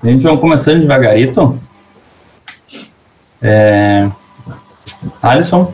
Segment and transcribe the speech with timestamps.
[0.00, 1.58] A gente vai começando devagarito.
[3.42, 4.08] É...
[5.20, 5.72] Alisson.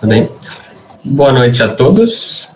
[0.00, 0.30] Tudo bem?
[1.04, 2.50] Boa noite a todos.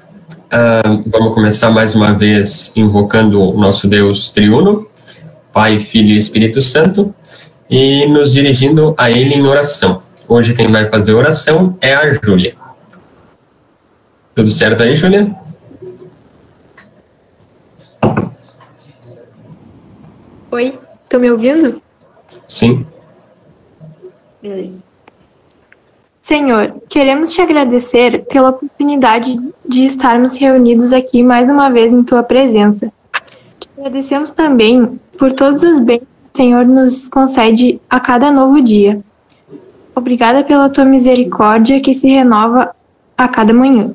[0.47, 4.87] Uh, vamos começar mais uma vez invocando o nosso Deus triuno,
[5.53, 7.13] Pai, Filho e Espírito Santo,
[7.69, 10.01] e nos dirigindo a Ele em oração.
[10.29, 12.55] Hoje quem vai fazer oração é a Júlia.
[14.37, 15.35] Tudo certo aí, Júlia?
[20.51, 21.83] Oi, estão me ouvindo?
[22.49, 22.87] Sim.
[24.41, 24.83] Beleza.
[26.23, 32.23] Senhor, queremos te agradecer pela oportunidade de estarmos reunidos aqui mais uma vez em tua
[32.23, 32.91] presença.
[33.61, 38.63] Te agradecemos também por todos os bens que o Senhor nos concede a cada novo
[38.63, 39.01] dia.
[39.95, 42.75] Obrigada pela tua misericórdia que se renova
[43.19, 43.95] a cada manhã.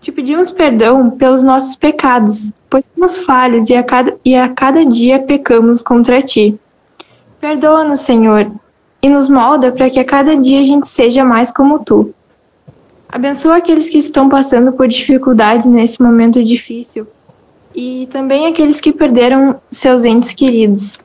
[0.00, 4.84] Te pedimos perdão pelos nossos pecados, pois somos falhos e a cada, e a cada
[4.84, 6.58] dia pecamos contra ti.
[7.40, 8.50] Perdoa-nos, Senhor,
[9.02, 12.14] e nos molda para que a cada dia a gente seja mais como tu.
[13.08, 17.06] Abençoa aqueles que estão passando por dificuldades nesse momento difícil
[17.74, 20.98] e também aqueles que perderam seus entes queridos.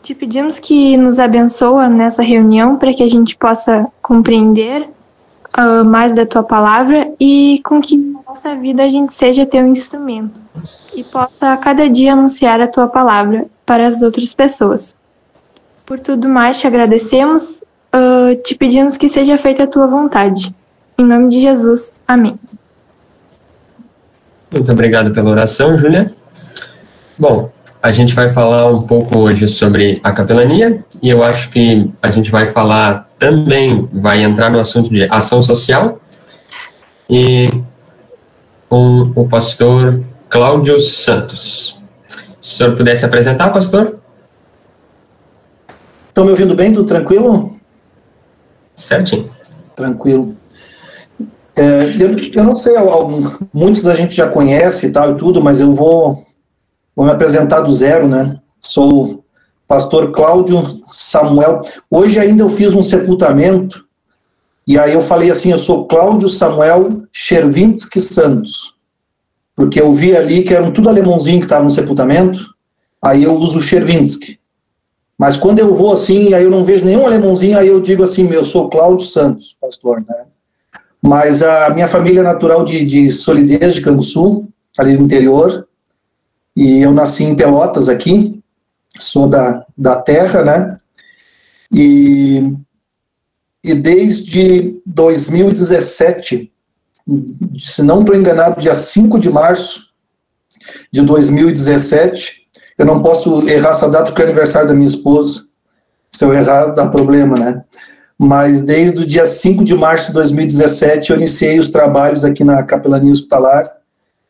[0.00, 4.88] Te pedimos que nos abençoa nessa reunião para que a gente possa compreender
[5.56, 9.66] uh, mais da tua palavra e com que na nossa vida a gente seja teu
[9.66, 10.38] instrumento
[10.94, 14.96] e possa a cada dia anunciar a tua palavra para as outras pessoas.
[15.86, 17.62] Por tudo mais, te agradecemos,
[17.94, 20.54] uh, te pedimos que seja feita a tua vontade.
[20.98, 22.38] Em nome de Jesus, amém.
[24.50, 26.12] Muito obrigado pela oração, Júlia.
[27.18, 27.50] Bom,
[27.82, 32.10] a gente vai falar um pouco hoje sobre a capelania e eu acho que a
[32.10, 36.00] gente vai falar também vai entrar no assunto de ação social
[37.08, 37.50] e
[38.68, 41.78] com o pastor Cláudio Santos.
[42.40, 43.98] Se o senhor pudesse apresentar, pastor?
[46.08, 46.72] Estão me ouvindo bem?
[46.72, 47.56] Tudo tranquilo?
[48.74, 49.30] Certinho.
[49.74, 50.36] Tranquilo.
[51.56, 52.74] É, eu, eu, não sei,
[53.52, 56.24] muitos a gente já conhece e tal e tudo, mas eu vou,
[56.98, 58.34] vou me apresentar do zero, né?
[58.58, 59.22] Sou
[59.68, 61.62] pastor Cláudio Samuel.
[61.88, 63.84] Hoje ainda eu fiz um sepultamento,
[64.66, 68.74] e aí eu falei assim, eu sou Cláudio Samuel Chervinsky Santos,
[69.54, 72.40] porque eu vi ali que eram tudo alemãozinho que estava no sepultamento,
[73.00, 74.40] aí eu uso Chervinsky.
[75.16, 78.28] Mas quando eu vou assim, aí eu não vejo nenhum alemãozinho, aí eu digo assim,
[78.32, 80.24] eu sou Cláudio Santos, pastor, né?
[81.00, 85.67] Mas a minha família é natural de, de Solidez, de Canguçu, ali no interior,
[86.58, 88.42] e eu nasci em Pelotas aqui,
[88.98, 90.76] sou da, da terra, né?
[91.70, 92.52] E,
[93.62, 96.52] e desde 2017,
[97.56, 99.92] se não estou enganado, dia 5 de março
[100.92, 105.44] de 2017, eu não posso errar essa data porque é aniversário da minha esposa.
[106.10, 107.62] Se eu errar, dá problema, né?
[108.18, 112.64] Mas desde o dia 5 de março de 2017, eu iniciei os trabalhos aqui na
[112.64, 113.77] capelania hospitalar,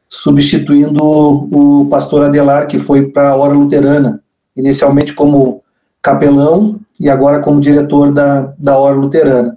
[0.08, 4.22] substituindo o, pastor Adelar, que foi para a Hora Luterana
[4.56, 5.62] inicialmente como
[6.02, 9.56] capelão e agora como diretor da, da Hora Luterana.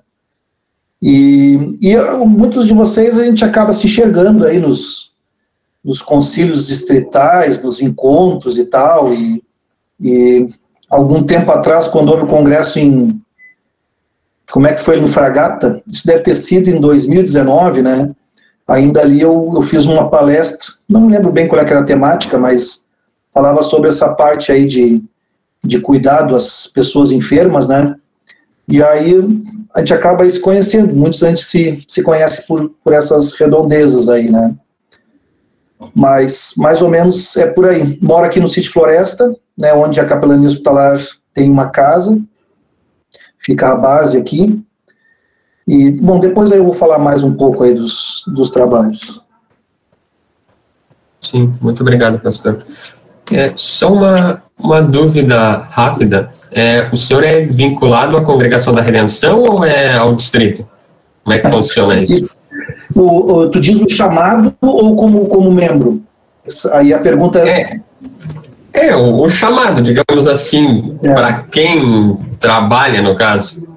[1.01, 1.95] E, e
[2.27, 5.11] muitos de vocês a gente acaba se enxergando aí nos,
[5.83, 9.43] nos concílios distritais, nos encontros e tal, e,
[9.99, 10.47] e
[10.89, 13.19] algum tempo atrás, quando houve o congresso em,
[14.51, 18.13] como é que foi no Fragata, isso deve ter sido em 2019, né,
[18.71, 22.87] ainda ali eu, eu fiz uma palestra, não lembro bem qual era a temática, mas
[23.33, 25.03] falava sobre essa parte aí de,
[25.63, 27.95] de cuidado às pessoas enfermas, né?
[28.67, 29.15] E aí
[29.75, 34.07] a gente acaba se conhecendo, muitos a gente se, se conhece por, por essas redondezas
[34.07, 34.55] aí, né?
[35.95, 37.97] Mas mais ou menos é por aí.
[38.01, 40.99] Moro aqui no sítio Floresta, né, onde a capelania hospitalar
[41.33, 42.19] tem uma casa,
[43.39, 44.60] fica a base aqui.
[45.67, 49.23] E, bom, depois aí eu vou falar mais um pouco aí dos, dos trabalhos.
[51.21, 52.57] Sim, muito obrigado, pastor.
[53.31, 56.27] É, só uma, uma dúvida rápida.
[56.51, 60.67] É, o senhor é vinculado à Congregação da Redenção ou é ao distrito?
[61.23, 62.37] Como é que funciona isso?
[62.95, 66.01] O, o, tu diz o chamado ou como, como membro?
[66.73, 67.79] Aí a pergunta é.
[68.73, 71.13] É, é o, o chamado, digamos assim, é.
[71.13, 73.70] para quem trabalha, no caso.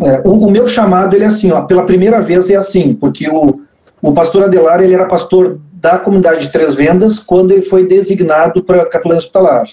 [0.00, 3.28] É, o, o, meu chamado, ele é assim, ó, pela primeira vez é assim, porque
[3.28, 3.54] o,
[4.00, 8.62] o pastor Adelar, ele era pastor da comunidade de Três Vendas quando ele foi designado
[8.62, 9.68] para capelão hospitalar.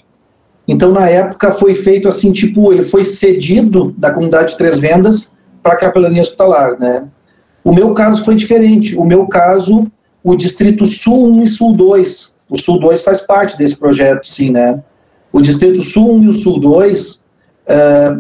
[0.68, 5.32] Então, na época, foi feito assim, tipo, ele foi cedido da comunidade de Três Vendas
[5.64, 7.08] para a capelania hospitalar, né?
[7.64, 8.96] O meu caso foi diferente.
[8.96, 9.88] O meu caso,
[10.24, 12.36] o Distrito Sul 1 e Sul 2.
[12.50, 14.82] O Sul 2 faz parte desse projeto, sim, né?
[15.32, 17.22] o Distrito Sul 1 e o Sul 2
[17.68, 18.18] é,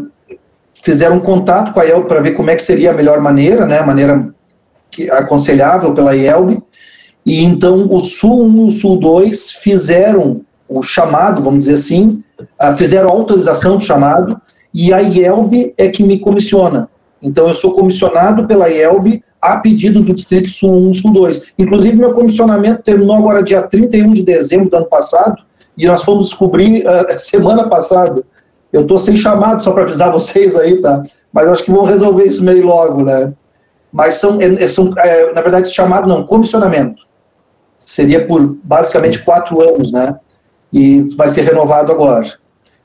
[0.82, 3.66] fizeram um contato com a IELB para ver como é que seria a melhor maneira,
[3.66, 4.34] né, a maneira
[4.92, 6.62] que, aconselhável pela IELB,
[7.26, 12.24] e então o Sul 1 e o Sul 2 fizeram o chamado, vamos dizer assim,
[12.42, 14.40] uh, fizeram a autorização do chamado,
[14.74, 16.90] e a IELB é que me comissiona.
[17.22, 21.54] Então eu sou comissionado pela IELB a pedido do Distrito Sul 1 Sul 2.
[21.58, 25.42] Inclusive, meu comissionamento terminou agora dia 31 de dezembro do ano passado,
[25.78, 28.24] e nós fomos descobrir uh, semana passada.
[28.72, 31.04] Eu estou sem chamado, só para avisar vocês aí, tá?
[31.34, 33.34] Mas acho que vão resolver isso meio logo, né?
[33.92, 37.08] Mas são, é, são é, na verdade, chamado não, comissionamento.
[37.86, 40.16] Seria por basicamente quatro anos, né?
[40.72, 42.32] E vai ser renovado agora.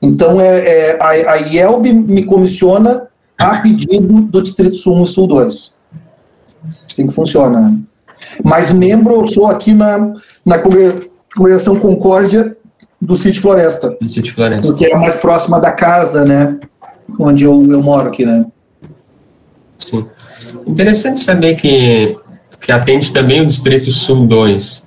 [0.01, 5.07] Então, é, é a, a IELB me comissiona a pedido do Distrito Sul 1 e
[5.07, 5.75] Sul 2.
[6.87, 7.79] Assim que funciona.
[8.43, 10.13] Mas membro eu sou aqui na,
[10.45, 12.55] na Congregação Concórdia
[13.01, 13.95] do Sítio Floresta.
[13.99, 14.67] Do Sítio Floresta.
[14.67, 16.57] Porque é mais próxima da casa, né?
[17.19, 18.45] Onde eu, eu moro aqui, né?
[19.77, 20.05] Sim.
[20.65, 22.17] Interessante saber que,
[22.59, 24.85] que atende também o Distrito Sul 2.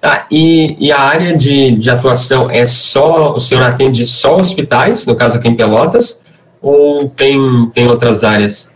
[0.00, 5.04] Tá, e, e a área de, de atuação é só, o senhor atende só hospitais,
[5.04, 6.22] no caso aqui em Pelotas,
[6.62, 7.38] ou tem,
[7.74, 8.68] tem outras áreas?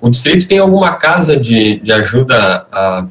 [0.00, 3.06] O distrito tem alguma casa de, de ajuda a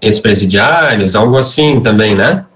[0.00, 2.46] ex-presidiários, algo assim também, né?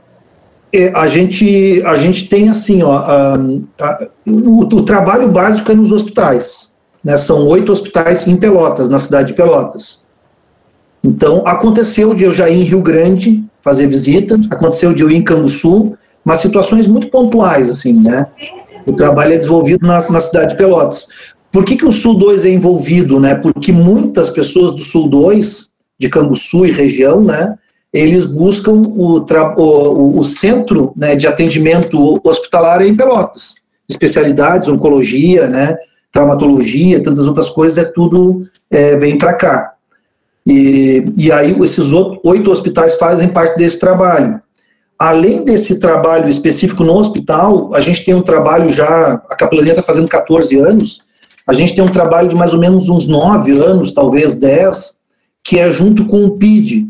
[0.95, 3.35] A, gente, a gente tem assim, ó, a,
[3.81, 6.77] a, o, o, trabalho básico é nos hospitais.
[7.05, 7.17] Né?
[7.17, 10.05] São oito hospitais em Pelotas, na cidade de Pelotas.
[11.05, 15.17] Então, aconteceu de eu já ir em Rio Grande fazer visita, aconteceu de eu ir
[15.17, 15.95] em Canguçu,
[16.25, 18.27] mas situações muito pontuais, assim, né?
[18.87, 21.09] O trabalho é desenvolvido na, na cidade de Pelotas.
[21.53, 23.35] Por que, que o Sul 2 é envolvido, né?
[23.35, 27.55] Porque muitas pessoas do Sul 2, de Canguçu e região, né?
[27.95, 29.25] Eles buscam o,
[29.57, 33.55] o, o centro né, de atendimento hospitalar em Pelotas.
[33.89, 35.77] Especialidades, oncologia, né?
[36.13, 39.75] Traumatologia, tantas outras coisas, é tudo é, vem para cá.
[40.45, 41.93] E, e aí esses
[42.25, 44.41] oito hospitais fazem parte desse trabalho.
[44.99, 49.83] Além desse trabalho específico no hospital, a gente tem um trabalho já, a capelania está
[49.83, 51.03] fazendo 14 anos,
[51.47, 54.97] a gente tem um trabalho de mais ou menos uns 9 anos, talvez 10,
[55.45, 56.89] que é junto com o PID.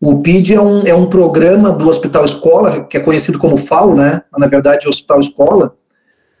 [0.00, 3.94] O PID é um, é um programa do Hospital Escola, que é conhecido como FAO,
[3.94, 4.22] né?
[4.36, 5.74] na verdade é Hospital Escola.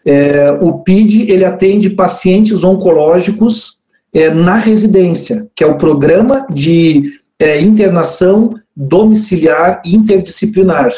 [0.06, 3.78] É, o PID, ele atende pacientes oncológicos
[4.14, 7.02] é, na residência, que é o Programa de
[7.38, 10.90] é, Internação Domiciliar Interdisciplinar.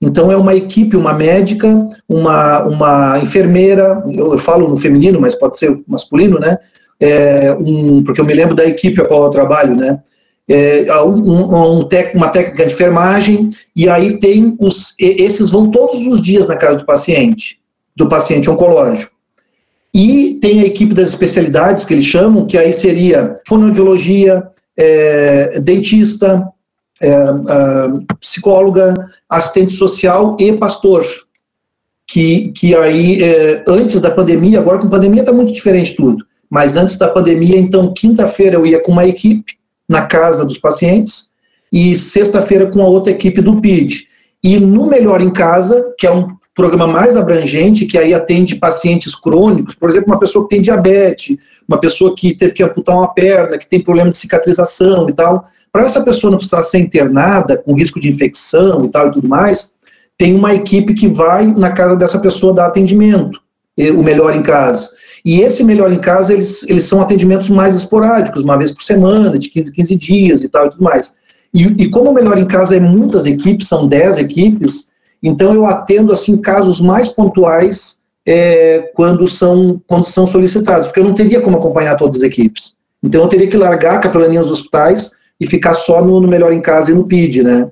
[0.00, 5.34] Então, é uma equipe, uma médica, uma, uma enfermeira, eu, eu falo no feminino, mas
[5.34, 6.58] pode ser masculino, né?
[7.00, 9.98] É, um, porque eu me lembro da equipe a qual eu trabalho, né?
[10.48, 16.06] É, um, um tec, uma técnica de enfermagem, e aí tem os, esses vão todos
[16.06, 17.58] os dias na casa do paciente,
[17.96, 19.12] do paciente oncológico.
[19.92, 24.46] E tem a equipe das especialidades, que eles chamam, que aí seria fonoaudiologia,
[24.76, 26.46] é, dentista,
[27.02, 27.16] é,
[28.20, 28.94] psicóloga,
[29.28, 31.04] assistente social e pastor.
[32.06, 36.76] Que, que aí, é, antes da pandemia, agora com pandemia está muito diferente tudo, mas
[36.76, 39.56] antes da pandemia, então, quinta-feira eu ia com uma equipe
[39.88, 41.30] na casa dos pacientes
[41.72, 44.08] e sexta-feira com a outra equipe do PID.
[44.42, 49.14] E no Melhor em Casa, que é um programa mais abrangente, que aí atende pacientes
[49.14, 51.36] crônicos, por exemplo, uma pessoa que tem diabetes,
[51.68, 55.44] uma pessoa que teve que amputar uma perna, que tem problema de cicatrização e tal.
[55.70, 59.28] Para essa pessoa não precisar ser internada com risco de infecção e tal e tudo
[59.28, 59.72] mais,
[60.16, 63.38] tem uma equipe que vai na casa dessa pessoa dar atendimento,
[63.94, 64.88] o melhor em casa.
[65.26, 69.36] E esse melhor em casa, eles, eles são atendimentos mais esporádicos, uma vez por semana,
[69.36, 71.16] de 15 15 dias e tal e tudo mais.
[71.52, 74.86] E, e como o melhor em casa é muitas equipes, são 10 equipes,
[75.20, 81.04] então eu atendo assim casos mais pontuais é, quando são quando são solicitados, porque eu
[81.04, 82.74] não teria como acompanhar todas as equipes.
[83.02, 86.52] Então eu teria que largar a capelania dos hospitais e ficar só no, no melhor
[86.52, 87.68] em casa e no PID, né?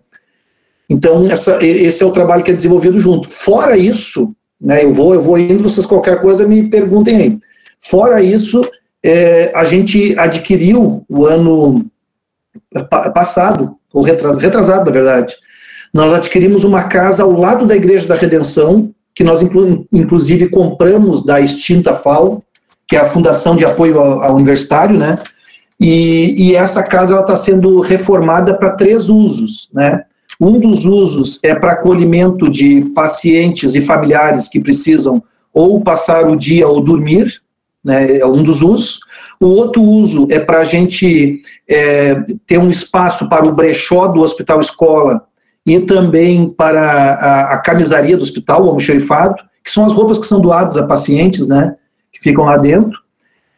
[0.90, 3.30] Então essa, esse é o trabalho que é desenvolvido junto.
[3.30, 4.34] Fora isso,
[4.64, 4.82] né?
[4.82, 7.38] Eu vou eu vou indo, vocês qualquer coisa me perguntem aí.
[7.78, 8.62] Fora isso,
[9.04, 11.84] é, a gente adquiriu o ano
[13.14, 15.36] passado, ou retrasado, retrasado na verdade,
[15.92, 21.24] nós adquirimos uma casa ao lado da Igreja da Redenção, que nós inclu inclusive compramos
[21.24, 22.42] da extinta FAO,
[22.88, 25.16] que é a Fundação de Apoio ao, ao Universitário, né?
[25.78, 30.04] E, e essa casa está sendo reformada para três usos, né?
[30.40, 35.22] Um dos usos é para acolhimento de pacientes e familiares que precisam
[35.52, 37.40] ou passar o dia ou dormir,
[37.84, 39.00] né, é um dos usos.
[39.40, 42.14] O outro uso é para a gente é,
[42.46, 45.24] ter um espaço para o brechó do Hospital Escola
[45.66, 50.26] e também para a, a camisaria do hospital, o almoxerifado, que são as roupas que
[50.26, 51.74] são doadas a pacientes, né,
[52.12, 52.98] que ficam lá dentro,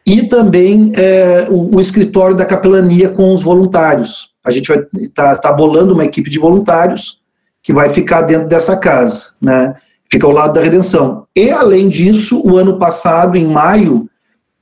[0.05, 4.29] e também é, o, o, escritório da capelania com os voluntários.
[4.47, 7.21] A gente vai estar tá, tá bolando uma equipe de voluntários
[7.61, 9.75] que vai ficar dentro dessa casa, né,
[10.09, 11.27] fica ao lado da redenção.
[11.35, 14.09] E, além disso, o ano passado, em maio,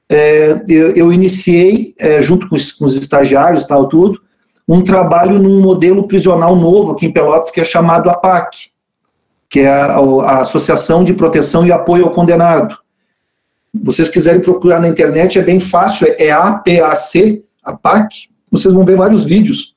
[0.10, 4.20] é, eu, eu, iniciei, é, junto com os, com os estagiários tal, tudo,
[4.68, 8.70] um trabalho num modelo prisional novo aqui em Pelotas, que é chamado APAC,
[9.48, 12.75] que é a, a Associação de Proteção e Apoio ao Condenado.
[13.84, 19.25] Vocês quiserem procurar na internet, é bem fácil, é APAC, APAC, vocês vão ver vários
[19.25, 19.75] vídeos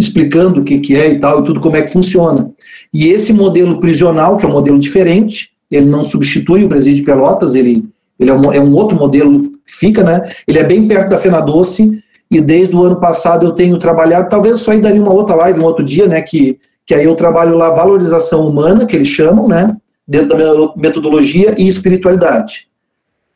[0.00, 2.50] explicando o que, que é e tal, e tudo como é que funciona.
[2.92, 7.04] E esse modelo prisional, que é um modelo diferente, ele não substitui o presídio de
[7.04, 7.84] Pelotas, ele,
[8.18, 10.28] ele é, um, é um outro modelo que fica, né?
[10.46, 14.28] Ele é bem perto da Fena Doce, e desde o ano passado eu tenho trabalhado,
[14.28, 17.16] talvez isso aí daria uma outra live, um outro dia, né, que, que aí eu
[17.16, 19.76] trabalho lá valorização humana, que eles chamam, né,
[20.06, 22.68] dentro da metodologia e espiritualidade.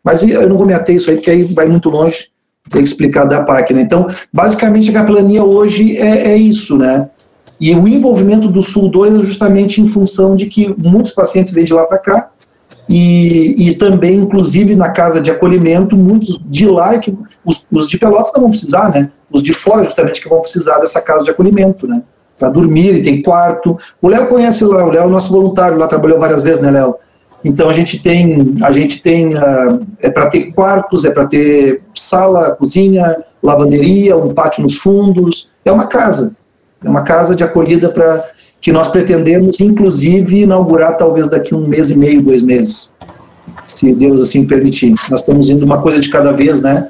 [0.03, 2.29] Mas eu não vou me ater isso aí, porque aí vai muito longe,
[2.71, 3.83] ter que explicar da PAC, né.
[3.83, 7.09] Então, basicamente a capelania hoje é, é isso, né,
[7.61, 11.65] e o envolvimento do Sul 2 é justamente em função de que muitos pacientes vêm
[11.65, 12.31] de lá para cá,
[12.89, 17.89] e, e, também, inclusive, na casa de acolhimento, muitos de lá, é que os, os,
[17.89, 19.11] de Pelotas não vão precisar, né?
[19.31, 22.03] Os de fora, justamente, que vão precisar dessa casa de acolhimento, né?
[22.39, 23.79] Para dormir, e tem quarto.
[24.03, 26.97] O Léo conhece lá, o Léo é nosso voluntário, lá trabalhou várias vezes, né, Léo?
[27.45, 31.83] Então a gente tem, a gente tem, uh, é para ter quartos, é para ter
[31.95, 36.35] sala, cozinha, lavanderia, um pátio nos fundos, é uma casa,
[36.83, 38.25] é uma casa de acolhida para
[38.63, 42.95] que nós pretendemos, inclusive, inaugurar talvez daqui um mês e meio, dois meses,
[43.67, 44.95] se Deus assim permitir.
[45.11, 46.89] Nós estamos indo uma coisa de cada vez, né?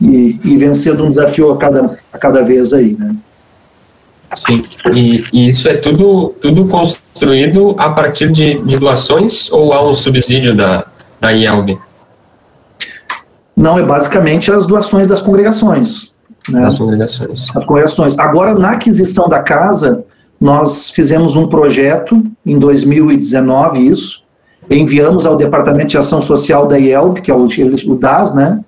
[0.00, 3.16] E, e vencendo um desafio a cada, a cada vez aí, né?
[4.36, 4.62] Sim,
[4.92, 6.68] e, e, isso é tudo, tudo
[7.14, 10.84] construído a partir de, de doações ou há um subsídio da,
[11.20, 11.78] da IELB?
[13.56, 16.12] Não, é basicamente as doações das congregações.
[16.50, 16.62] Né?
[16.62, 17.46] Das congregações.
[17.54, 18.18] As congregações.
[18.18, 20.04] Agora, na aquisição da casa,
[20.40, 24.24] nós fizemos um projeto em 2019, isso,
[24.68, 28.60] enviamos ao Departamento de Ação Social da IELB, que é o, o DAS, né?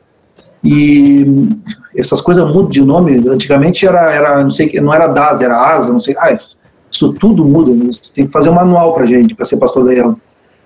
[0.63, 1.49] E
[1.97, 3.29] essas coisas mudam de nome.
[3.29, 6.15] Antigamente era, era não sei, não era DAS, era ASA, não sei.
[6.19, 6.57] Ah, isso,
[6.97, 7.73] isso tudo muda.
[7.73, 7.87] Né?
[7.87, 10.17] Você tem que fazer um manual para gente, para ser pastor da IELB.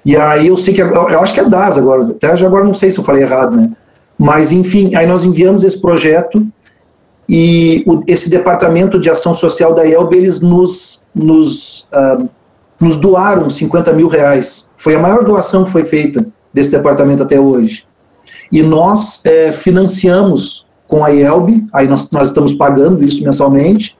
[0.04, 2.90] E aí eu sei que, eu acho que é DAS agora, até agora não sei
[2.90, 3.70] se eu falei errado, né?
[4.18, 6.46] Mas enfim, aí nós enviamos esse projeto
[7.28, 12.28] e o, esse departamento de ação social da IELB, eles nos, nos, uh,
[12.80, 14.68] nos doaram 50 mil reais.
[14.76, 17.86] Foi a maior doação que foi feita desse departamento até hoje.
[18.50, 23.96] E nós é, financiamos com a IELB, aí nós, nós estamos pagando isso mensalmente,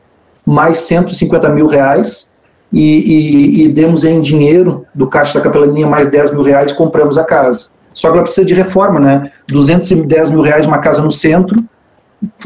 [0.47, 2.31] mais 150 mil reais,
[2.73, 7.19] e, e, e, demos em dinheiro do Caixa da Capelania mais 10 mil reais compramos
[7.19, 7.71] a casa.
[7.93, 9.33] Só que ela precisa de reforma, né?
[9.49, 11.65] 210 mil reais uma casa no centro,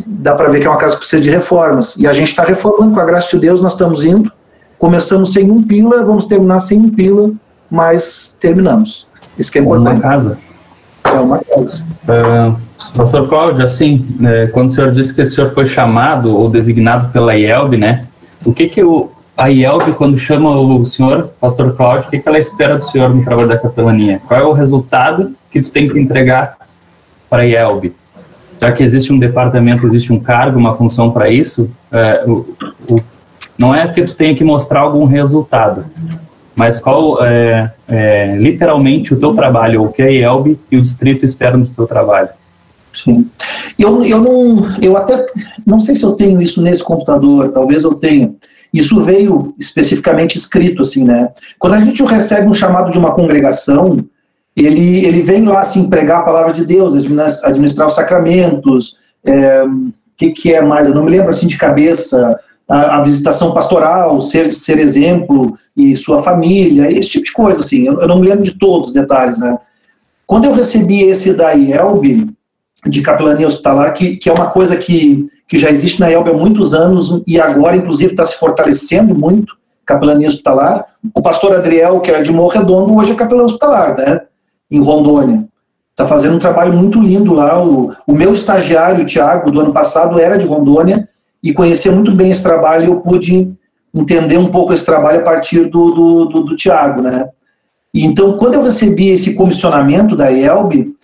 [0.06, 1.96] dá para ver que é uma casa que precisa de reformas.
[1.98, 4.32] E a gente está reformando, com a graça de Deus, nós estamos indo.
[4.78, 7.30] Começamos sem um pila, vamos terminar sem um pila,
[7.70, 9.06] mas terminamos.
[9.38, 9.96] Isso que é importante.
[9.96, 10.38] Uma casa.
[11.04, 11.84] É uma casa.
[12.04, 12.56] Uh,
[12.96, 17.12] pastor Cláudio, assim, né, quando o senhor disse que o senhor foi chamado ou designado
[17.12, 18.06] pela IELB, né?
[18.44, 22.28] O que que o, a IELB, quando chama o senhor, pastor Cláudio, o que, que
[22.28, 24.20] ela espera do senhor no trabalho da capelania?
[24.26, 26.56] Qual é o resultado que tu tem que entregar
[27.28, 27.94] para a IELB?
[28.60, 32.46] já que existe um departamento, existe um cargo, uma função para isso, é, o,
[32.88, 32.96] o,
[33.58, 35.84] não é que tu tenha que mostrar algum resultado,
[36.54, 41.24] mas qual é, é, literalmente o teu trabalho, o que a IELB e o distrito
[41.24, 42.28] esperam do teu trabalho.
[42.94, 43.28] Sim.
[43.78, 45.26] Eu, eu não, eu até,
[45.66, 48.32] não sei se eu tenho isso nesse computador, talvez eu tenha.
[48.72, 51.30] Isso veio especificamente escrito assim, né?
[51.58, 53.98] Quando a gente recebe um chamado de uma congregação,
[54.56, 59.64] ele, ele vem lá assim, pregar a palavra de Deus, administrar, os sacramentos, é,
[60.16, 60.88] que, que é mais?
[60.88, 65.96] Eu não me lembro assim de cabeça, a, a, visitação pastoral, ser, ser exemplo e
[65.96, 68.94] sua família, esse tipo de coisa, assim, eu, eu, não me lembro de todos os
[68.94, 69.58] detalhes, né?
[70.26, 72.34] Quando eu recebi esse da IELB,
[72.86, 76.34] de capelania hospitalar, que, que é uma coisa que, que já existe na IELB há
[76.34, 80.84] muitos anos e agora, inclusive, está se fortalecendo muito, capelania hospitalar.
[81.14, 84.20] O pastor Adriel, que era de Morro Redondo, hoje é capelão hospitalar, né?
[84.70, 85.46] em Rondônia.
[85.90, 87.62] Está fazendo um trabalho muito lindo lá.
[87.64, 91.08] O, o meu estagiário, o Tiago, do ano passado, era de Rondônia
[91.42, 93.52] e conhecia muito bem esse trabalho e eu pude
[93.94, 97.28] entender um pouco esse trabalho a partir do, do, do, do Tiago, né?
[97.94, 100.96] Então, quando eu recebi esse comissionamento da IELB,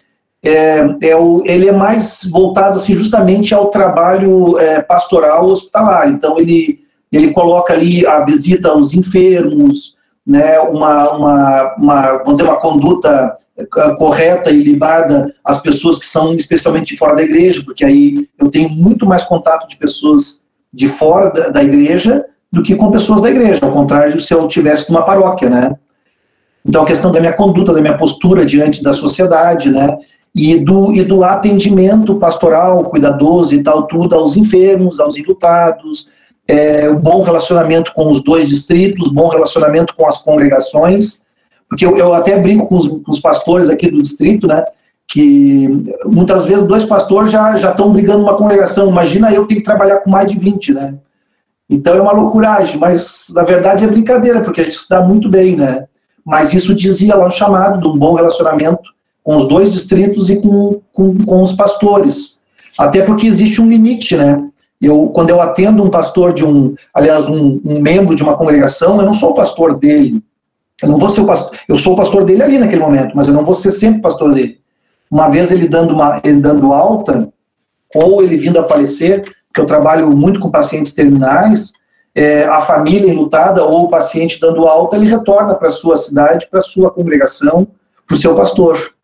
[0.44, 6.09] é, é o, ele é mais voltado assim, justamente ao trabalho é, pastoral hospitalar.
[6.09, 6.80] Então, ele
[7.12, 13.37] ele coloca ali a visita aos enfermos, né, uma, uma, uma, vamos dizer, uma conduta
[13.59, 18.28] eh, correta e libada às pessoas que são especialmente de fora da igreja, porque aí
[18.38, 20.42] eu tenho muito mais contato de pessoas
[20.73, 24.47] de fora da, da igreja do que com pessoas da igreja, ao contrário se eu
[24.47, 25.75] tivesse numa paróquia, né.
[26.64, 29.97] Então, a questão da minha conduta, da minha postura diante da sociedade, né,
[30.34, 36.08] e do, e do atendimento pastoral, cuidadoso e tal, tudo aos enfermos, aos enlutados,
[36.46, 41.20] é, bom relacionamento com os dois distritos, bom relacionamento com as congregações,
[41.68, 44.64] porque eu, eu até brinco com os, com os, pastores aqui do distrito, né,
[45.06, 45.68] que
[46.06, 49.99] muitas vezes dois pastores já estão brigando uma congregação, imagina eu que tenho que trabalhar
[49.99, 50.94] com mais de 20, né,
[51.68, 55.28] então é uma loucuragem, mas na verdade é brincadeira, porque a gente se dá muito
[55.28, 55.87] bem, né,
[56.25, 58.90] mas isso dizia lá no chamado de um bom relacionamento
[59.23, 62.41] com os dois distritos e com, com, com os pastores.
[62.79, 64.43] Até porque existe um limite, né?
[64.81, 68.99] Eu, quando eu atendo um pastor de um, aliás, um, um, membro de uma congregação,
[68.99, 70.23] eu não sou o pastor dele.
[70.83, 73.29] Eu não vou ser o pastor, eu sou o pastor dele ali naquele momento, mas
[73.29, 74.59] eu não vou ser sempre pastor dele.
[75.11, 77.29] Uma vez ele dando uma, ele dando alta,
[77.95, 81.73] ou ele vindo a falecer, porque eu trabalho muito com pacientes terminais,
[82.15, 86.49] é, a família enlutada ou o paciente dando alta, ele retorna para a sua cidade,
[86.50, 87.67] para a sua congregação,
[88.07, 88.95] para o seu pastor.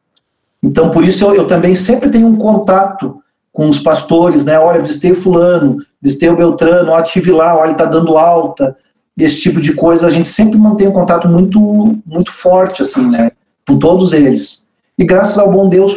[0.67, 4.59] Então, por isso eu, eu, também sempre tenho um contato com os pastores, né?
[4.59, 8.77] Olha, visitei fulano, visitei o Beltrano, ó, estive lá, olha, ele está dando alta,
[9.17, 13.31] esse tipo de coisa, a gente sempre mantém um contato muito, muito forte, assim, né?
[13.67, 14.65] Com todos eles.
[14.99, 15.95] E graças ao bom Deus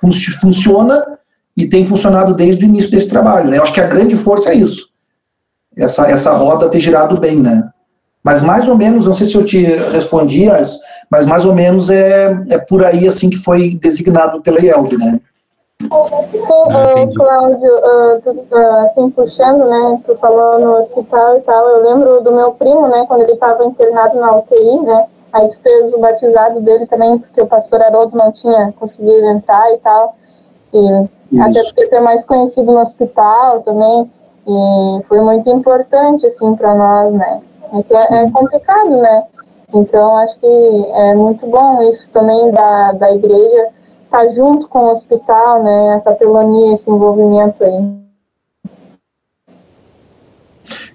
[0.00, 1.04] fun funciona
[1.56, 3.58] e tem funcionado desde o início desse trabalho, né?
[3.58, 4.88] Eu acho que a grande força é isso.
[5.76, 7.68] Essa, essa roda ter girado bem, né?
[8.22, 10.46] Mas mais ou menos, não sei se eu te respondi,
[11.10, 15.20] mas mais ou menos é, é por aí assim que foi designado pela IELB, né?
[15.80, 21.66] Sim, uh, Cláudio, uh, tu, uh, assim, puxando, né, tu falou no hospital e tal,
[21.68, 25.56] eu lembro do meu primo, né, quando ele estava internado na UTI, né, aí tu
[25.62, 30.16] fez o batizado dele também, porque o pastor Haroldo não tinha conseguido entrar e tal,
[30.74, 31.42] e Isso.
[31.42, 34.10] até porque tu é mais conhecido no hospital também,
[34.46, 37.40] e foi muito importante, assim, para nós, né,
[37.72, 39.24] é é, é complicado, né?
[39.72, 40.46] Então, acho que
[40.94, 43.68] é muito bom isso também da, da igreja
[44.04, 45.94] estar tá junto com o hospital, né?
[45.94, 48.00] A capelania, esse envolvimento aí.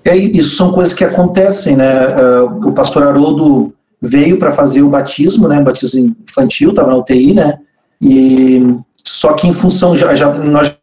[0.05, 2.07] É, isso são coisas que acontecem, né?
[2.07, 5.61] Uh, o pastor Haroldo veio para fazer o batismo, né?
[5.61, 7.59] Batismo infantil, estava na UTI, né?
[8.01, 10.77] E só que em função já, já nós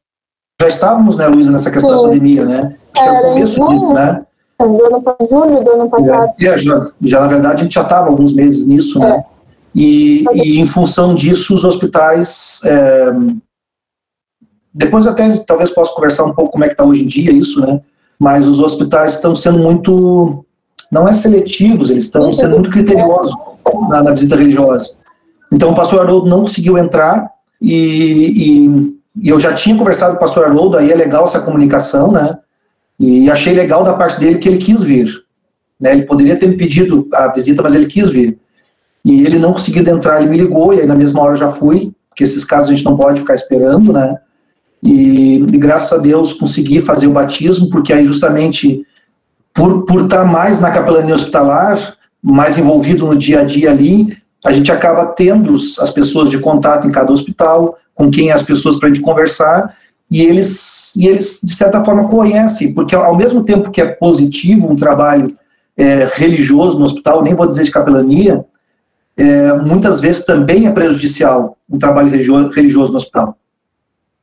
[0.61, 1.97] já estávamos, né, Luísa, nessa questão Sim.
[1.97, 2.77] da pandemia, né?
[2.95, 4.23] Acho que era o começo disso, né?
[4.69, 6.33] Do ano, julho do ano passado.
[6.41, 9.17] É, já, já, na verdade, a gente já estava alguns meses nisso, né?
[9.17, 9.33] É.
[9.75, 12.61] E, e, em função disso, os hospitais.
[12.65, 13.13] É,
[14.75, 17.61] depois, até talvez possa conversar um pouco como é que está hoje em dia isso,
[17.61, 17.81] né?
[18.19, 20.45] Mas os hospitais estão sendo muito.
[20.91, 23.35] Não é seletivos, eles estão sendo muito criteriosos
[23.89, 24.99] na, na, visita religiosa.
[25.51, 27.75] Então, o pastor Haroldo não conseguiu entrar e,
[28.37, 32.13] e, e eu já tinha conversado com o pastor Haroldo, aí é legal essa comunicação,
[32.13, 32.39] né?
[32.99, 35.23] E achei legal da parte dele que ele quis vir.
[35.81, 35.93] Né?
[35.93, 38.39] Ele poderia ter me pedido a visita, mas ele quis vir.
[39.05, 41.51] E ele não conseguiu entrar, ele me ligou, e aí na mesma hora eu já
[41.51, 44.17] fui, porque esses casos a gente não pode ficar esperando, né?
[44.83, 48.85] E, e graças a Deus consegui fazer o batismo, porque aí justamente
[49.55, 54.53] por, por estar mais na capelania hospitalar, mais envolvido no dia a dia ali, a
[54.53, 58.89] gente acaba tendo as pessoas de contato em cada hospital, com quem as pessoas para
[58.89, 59.75] a gente conversar,
[60.13, 64.71] e eles, e eles, de certa forma, conhecem, porque ao mesmo tempo que é positivo
[64.71, 65.35] um trabalho
[65.75, 68.45] é, religioso no hospital, nem vou dizer de capelania,
[69.17, 73.39] é, muitas vezes também é prejudicial um trabalho religioso, no hospital.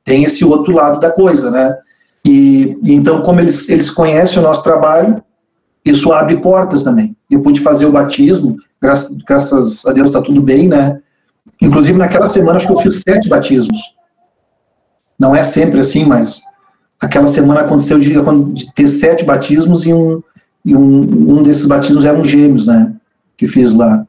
[0.04, 1.76] Tem esse outro lado da coisa, né?
[2.24, 5.24] E, então, como eles, eles conhecem o nosso trabalho,
[5.84, 7.18] isso abre portas também.
[7.32, 11.00] Eu pude fazer o batismo, graças, graças a Deus está tudo bem, né?
[11.60, 13.98] Inclusive, naquela semana, acho que eu fiz sete batismos.
[15.20, 16.42] Não é sempre assim, mas
[17.02, 18.14] aquela semana aconteceu de,
[18.54, 20.22] de ter sete batismos e um,
[20.64, 22.94] e um, um desses batismos eram gêmeos, né?
[23.38, 24.06] Que fiz lá.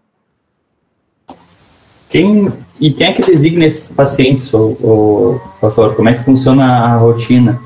[2.09, 5.94] Quem, e quem é que designa esses pacientes, o, pastor?
[5.94, 7.61] Como é que funciona a rotina?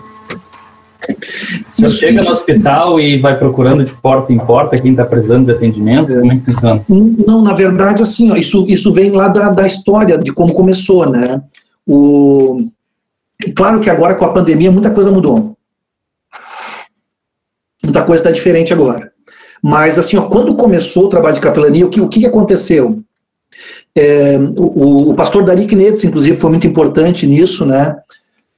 [1.71, 5.47] Você isso, chega no hospital e vai procurando de porta em porta quem está precisando
[5.47, 6.15] de atendimento?
[6.15, 6.85] Como é que funciona?
[6.89, 11.09] Não, na verdade, assim, ó, isso, isso vem lá da, da história, de como começou,
[11.09, 11.43] né?
[11.87, 12.63] O,
[13.55, 15.57] Claro que agora com a pandemia muita coisa mudou.
[17.83, 19.13] Muita coisa está diferente agora.
[19.63, 23.03] Mas assim, ó, quando começou o trabalho de capelania, o que, o que aconteceu?
[23.97, 27.97] É, o, o, pastor Dari Knetz, inclusive, foi muito importante nisso, né?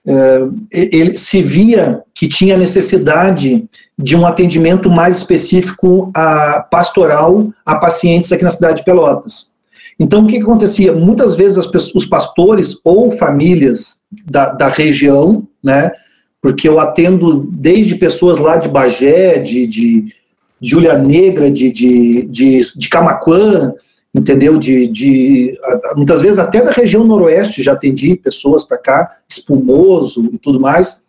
[0.09, 0.41] É,
[0.73, 8.33] ele se via que tinha necessidade de um atendimento mais específico a pastoral a pacientes
[8.33, 9.51] aqui na cidade de Pelotas.
[9.99, 10.93] Então, o que, que acontecia?
[10.93, 11.59] Muitas vezes
[11.95, 15.91] os pastores ou famílias da, da região, né,
[16.43, 22.61] porque eu atendo desde pessoas lá de Bagé, de, de, Ulha Negra, de, de, de,
[22.77, 23.73] de Camaquã,
[24.15, 24.59] entendeu?
[24.59, 25.59] De, de,
[25.97, 31.03] muitas vezes até da região noroeste já atendi pessoas para cá, espumoso e tudo mais.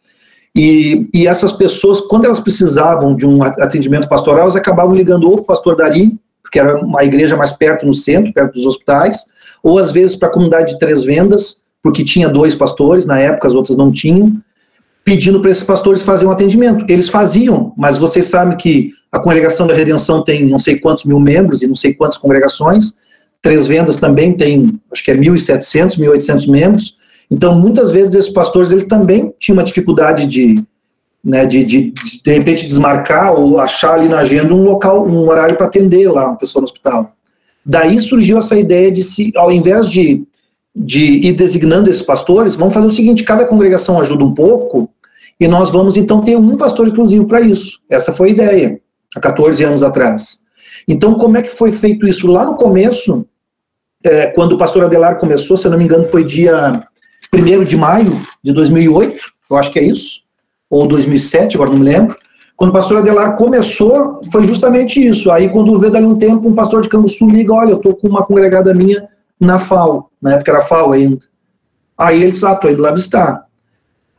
[0.55, 5.35] E, e essas pessoas, quando elas precisavam de um atendimento pastoral, elas acabavam ligando ou
[5.35, 9.25] para o pastor Dari, porque era uma igreja mais perto no centro, perto dos hospitais,
[9.61, 13.47] ou às vezes para a comunidade de Três Vendas, porque tinha dois pastores, na época
[13.47, 14.35] as outras não tinham,
[15.05, 16.83] pedindo para esses pastores fazerem um atendimento.
[16.89, 21.17] Eles faziam, mas vocês sabem que a congregação da Redenção tem não sei quantos mil
[21.17, 22.97] membros e não sei quantas congregações,
[23.41, 26.97] Três Vendas também tem, acho que é 1.700, 1.800 membros,
[27.31, 30.61] então muitas vezes esses pastores eles também tinham uma dificuldade de,
[31.23, 35.29] né, de, de, de, de repente desmarcar ou achar ali na agenda um local, um
[35.29, 37.13] horário para atender lá uma pessoa no hospital.
[37.65, 40.26] Daí surgiu essa ideia de se, ao invés de,
[40.79, 44.89] de ir designando esses pastores, vamos fazer o seguinte: cada congregação ajuda um pouco
[45.39, 47.79] e nós vamos então ter um pastor exclusivo para isso.
[47.89, 48.81] Essa foi a ideia,
[49.15, 50.39] há 14 anos atrás.
[50.87, 52.27] Então, como é que foi feito isso?
[52.27, 53.25] Lá no começo,
[54.03, 56.83] é, quando o pastor Adelar começou, se eu não me engano, foi dia
[57.33, 58.11] 1 de maio
[58.43, 59.19] de 2008,
[59.51, 60.25] eu acho que é isso
[60.69, 62.15] ou 2007, agora não me lembro,
[62.55, 65.31] quando o pastor Adelar começou, foi justamente isso.
[65.31, 68.07] Aí, quando vê dali um tempo, um pastor de Canguçu liga, olha, eu tô com
[68.07, 69.07] uma congregada minha
[69.39, 71.25] na FAO, na época era FAO ainda.
[71.97, 73.45] Aí ele diz, ah, tô indo lá visitar.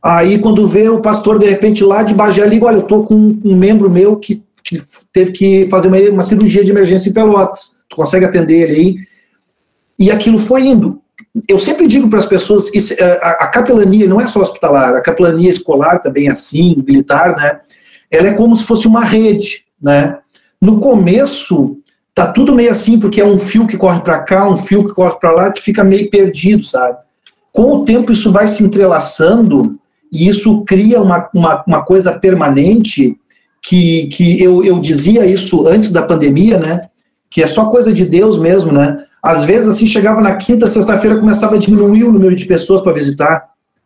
[0.02, 3.14] Aí, quando vê o pastor, de repente, lá de Bagé, liga, olha, eu tô com
[3.14, 4.78] um membro meu que, que
[5.12, 7.74] teve que fazer uma, uma cirurgia de emergência em Pelotas.
[7.88, 8.96] Tu consegue atender ele aí?
[9.98, 11.02] E aquilo foi indo
[11.48, 14.94] eu sempre digo para as pessoas que é, a, a, capelania não é só hospitalar,
[14.94, 17.60] a capelania escolar também é assim, militar, né?
[18.10, 20.18] Ela é como se fosse uma rede, né?
[20.60, 21.77] No começo
[22.18, 24.92] tá tudo meio assim porque é um fio que corre para cá, um fio que
[24.92, 26.98] corre para lá, tu fica meio perdido, sabe?
[27.52, 29.78] Com o tempo isso vai se entrelaçando
[30.12, 33.16] e isso cria uma, uma, uma coisa permanente
[33.62, 36.88] que, que eu, eu dizia isso antes da pandemia, né?
[37.30, 38.96] Que é só coisa de Deus mesmo, né?
[39.22, 42.92] Às vezes, assim, chegava na quinta, sexta-feira, começava a diminuir o número de pessoas para
[42.92, 43.44] visitar.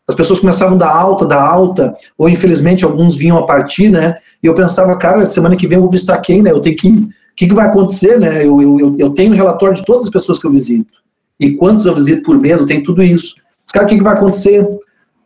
[0.08, 4.16] As pessoas começavam da alta, da alta, ou infelizmente alguns vinham a partir, né?
[4.42, 6.50] E eu pensava, cara, semana que vem eu vou visitar quem, né?
[6.50, 7.08] Eu tenho que.
[7.32, 8.46] O que, que vai acontecer, né?
[8.46, 11.02] Eu, eu, eu tenho relatório de todas as pessoas que eu visito.
[11.40, 13.34] E quantos eu visito por mês, eu tenho tudo isso.
[13.72, 14.66] Cara, o que, que vai acontecer?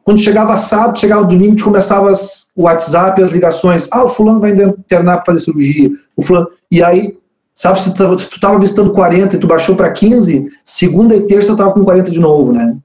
[0.04, 2.12] Quando chegava sábado, chegava domingo, começava
[2.54, 3.88] o WhatsApp, as ligações.
[3.90, 5.90] Ah, o fulano vai internar para fazer cirurgia.
[6.16, 6.48] O fulano...
[6.70, 7.16] E aí
[7.56, 11.22] Sabe, se tu, se tu tava visitando 40 e tu baixou para 15, segunda e
[11.22, 12.76] terça eu tava com 40 de novo, né?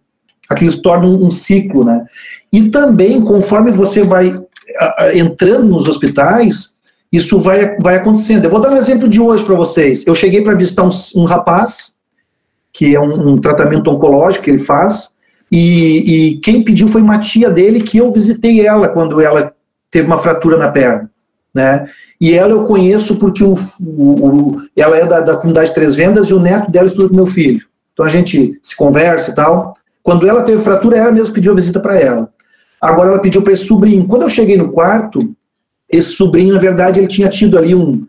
[0.50, 2.06] Aquilo se torna um, um ciclo, né?
[2.54, 4.34] E também, conforme você vai
[4.78, 6.76] a, a, entrando nos hospitais,
[7.12, 8.46] isso vai, vai acontecendo.
[8.46, 10.06] Eu vou dar um exemplo de hoje para vocês.
[10.08, 11.96] Eu cheguei para visitar um, um, rapaz,
[12.72, 15.14] que é um, um, tratamento oncológico que ele faz,
[15.52, 19.54] e, e quem pediu foi uma tia dele, que eu visitei ela quando ela
[19.90, 21.12] teve uma fratura na perna
[21.54, 21.86] né?
[22.20, 26.28] E ela eu conheço porque o, o, o ela é da, da comunidade Três Vendas
[26.28, 27.66] e o neto dela estuda com meu filho.
[27.94, 29.76] Então a gente se conversa e tal.
[30.02, 32.30] Quando ela teve fratura, ela mesmo pediu a visita para ela.
[32.82, 34.08] Agora ela pediu para esse sobrinho.
[34.08, 35.36] Quando eu cheguei no quarto,
[35.92, 38.06] esse sobrinho, na verdade, ele tinha tido ali um,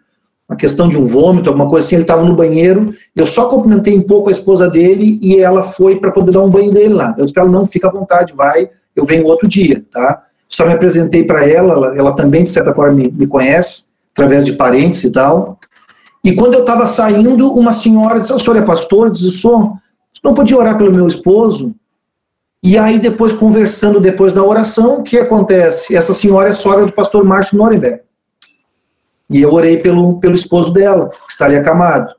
[0.48, 3.96] uma questão de um vômito, alguma coisa assim, ele estava no banheiro, eu só cumprimentei
[3.96, 7.14] um pouco a esposa dele e ela foi para poder dar um banho dele lá.
[7.16, 10.22] Eu disse para ela, não, fica à vontade, vai, eu venho outro dia, tá?
[10.48, 14.44] Só me apresentei para ela, ela, ela, também, de certa forma, me, me, conhece, através
[14.44, 15.58] de parentes e tal.
[16.22, 19.06] E quando eu estava saindo, uma senhora disse: O senhor é pastor?
[19.06, 19.72] Eu disse: Sou.
[20.22, 21.74] Não podia orar pelo meu esposo?
[22.62, 25.96] E aí, depois, conversando depois da oração, o que acontece?
[25.96, 28.00] Essa senhora é sogra do pastor Márcio Norenberg.
[29.28, 32.14] E eu orei pelo, pelo esposo dela, que está ali acamado.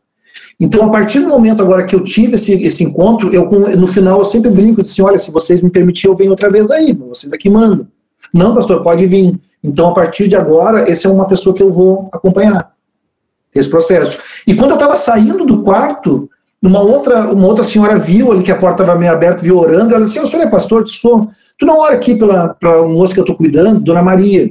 [0.59, 4.19] Então, a partir do momento agora que eu tive esse, esse encontro, eu no final
[4.19, 7.31] eu sempre brinco, disse, olha, se vocês me permitirem, eu venho outra vez aí, vocês
[7.31, 7.87] aqui mandam.
[8.33, 9.39] Não, pastor, pode vir.
[9.63, 12.73] Então, a partir de agora, esse é uma pessoa que eu vou acompanhar.
[13.55, 14.19] Esse processo.
[14.47, 16.29] E quando eu estava saindo do quarto,
[16.63, 19.93] uma outra, uma outra senhora viu ali que a porta estava meio aberta, viu orando,
[19.93, 20.81] ela disse, o senhor é pastor?
[20.81, 21.27] Eu sou.
[21.59, 24.49] Tu não ora aqui para a moça que eu estou cuidando, Dona Maria.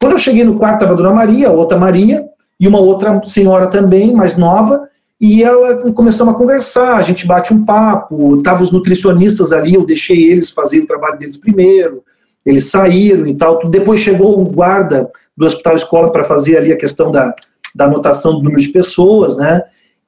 [0.00, 2.24] Quando eu cheguei no quarto, estava Dona Maria, outra Maria,
[2.58, 4.88] e uma outra senhora também, mais nova,
[5.20, 9.84] e ela começamos a conversar, a gente bate um papo, estavam os nutricionistas ali, eu
[9.84, 12.02] deixei eles fazer o trabalho deles primeiro,
[12.44, 13.68] eles saíram e tal.
[13.68, 17.34] Depois chegou o guarda do hospital escola para fazer ali a questão da,
[17.74, 19.62] da anotação do número de pessoas, né?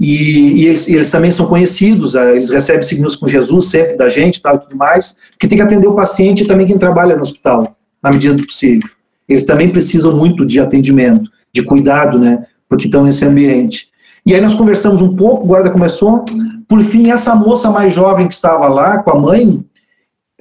[0.05, 4.09] E, e eles, eles, também são conhecidos, ah, eles recebem signos com Jesus sempre da
[4.09, 7.15] gente tal, e tudo mais, porque tem que atender o paciente e também quem trabalha
[7.15, 8.91] no hospital, na medida do possível.
[9.29, 13.91] eles também precisam muito de atendimento, de cuidado, né, porque estão nesse ambiente.
[14.27, 16.25] E aí nós conversamos um pouco, o guarda começou,
[16.67, 19.65] por fim, essa moça mais jovem que estava lá com a mãe,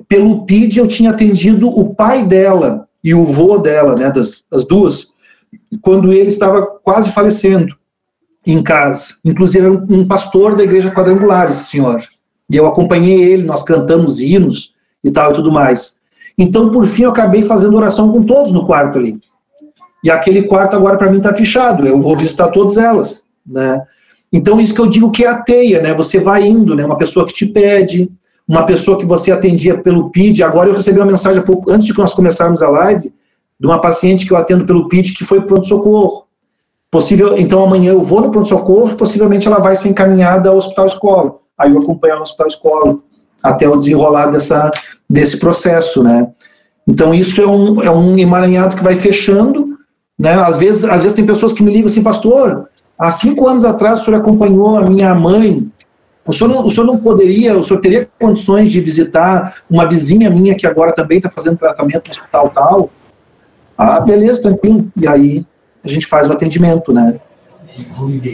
[0.10, 4.66] pelo PID eu tinha atendido o pai dela e o vô dela, né, das, das
[4.66, 5.14] duas,
[5.84, 7.80] quando ele estava quase falecendo
[8.46, 9.16] em casa.
[9.24, 12.02] Inclusive, era um pastor da igreja quadrangular, esse senhor.
[12.50, 14.74] E eu acompanhei ele, nós cantamos hinos
[15.04, 15.96] e tal e tudo mais.
[16.38, 19.20] Então, por fim, eu acabei fazendo oração com todos no quarto ali.
[20.04, 21.86] E aquele quarto agora para mim está fechado.
[21.86, 23.82] Eu vou visitar todas elas, né?
[24.34, 25.94] Então, isso que eu digo que é a teia, né?
[25.94, 26.86] Você vai indo, né?
[26.86, 28.10] Uma pessoa que te pede,
[28.48, 30.42] uma pessoa que você atendia pelo PID.
[30.42, 33.14] Agora eu recebi uma mensagem pouco antes de nós começarmos a live
[33.60, 36.26] de uma paciente que eu atendo pelo PID que foi pronto socorro.
[36.92, 40.88] Possível, então amanhã eu vou no pronto socorro, possivelmente ela vai ser encaminhada ao hospital
[40.88, 41.36] escola.
[41.58, 43.00] Aí eu acompanho no hospital escola
[43.42, 44.70] até o desenrolar dessa
[45.10, 46.28] desse processo, né?
[46.86, 49.78] Então isso é um, é um emaranhado que vai fechando,
[50.20, 50.34] né?
[50.34, 52.68] Às vezes, às vezes tem pessoas que me ligam assim, pastor,
[53.00, 55.72] há cinco anos atrás o senhor acompanhou a minha mãe,
[56.26, 60.30] o senhor, não, o senhor não poderia, o senhor teria condições de visitar uma vizinha
[60.30, 62.90] minha que agora também está fazendo tratamento no hospital tal?
[63.78, 64.92] Ah, beleza, tranquilo.
[64.96, 65.46] E aí
[65.84, 67.20] a gente faz o atendimento, né?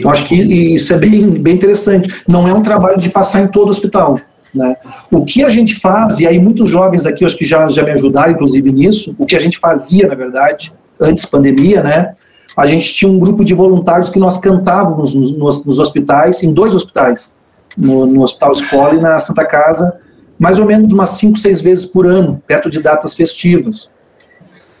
[0.00, 2.22] Eu acho que isso é bem, bem interessante.
[2.28, 4.18] Não é um trabalho de passar em todo o hospital.
[4.54, 4.76] Né?
[5.12, 7.90] O que a gente faz, e aí muitos jovens aqui, acho que já, já me
[7.90, 12.14] ajudaram, inclusive, nisso, o que a gente fazia, na verdade, antes pandemia, né?
[12.56, 16.52] A gente tinha um grupo de voluntários que nós cantávamos nos, nos, nos hospitais, em
[16.52, 17.32] dois hospitais,
[17.76, 20.00] no, no Hospital Escola e na Santa Casa,
[20.38, 23.92] mais ou menos umas cinco, seis vezes por ano, perto de datas festivas.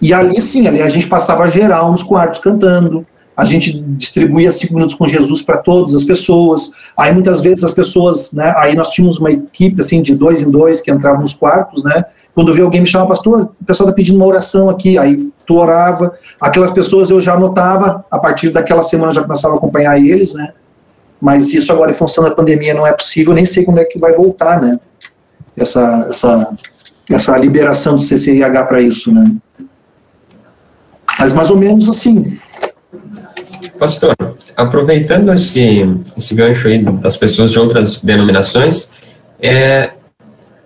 [0.00, 3.04] E ali sim, ali a gente passava geral nos quartos cantando,
[3.38, 6.72] a gente distribuía cinco minutos com Jesus para todas as pessoas.
[6.96, 8.52] Aí muitas vezes as pessoas, né?
[8.56, 12.04] Aí nós tínhamos uma equipe assim de dois em dois que entravam nos quartos, né?
[12.34, 14.98] Quando via alguém me chamava, pastor, o pessoal está pedindo uma oração aqui.
[14.98, 16.12] Aí tu orava.
[16.40, 20.34] Aquelas pessoas eu já anotava, a partir daquela semana eu já começava a acompanhar eles,
[20.34, 20.52] né?
[21.20, 24.00] Mas isso agora em função da pandemia não é possível, nem sei quando é que
[24.00, 24.80] vai voltar, né?
[25.56, 26.56] Essa, essa,
[27.08, 29.32] essa liberação do CCIH para isso, né?
[31.18, 32.38] Mas mais ou menos assim.
[33.78, 34.14] Pastor,
[34.56, 38.88] aproveitando esse, esse gancho aí das pessoas de outras denominações,
[39.40, 39.90] é,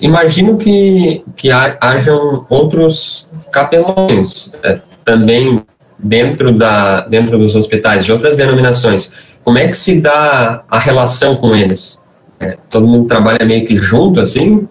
[0.00, 5.62] imagino que, que hajam outros capelões é, também
[5.98, 9.12] dentro, da, dentro dos hospitais, de outras denominações.
[9.44, 11.98] Como é que se dá a relação com eles?
[12.40, 14.66] É, todo mundo trabalha meio que junto, assim?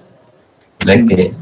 [0.86, 1.34] Né, que,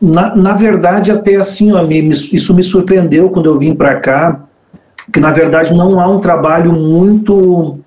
[0.00, 4.46] na, na verdade, até assim, ó, me, isso me surpreendeu quando eu vim para cá,
[5.12, 7.78] que na verdade não há um trabalho muito,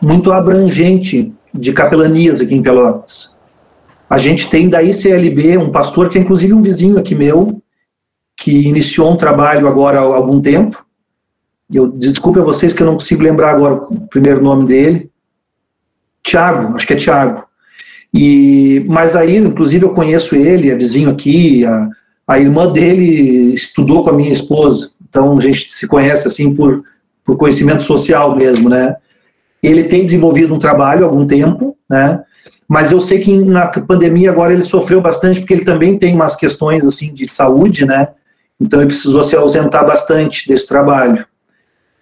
[0.00, 3.34] muito abrangente de capelanias aqui em Pelotas.
[4.10, 7.62] A gente tem da ICLB um pastor que é inclusive um vizinho aqui meu,
[8.36, 10.84] que iniciou um trabalho agora há algum tempo.
[11.72, 15.10] Eu desculpe a vocês que eu não consigo lembrar agora o primeiro nome dele.
[16.22, 17.47] Tiago, acho que é Tiago.
[18.12, 21.88] E, mas aí, inclusive, eu conheço ele, é vizinho aqui, a,
[22.26, 26.84] a irmã dele estudou com a minha esposa, então a gente se conhece assim por,
[27.24, 28.96] por conhecimento social mesmo, né?
[29.62, 32.22] Ele tem desenvolvido um trabalho há algum tempo, né?
[32.68, 36.36] Mas eu sei que na pandemia agora ele sofreu bastante porque ele também tem umas
[36.36, 38.08] questões assim de saúde, né?
[38.60, 41.24] Então ele precisou se ausentar bastante desse trabalho.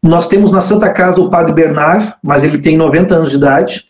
[0.02, 3.85] Nós temos na Santa Casa o Padre Bernard, mas ele tem 90 anos de idade,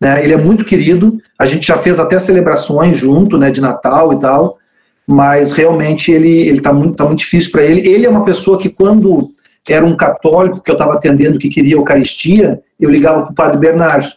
[0.00, 0.22] né?
[0.22, 4.20] Ele é muito querido, a gente já fez até celebrações junto, né, de Natal e
[4.20, 4.58] tal,
[5.06, 7.88] mas realmente ele ele tá muito tá muito difícil para ele.
[7.88, 9.30] Ele é uma pessoa que quando
[9.68, 13.58] era um católico que eu estava atendendo que queria Eucaristia, eu ligava para o Padre
[13.58, 14.14] Bernard.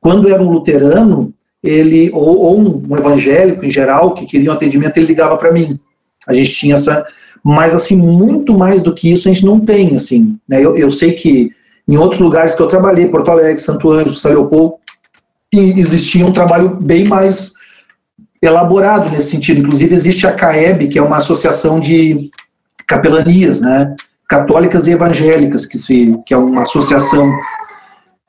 [0.00, 4.96] Quando era um luterano, ele ou, ou um evangélico em geral que queria um atendimento,
[4.96, 5.78] ele ligava para mim.
[6.26, 7.04] A gente tinha essa,
[7.44, 10.38] mas assim muito mais do que isso a gente não tem, assim.
[10.48, 10.64] Né?
[10.64, 11.50] Eu, eu sei que
[11.86, 14.74] em outros lugares que eu trabalhei, Porto Alegre, Santo Ângelo, São Leopoldo,
[15.52, 17.54] e existia um trabalho bem mais
[18.42, 19.60] elaborado nesse sentido.
[19.60, 22.30] Inclusive, existe a CAEB, que é uma associação de
[22.86, 23.94] capelanias, né,
[24.28, 27.32] católicas e evangélicas, que, se, que é uma associação.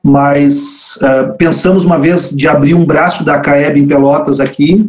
[0.02, 4.88] Mas uh, pensamos uma vez de abrir um braço da CAEB em Pelotas aqui,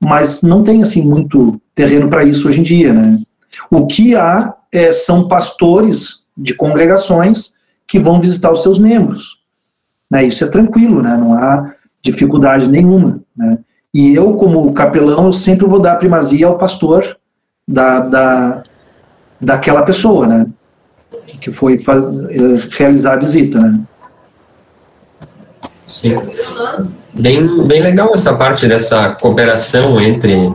[0.00, 3.18] mas não tem assim muito terreno para isso hoje em dia, né?
[3.70, 7.54] O que há é, são pastores de congregações
[7.86, 9.39] que vão visitar os seus membros.
[10.10, 10.24] Né?
[10.24, 11.16] Isso é tranquilo, né?
[11.16, 13.20] não há dificuldade nenhuma.
[13.36, 13.58] Né?
[13.94, 17.16] E eu, como capelão, eu sempre vou dar primazia ao pastor
[17.66, 18.62] da, da,
[19.40, 20.46] daquela pessoa, né?
[21.40, 21.78] que foi
[22.70, 23.60] realizar a visita.
[23.60, 23.80] Né?
[25.86, 26.16] Sim.
[27.12, 30.52] Bem, bem legal essa parte dessa cooperação entre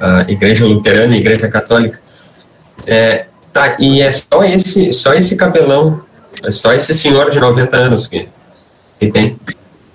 [0.00, 2.00] a Igreja Luterana e a Igreja Católica.
[2.86, 6.02] É, tá, e é só esse, só esse cabelão,
[6.42, 8.28] é só esse senhor de 90 anos que,
[9.06, 9.36] que tem.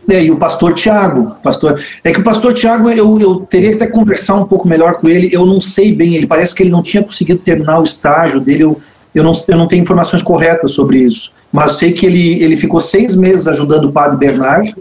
[0.10, 3.76] É, e o pastor Tiago, pastor, é que o pastor Tiago, eu, eu teria que
[3.76, 6.72] até conversar um pouco melhor com ele, eu não sei bem, ele parece que ele
[6.72, 8.82] não tinha conseguido terminar o estágio dele, eu,
[9.14, 12.80] eu, não, eu não tenho informações corretas sobre isso, mas sei que ele, ele ficou
[12.80, 14.76] seis meses ajudando o padre Bernard,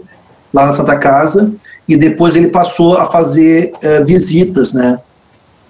[0.51, 1.51] lá na Santa Casa,
[1.87, 4.97] e depois ele passou a fazer uh, visitas, né,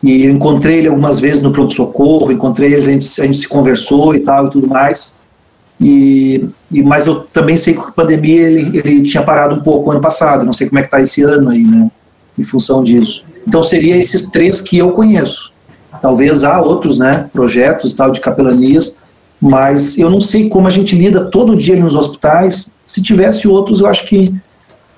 [0.01, 3.47] e eu encontrei ele algumas vezes no pronto-socorro, encontrei ele, a gente, a gente se
[3.49, 5.18] conversou e tal e tudo mais,
[5.79, 9.91] e, e, mas eu também sei que a pandemia ele, ele tinha parado um pouco
[9.91, 11.89] ano passado, não sei como é que está esse ano aí, né,
[12.37, 13.23] em função disso.
[13.47, 15.53] Então seria esses três que eu conheço.
[16.01, 18.95] Talvez há outros, né, projetos tal de capelanias,
[19.41, 22.73] mas eu não sei como a gente lida todo dia nos hospitais.
[22.85, 24.33] Se tivesse outros, eu acho que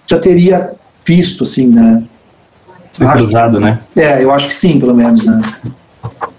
[0.07, 0.73] já teria
[1.05, 2.03] visto, assim, né.
[2.91, 3.79] Ser cruzado, né?
[3.95, 5.39] É, eu acho que sim, pelo menos, né.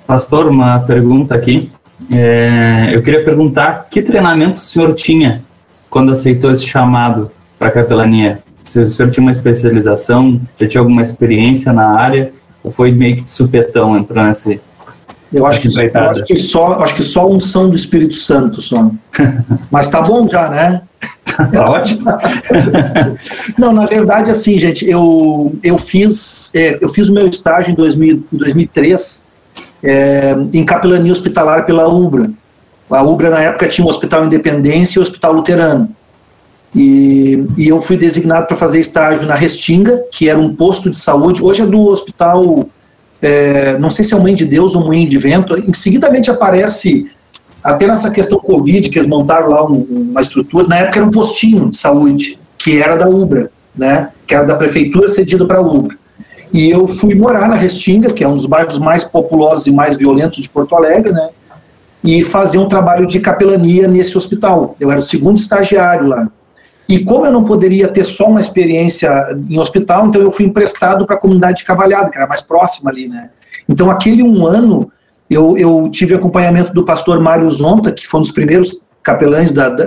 [0.06, 1.70] Pastor, uma pergunta aqui.
[2.10, 5.42] É, eu queria perguntar que treinamento o senhor tinha
[5.90, 8.40] quando aceitou esse chamado para a capelania?
[8.64, 13.16] Se o senhor tinha uma especialização, já tinha alguma experiência na área, ou foi meio
[13.16, 14.60] que de supetão entrando nesse,
[15.32, 18.90] eu acho, que, eu acho que só acho que só unção do Espírito Santo só.
[19.70, 20.82] Mas tá bom já, né?
[21.24, 22.04] tá ótimo.
[23.58, 27.74] Não, na verdade, assim, gente, eu, eu fiz é, eu fiz o meu estágio em,
[27.74, 29.24] 2000, em 2003
[29.82, 32.30] é, em capelania hospitalar pela UBRA.
[32.90, 35.88] A UBRA, na época, tinha um hospital Independência e um hospital luterano.
[36.74, 40.96] E, e eu fui designado para fazer estágio na Restinga, que era um posto de
[40.96, 41.42] saúde.
[41.42, 42.66] Hoje é do hospital,
[43.20, 45.56] é, não sei se é o Mãe de Deus ou Moinho de Vento.
[45.56, 47.10] Em seguidamente aparece,
[47.62, 50.66] até nessa questão Covid, que eles montaram lá um, uma estrutura.
[50.66, 54.54] Na época era um postinho de saúde, que era da UBRA, né, que era da
[54.54, 55.96] prefeitura cedido para a UBRA.
[56.52, 59.96] E eu fui morar na Restinga, que é um dos bairros mais populosos e mais
[59.96, 61.30] violentos de Porto Alegre, né?
[62.04, 64.76] E fazer um trabalho de capelania nesse hospital.
[64.78, 66.28] Eu era o segundo estagiário lá.
[66.88, 69.10] E como eu não poderia ter só uma experiência
[69.48, 72.90] em hospital, então eu fui emprestado para a comunidade de Cavalhada, que era mais próxima
[72.90, 73.30] ali, né?
[73.68, 74.90] Então, aquele um ano,
[75.30, 79.70] eu, eu tive acompanhamento do pastor Mário Zonta, que foi um dos primeiros capelães da,
[79.70, 79.84] da,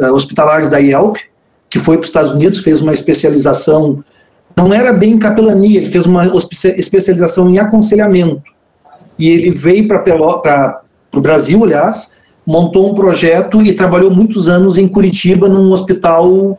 [0.00, 1.16] uh, hospitalares da IELP,
[1.68, 4.04] que foi para os Estados Unidos, fez uma especialização
[4.56, 6.24] não era bem capelania, ele fez uma
[6.76, 8.42] especialização em aconselhamento.
[9.18, 12.12] E ele veio para o Brasil, aliás,
[12.46, 16.58] montou um projeto e trabalhou muitos anos em Curitiba, num hospital,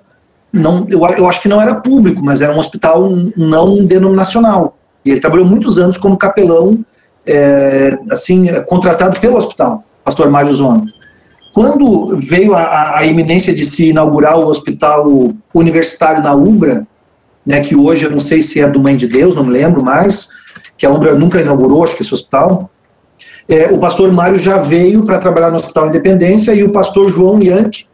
[0.52, 4.78] não, eu, eu acho que não era público, mas era um hospital não denominacional.
[5.06, 6.84] E ele trabalhou muitos anos como capelão,
[7.28, 10.86] é, assim, contratado pelo hospital, pastor Mário Zona.
[11.54, 16.86] Quando veio a, a iminência de se inaugurar o hospital universitário na Ubra,
[17.46, 19.84] né, que hoje eu não sei se é do Mãe de Deus, não me lembro
[19.84, 20.30] mais,
[20.78, 22.70] que a Umbra nunca inaugurou, acho que esse hospital.
[23.48, 27.42] É, o pastor Mário já veio para trabalhar no Hospital Independência e o pastor João
[27.42, 27.86] Yankee,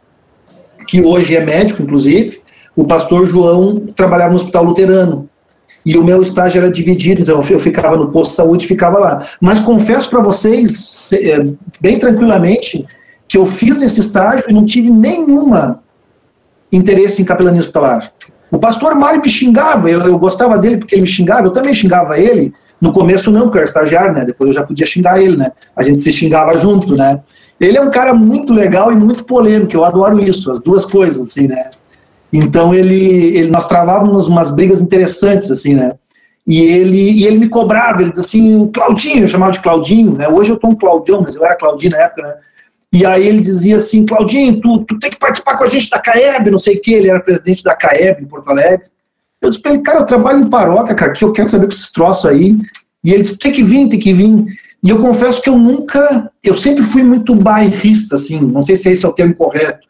[0.86, 2.40] que hoje é médico, inclusive,
[2.74, 5.28] o pastor João trabalhava no Hospital Luterano.
[5.84, 8.98] E o meu estágio era dividido, então eu ficava no posto de saúde e ficava
[8.98, 9.26] lá.
[9.40, 11.44] Mas confesso para vocês, é,
[11.80, 12.86] bem tranquilamente,
[13.26, 15.82] que eu fiz esse estágio e não tive nenhuma
[16.70, 18.12] interesse em capelania hospitalar.
[18.52, 21.72] O pastor Mário me xingava, eu, eu gostava dele porque ele me xingava, eu também
[21.72, 22.52] xingava ele.
[22.78, 24.26] No começo não, porque eu era estagiário, né?
[24.26, 25.50] Depois eu já podia xingar ele, né?
[25.74, 27.20] A gente se xingava junto, né?
[27.58, 31.28] Ele é um cara muito legal e muito polêmico, eu adoro isso, as duas coisas,
[31.28, 31.70] assim, né?
[32.30, 35.92] Então ele, ele nós travávamos umas brigas interessantes, assim, né?
[36.46, 40.28] E ele, e ele me cobrava, ele dizia assim, Claudinho, eu chamava de Claudinho, né?
[40.28, 42.34] Hoje eu tô um Claudião, mas eu era Claudinho na época, né?
[42.92, 45.98] E aí ele dizia assim, Claudinho, tu, tu tem que participar com a gente da
[45.98, 48.86] CAEB, não sei o que, ele era presidente da CAEB em Porto Alegre.
[49.40, 51.72] Eu disse pra ele, cara, eu trabalho em paróquia, cara, que eu quero saber com
[51.72, 52.56] esses troços aí.
[53.02, 54.44] E ele disse, tem que vir, tem que vir.
[54.84, 58.90] E eu confesso que eu nunca, eu sempre fui muito bairrista, assim, não sei se
[58.90, 59.88] esse é o termo correto.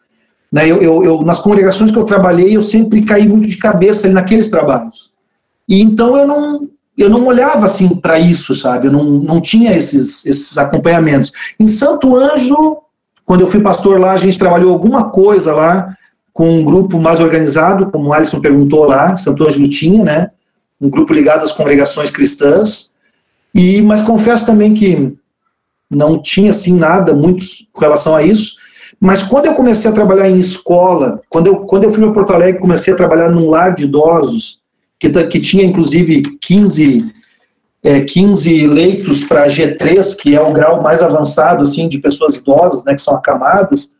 [0.51, 4.07] Né, eu, eu, eu, nas congregações que eu trabalhei, eu sempre caí muito de cabeça
[4.07, 5.11] naqueles trabalhos.
[5.67, 8.87] E então eu não, eu não olhava assim para isso, sabe?
[8.87, 11.31] Eu não, não tinha esses, esses acompanhamentos.
[11.59, 12.82] Em Santo Ângelo,
[13.25, 15.95] quando eu fui pastor lá, a gente trabalhou alguma coisa lá
[16.33, 20.27] com um grupo mais organizado, como o Alisson perguntou lá, Santo Ângelo tinha, né?
[20.81, 22.91] Um grupo ligado às congregações cristãs.
[23.53, 25.15] E, mas confesso também que
[25.89, 28.55] não tinha assim nada muito com relação a isso.
[28.99, 32.33] Mas quando eu comecei a trabalhar em escola, quando eu, quando eu fui para Porto
[32.33, 34.59] Alegre, comecei a trabalhar num lar de idosos,
[34.99, 37.13] que, que tinha inclusive 15
[37.83, 42.83] é, 15 leitos para G3, que é o grau mais avançado assim de pessoas idosas,
[42.85, 43.91] né, que são acamadas,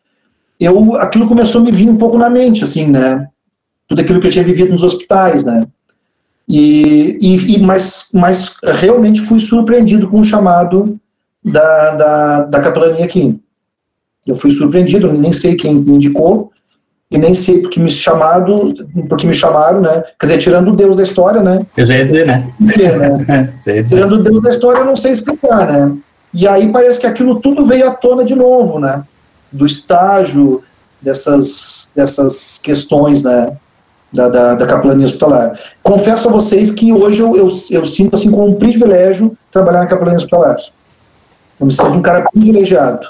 [0.60, 3.28] eu aquilo começou a me vir um pouco na mente, assim, né,
[3.88, 5.68] tudo aquilo que eu tinha vivido nos hospitais, né,
[6.48, 11.00] e, e, e mas, mas realmente fui surpreendido com o chamado
[11.44, 13.40] da, da, da capelania aqui.
[14.26, 16.53] Eu fui surpreendido, nem sei quem me indicou,
[17.14, 18.74] e nem sei porque me chamado,
[19.08, 20.04] porque me chamaram, né?
[20.20, 21.64] Quer dizer, tirando o Deus da história, né?
[21.78, 22.52] Eu já ia dizer, né?
[22.82, 23.54] É, né?
[23.88, 25.96] tirando o Deus da história, eu não sei explicar, né?
[26.34, 29.04] E aí parece que aquilo tudo veio à tona de novo, né?
[29.52, 30.64] Do estágio
[31.00, 33.56] dessas, dessas questões, né?
[34.12, 35.60] Da, da, da capelania hospitalar.
[35.84, 39.88] Confesso a vocês que hoje eu, eu, eu sinto assim como um privilégio trabalhar na
[39.88, 40.58] capelania hospitalar.
[41.60, 43.08] Eu me sinto um cara privilegiado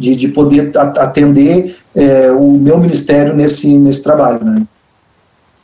[0.00, 4.62] de, de poder atender é, o meu ministério nesse, nesse trabalho, né?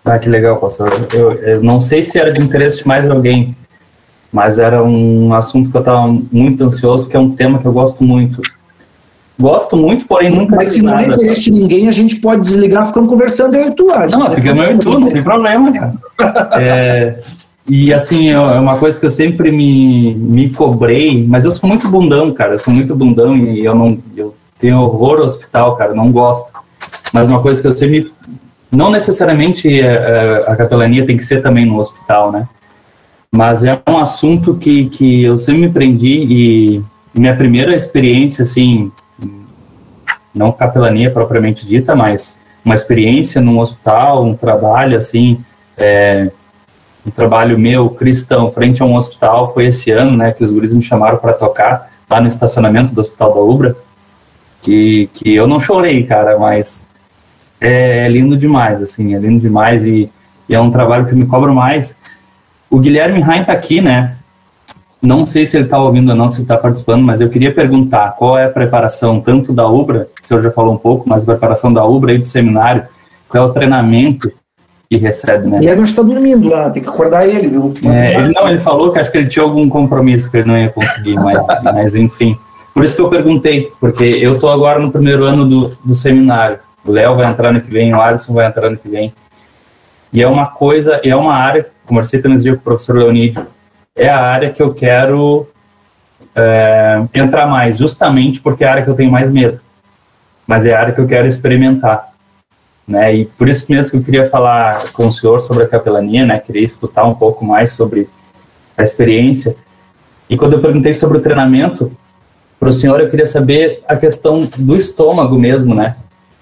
[0.05, 0.89] Ah, que legal, pastor.
[1.13, 3.57] Eu, eu não sei se era de interesse de mais alguém,
[4.31, 7.73] mas era um assunto que eu estava muito ansioso, que é um tema que eu
[7.73, 8.41] gosto muito.
[9.39, 12.87] Gosto muito, porém nunca Mas se não é interesse de ninguém, a gente pode desligar
[12.87, 13.87] ficando conversando eu e tu.
[13.87, 15.95] Não, fica eu e tu, não tem problema, cara.
[16.59, 17.19] É,
[17.69, 21.69] e assim, é, é uma coisa que eu sempre me, me cobrei, mas eu sou
[21.69, 22.55] muito bundão, cara.
[22.55, 26.53] Eu sou muito bundão e eu não eu tenho horror ao hospital, cara, não gosto.
[27.13, 28.13] Mas uma coisa que eu sempre.
[28.71, 32.49] Não necessariamente a, é, é, a capelania tem que ser também no hospital, né?
[33.33, 38.91] Mas é um assunto que, que eu sempre me prendi e minha primeira experiência, assim,
[40.35, 45.39] não capelania propriamente dita, mas uma experiência num hospital, um trabalho, assim,
[45.77, 46.31] é,
[47.07, 50.75] um trabalho meu cristão frente a um hospital foi esse ano, né, que os guris
[50.75, 53.77] me chamaram para tocar lá no estacionamento do Hospital da Ubra,
[54.61, 56.85] que, que eu não chorei, cara, mas
[57.61, 60.11] é, é lindo demais, assim, é lindo demais e,
[60.49, 61.97] e, é um trabalho que me cobra mais.
[62.69, 64.17] O Guilherme Rain tá aqui, né,
[65.01, 67.55] não sei se ele está ouvindo ou não, se ele está participando, mas eu queria
[67.55, 71.23] perguntar qual é a preparação tanto da UBRA, o senhor já falou um pouco, mas
[71.23, 72.85] a preparação da UBRA e do seminário,
[73.29, 74.33] qual é o treinamento
[74.91, 75.59] e recebe, né?
[75.63, 77.73] E aí nós está dormindo lá, tem que acordar ele, viu?
[77.85, 80.57] É, ele, não, ele falou que acho que ele tinha algum compromisso que ele não
[80.57, 82.39] ia conseguir, mas, mas enfim.
[82.73, 86.59] Por isso que eu perguntei, porque eu estou agora no primeiro ano do, do seminário.
[86.85, 89.13] O Léo vai entrar no que vem, o Alisson vai entrar no que vem.
[90.13, 93.47] E é uma coisa, é uma área, conversei também com o professor Leonídio,
[93.97, 95.49] é a área que eu quero
[96.35, 99.61] é, entrar mais, justamente porque é a área que eu tenho mais medo.
[100.47, 102.11] Mas é a área que eu quero experimentar.
[102.87, 103.17] Né?
[103.17, 106.39] E por isso mesmo que eu queria falar com o senhor sobre a capelania, né?
[106.39, 108.09] Queria escutar um pouco mais sobre
[108.77, 109.57] a experiência.
[110.31, 111.91] E quando eu perguntei sobre o treinamento
[112.61, 115.97] para o senhor, eu queria saber a questão do estômago mesmo, né?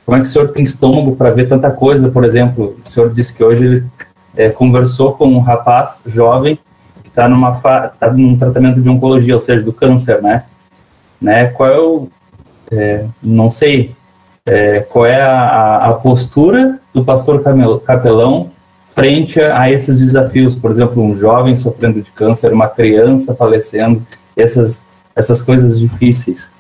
[0.05, 2.11] Como é que o senhor tem estômago para ver tanta coisa?
[2.11, 3.85] Por exemplo, o senhor disse que hoje ele
[4.37, 6.59] é, conversou com um rapaz jovem
[7.03, 10.45] que está numa tá num tratamento de oncologia, ou seja, do câncer, né?
[11.21, 11.47] né?
[11.47, 12.09] Qual é o
[12.71, 13.95] é, não sei
[14.47, 17.43] é, qual é a, a, postura do pastor
[17.85, 18.51] capelão
[18.91, 24.07] frente a, a, esses desafios, por exemplo, um jovem sofrendo de câncer, uma criança falecendo,
[24.37, 24.83] essas,
[25.17, 26.53] essas coisas difíceis.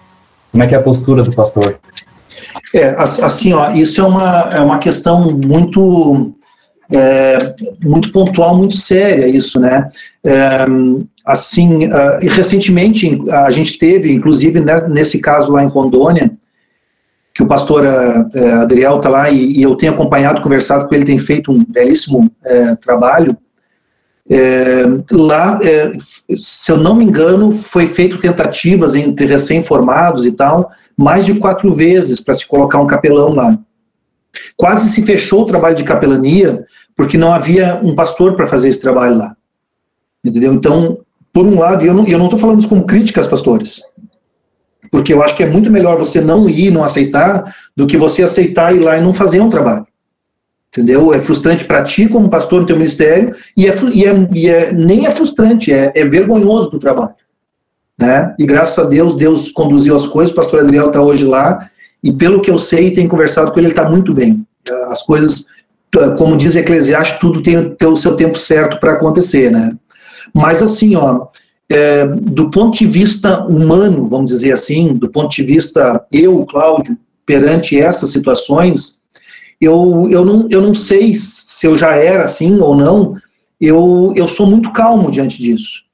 [0.50, 1.78] Como é que é a postura do pastor?
[2.74, 6.32] É, assim, ó, isso é uma, é uma questão muito,
[6.90, 7.38] é,
[7.82, 9.90] muito pontual, muito séria, isso, né?
[10.24, 10.64] É,
[11.26, 16.30] assim, uh, recentemente a gente teve, inclusive né, nesse caso lá em Rondônia,
[17.34, 21.04] que o pastor é, Adriel está lá e, e, eu tenho acompanhado, conversado com ele,
[21.04, 23.36] tem feito um belíssimo é, trabalho.
[24.30, 25.58] É, lá,
[26.36, 31.74] se eu não me engano, foi feito tentativas entre recém-formados e tal, mais de quatro
[31.74, 33.58] vezes para se colocar um capelão lá.
[34.56, 36.64] Quase se fechou o trabalho de capelania
[36.96, 39.36] porque não havia um pastor para fazer esse trabalho lá.
[40.24, 40.54] Entendeu?
[40.54, 40.98] Então,
[41.32, 43.82] por um lado, eu não estou falando isso como críticas, pastores,
[44.94, 48.22] porque eu acho que é muito melhor você não ir, não aceitar, do que você
[48.22, 49.84] aceitar ir lá e não fazer um trabalho.
[50.68, 51.12] Entendeu?
[51.12, 54.72] É frustrante para ti como pastor no teu ministério e, é, e, é, e é,
[54.72, 57.16] nem é frustrante, é, é vergonhoso do trabalho.
[57.98, 58.36] Né?
[58.38, 61.68] E graças a Deus, Deus conduziu as coisas, o pastor Adriel está hoje lá,
[62.00, 64.46] e pelo que eu sei, tem conversado com ele, ele está muito bem.
[64.90, 65.46] As coisas,
[66.16, 69.72] como diz Eclesiastes, tudo tem, tem o seu tempo certo para acontecer, né?
[70.32, 71.26] Mas assim, ó,
[71.70, 76.96] é, do ponto de vista humano, vamos dizer assim, do ponto de vista eu, Cláudio,
[77.24, 78.98] perante essas situações,
[79.60, 83.16] eu, eu, não, eu não sei se eu já era assim ou não,
[83.60, 85.84] eu, eu sou muito calmo diante disso.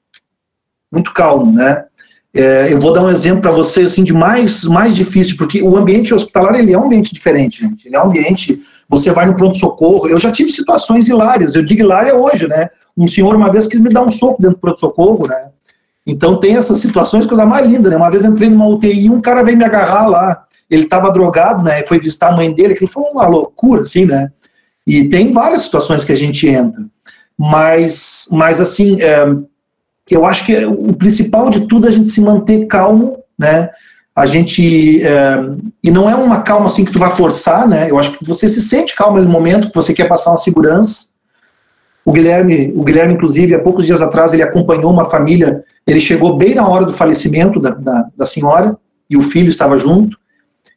[0.91, 1.85] Muito calmo, né?
[2.33, 5.77] É, eu vou dar um exemplo para você assim, de mais, mais difícil, porque o
[5.77, 7.87] ambiente hospitalar ele é um ambiente diferente, gente.
[7.87, 8.61] Ele é um ambiente.
[8.89, 10.09] Você vai no pronto-socorro.
[10.09, 12.69] Eu já tive situações hilárias, eu digo hilária hoje, né?
[12.97, 15.51] Um senhor uma vez quis me dar um soco dentro do pronto-socorro, né?
[16.11, 17.97] Então tem essas situações, coisa mais linda, né?
[17.97, 20.45] Uma vez entrei numa UTI e um cara veio me agarrar lá.
[20.69, 21.85] Ele estava drogado, né?
[21.85, 24.31] Foi visitar a mãe dele, aquilo foi uma loucura, assim, né?
[24.85, 26.85] E tem várias situações que a gente entra.
[27.39, 29.25] Mas, mas assim, é,
[30.11, 33.71] eu acho que o principal de tudo é a gente se manter calmo, né?
[34.15, 35.37] A gente é,
[35.83, 37.89] e não é uma calma assim que tu vai forçar, né?
[37.89, 41.10] Eu acho que você se sente calmo no momento que você quer passar uma segurança.
[42.05, 45.63] O Guilherme, o Guilherme inclusive, há poucos dias atrás ele acompanhou uma família.
[45.87, 48.77] Ele chegou bem na hora do falecimento da, da, da senhora
[49.09, 50.19] e o filho estava junto.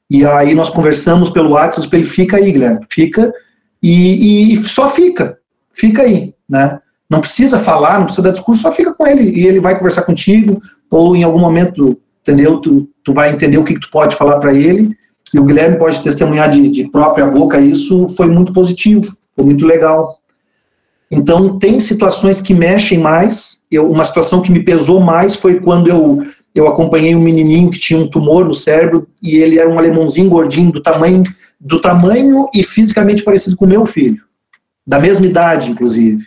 [0.09, 3.33] E aí nós conversamos pelo WhatsApp, ele fica aí, Guilherme, fica
[3.81, 5.37] e, e só fica,
[5.73, 6.79] fica aí, né?
[7.09, 10.03] Não precisa falar, não precisa dar discurso, só fica com ele e ele vai conversar
[10.03, 12.59] contigo, ou em algum momento, entendeu?
[12.59, 14.95] Tu, tu vai entender o que, que tu pode falar para ele,
[15.33, 19.05] e o Guilherme pode testemunhar de, de própria boca, isso foi muito positivo,
[19.35, 20.15] foi muito legal.
[21.15, 23.61] Então, tem situações que mexem mais.
[23.69, 27.79] Eu, uma situação que me pesou mais foi quando eu, eu acompanhei um menininho que
[27.79, 31.23] tinha um tumor no cérebro e ele era um alemãozinho gordinho, do tamanho,
[31.59, 34.23] do tamanho e fisicamente parecido com o meu filho,
[34.85, 36.25] da mesma idade, inclusive.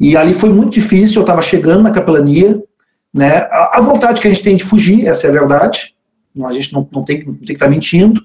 [0.00, 2.60] E ali foi muito difícil, eu estava chegando na capelania,
[3.14, 3.46] né?
[3.50, 5.94] A, a, vontade que a gente tem de fugir, essa é a verdade,
[6.44, 8.20] a gente não, não, tem, não tem que estar tá mentindo,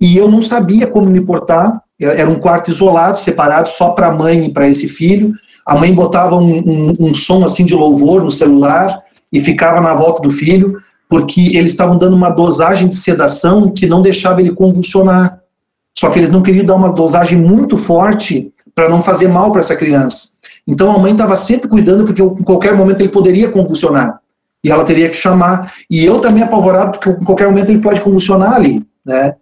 [0.00, 4.12] e eu não sabia como me portar, era um quarto isolado, separado só para a
[4.12, 5.34] mãe e para esse filho,
[5.66, 9.00] a mãe botava um, um, um som assim de louvor no celular
[9.32, 10.78] e ficava na volta do filho,
[11.08, 15.40] porque eles estavam dando uma dosagem de sedação que não deixava ele convulsionar.
[15.96, 19.60] Só que eles não queriam dar uma dosagem muito forte para não fazer mal para
[19.60, 20.28] essa criança.
[20.66, 24.20] Então a mãe estava sempre cuidando, porque em qualquer momento ele poderia convulsionar.
[24.64, 25.72] E ela teria que chamar.
[25.90, 29.34] E eu também apavorado, porque em qualquer momento ele pode convulsionar ali, né?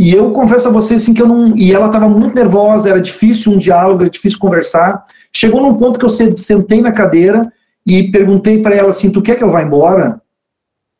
[0.00, 1.54] E eu confesso a vocês assim que eu não.
[1.54, 5.04] E ela estava muito nervosa, era difícil um diálogo, era difícil conversar.
[5.30, 7.52] Chegou num ponto que eu sentei na cadeira
[7.86, 10.18] e perguntei para ela assim: Tu quer que eu vá embora?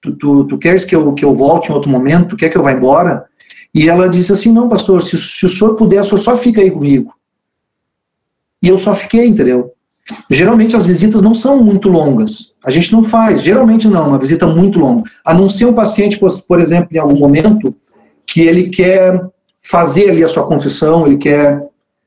[0.02, 2.28] Tu, tu, tu, queres que eu, que eu volte em outro momento?
[2.28, 3.24] Tu quer que eu vá embora?
[3.74, 6.60] E ela disse assim: Não, pastor, se, se o senhor puder, o senhor só fica
[6.60, 7.14] aí comigo.
[8.62, 9.72] E eu só fiquei, entendeu?
[10.30, 12.54] Geralmente as visitas não são muito longas.
[12.62, 15.04] A gente não faz, geralmente não, uma visita muito longa.
[15.24, 17.74] A não ser um paciente, por exemplo, em algum momento,
[18.30, 19.20] que ele quer
[19.60, 21.60] fazer ali a sua confissão, ele quer,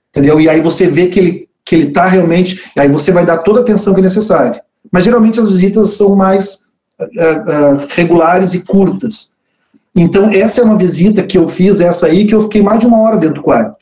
[0.09, 0.39] entendeu?
[0.39, 3.59] E aí você vê que ele que ele está realmente, aí você vai dar toda
[3.59, 4.61] a atenção que é necessária.
[4.91, 6.63] Mas geralmente as visitas são mais
[6.99, 9.31] uh, uh, regulares e curtas.
[9.95, 12.85] Então essa é uma visita que eu fiz, essa aí, que eu fiquei mais de
[12.85, 13.77] uma hora dentro do quarto.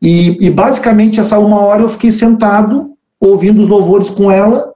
[0.00, 4.72] E, e, basicamente essa uma hora eu fiquei sentado, ouvindo os louvores com ela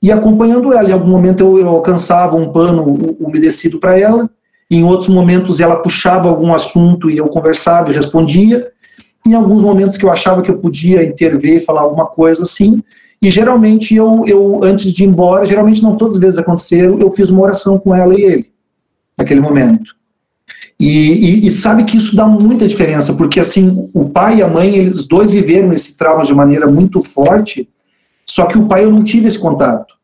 [0.00, 0.88] e acompanhando ela.
[0.88, 4.30] Em algum momento eu, eu alcançava um pano umedecido para ela,
[4.70, 8.70] em outros momentos ela puxava algum assunto e eu conversava e respondia.
[9.26, 12.82] Em alguns momentos que eu achava que eu podia intervir e falar alguma coisa assim.
[13.20, 17.10] E geralmente eu, eu antes de ir embora, geralmente não todas as vezes aconteceram, eu
[17.10, 18.50] fiz uma oração com ela e ele,
[19.16, 19.96] naquele momento.
[20.78, 24.48] E, e, e, sabe que isso dá muita diferença, porque assim, o pai e a
[24.48, 27.68] mãe, eles dois viveram esse trauma de maneira muito forte,
[28.24, 29.94] só que o pai eu não tive esse contato.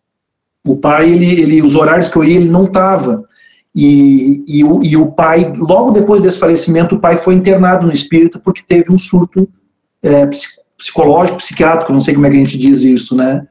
[0.67, 3.23] O pai, ele, ele os horários que eu ia, ele não estava.
[3.75, 7.93] E, e, o, e o pai, logo depois desse falecimento, o pai foi internado no
[7.93, 9.49] espírito porque teve um surto
[10.03, 10.29] é,
[10.79, 13.47] psicológico, psiquiátrico, não sei como é que a gente diz isso, né?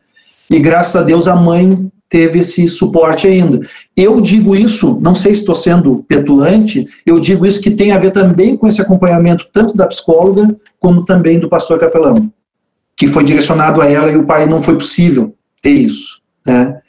[0.50, 3.60] E graças a Deus a mãe teve esse suporte ainda.
[3.98, 7.98] Eu digo isso, não sei se estou sendo petulante, eu digo isso que tem a
[7.98, 12.32] ver também com esse acompanhamento tanto da psicóloga como também do pastor capelão,
[12.96, 16.22] que foi direcionado a ela e o pai não foi possível ter isso.
[16.46, 16.80] Né?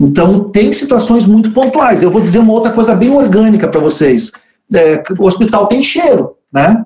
[0.00, 2.02] Então, tem situações muito pontuais.
[2.02, 4.32] Eu vou dizer uma outra coisa bem orgânica para vocês.
[4.74, 6.84] É, o hospital tem cheiro, né?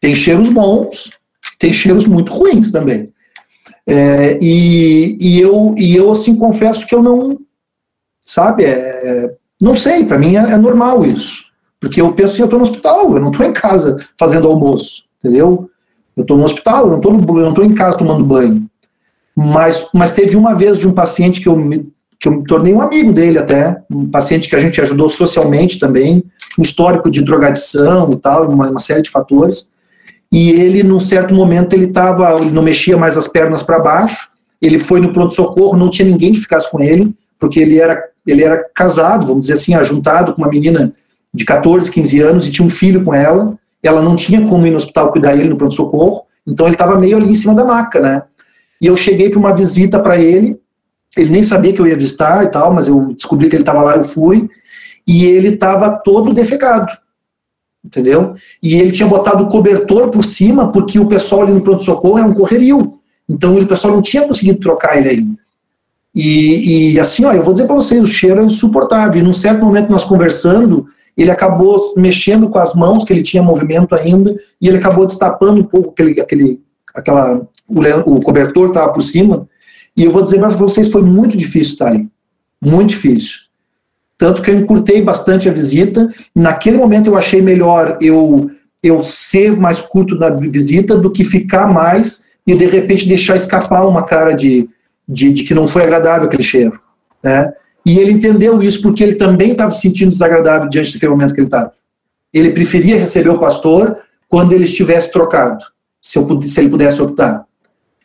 [0.00, 1.10] Tem cheiros bons,
[1.58, 3.12] tem cheiros muito ruins também.
[3.86, 7.38] É, e, e, eu, e eu, assim, confesso que eu não,
[8.20, 11.46] sabe, é, não sei, para mim é, é, normal isso.
[11.80, 15.04] Porque eu penso assim, eu estou no hospital, eu não estou em casa fazendo almoço,
[15.18, 15.70] entendeu?
[16.16, 18.68] Eu estou no hospital, eu não estou em casa tomando banho.
[19.36, 22.72] Mas, mas teve uma vez de um paciente que eu, me, que eu me tornei
[22.72, 26.24] um amigo dele até, um paciente que a gente ajudou socialmente também,
[26.58, 29.70] um histórico de drogadição e tal, uma, uma série de fatores
[30.32, 34.30] e ele, num certo momento, ele tava, ele não mexia mais as pernas para baixo,
[34.60, 38.42] ele foi no pronto-socorro, não tinha ninguém que ficasse com ele, porque ele era, ele
[38.42, 40.92] era casado, vamos dizer assim, ajuntado com uma menina
[41.32, 44.70] de 14, 15 anos e tinha um filho com ela, ela não tinha como ir
[44.70, 48.00] no hospital cuidar ele no pronto-socorro, então ele estava meio ali em cima da maca,
[48.00, 48.22] né?
[48.80, 50.58] E eu cheguei para uma visita para ele,
[51.16, 53.82] ele nem sabia que eu ia visitar e tal, mas eu descobri que ele estava
[53.82, 54.48] lá, eu fui,
[55.06, 56.92] e ele estava todo defecado
[57.86, 58.34] entendeu?
[58.62, 62.24] E ele tinha botado o cobertor por cima, porque o pessoal ali no pronto-socorro é
[62.24, 62.94] um correrio.
[63.28, 65.40] Então o pessoal não tinha conseguido trocar ele ainda.
[66.14, 69.20] E, e assim, ó, eu vou dizer para vocês, o cheiro é insuportável.
[69.20, 70.86] E num certo momento nós conversando,
[71.16, 75.60] ele acabou mexendo com as mãos, que ele tinha movimento ainda, e ele acabou destapando
[75.60, 76.60] um pouco aquele, aquele
[76.94, 77.80] aquela, o,
[78.14, 79.46] o cobertor estava por cima,
[79.96, 82.08] E eu vou dizer para vocês, foi muito difícil estar ali.
[82.62, 83.46] Muito difícil.
[84.18, 86.08] Tanto que eu encurtei bastante a visita.
[86.34, 88.50] Naquele momento eu achei melhor eu,
[88.82, 93.86] eu ser mais curto na visita do que ficar mais e de repente deixar escapar
[93.86, 94.68] uma cara de,
[95.08, 96.80] de, de que não foi agradável aquele cheiro.
[97.22, 97.52] Né?
[97.84, 101.40] E ele entendeu isso porque ele também estava se sentindo desagradável diante daquele momento que
[101.40, 101.72] ele estava.
[102.32, 103.96] Ele preferia receber o pastor
[104.28, 105.64] quando ele estivesse trocado,
[106.02, 107.45] se, eu, se ele pudesse optar.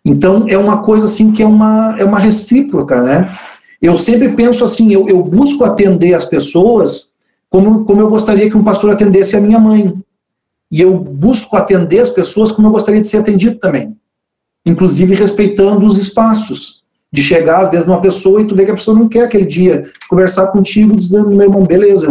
[0.03, 3.37] Então, é uma coisa assim que é uma, é uma recíproca, né?
[3.81, 7.11] Eu sempre penso assim, eu, eu busco atender as pessoas
[7.49, 9.93] como, como eu gostaria que um pastor atendesse a minha mãe.
[10.71, 13.95] E eu busco atender as pessoas como eu gostaria de ser atendido também.
[14.65, 16.81] Inclusive respeitando os espaços.
[17.13, 19.45] De chegar, às vezes, numa pessoa e tu vê que a pessoa não quer aquele
[19.45, 22.07] dia conversar contigo, dizendo, meu irmão, beleza,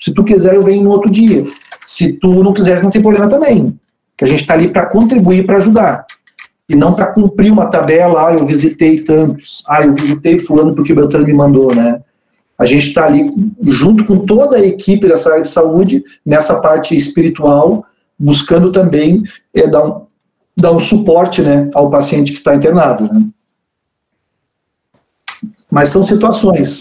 [0.00, 1.44] se tu quiser eu venho no outro dia.
[1.84, 3.78] Se tu não quiser, não tem problema também.
[4.16, 6.04] Que a gente está ali para contribuir, para ajudar
[6.68, 10.92] e não para cumprir uma tabela, ah, eu visitei tantos, ah, eu visitei fulano porque
[10.92, 12.00] o Beltrano me mandou, né?
[12.58, 13.28] A gente está ali
[13.62, 17.84] junto com toda a equipe dessa área de saúde, nessa parte espiritual,
[18.18, 20.06] buscando também é, dar, um,
[20.56, 23.12] dar um suporte né, ao paciente que está internado.
[23.12, 23.26] Né?
[25.68, 26.80] Mas são situações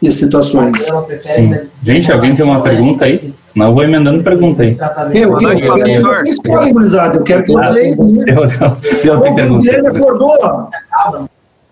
[0.00, 0.88] e situações.
[1.22, 1.58] Sim.
[1.82, 3.32] Gente, alguém tem uma pergunta aí?
[3.32, 4.76] Senão eu vou emendando pergunta aí.
[5.14, 7.16] Eu, eu, eu quero que vocês falem, gurizada.
[7.16, 7.98] Eu quero que vocês.
[7.98, 9.88] Eu, eu, eu tenho pergunta.
[9.88, 10.68] acordou.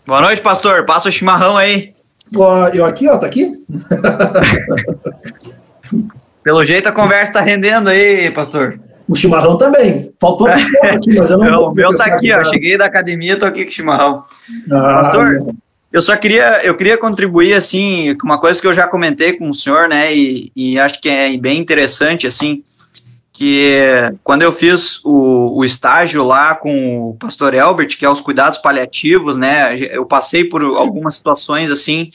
[0.06, 0.84] Boa noite, pastor.
[0.84, 1.90] Passa o chimarrão aí.
[2.72, 3.52] Eu aqui, ó, tá aqui?
[6.42, 8.78] Pelo jeito a conversa tá rendendo aí, pastor.
[9.08, 10.12] O chimarrão também.
[10.20, 11.64] Faltou aqui, mas eu não.
[11.64, 12.44] O meu tá aqui, ó.
[12.44, 14.24] Cheguei da academia, tô aqui com o chimarrão.
[14.70, 15.54] Ah, pastor, meu.
[15.94, 19.48] Eu só queria, eu queria contribuir, assim, com uma coisa que eu já comentei com
[19.48, 22.64] o senhor, né, e, e acho que é bem interessante, assim,
[23.32, 23.78] que
[24.24, 28.58] quando eu fiz o, o estágio lá com o pastor Elbert, que é os cuidados
[28.58, 32.10] paliativos, né, eu passei por algumas situações, assim,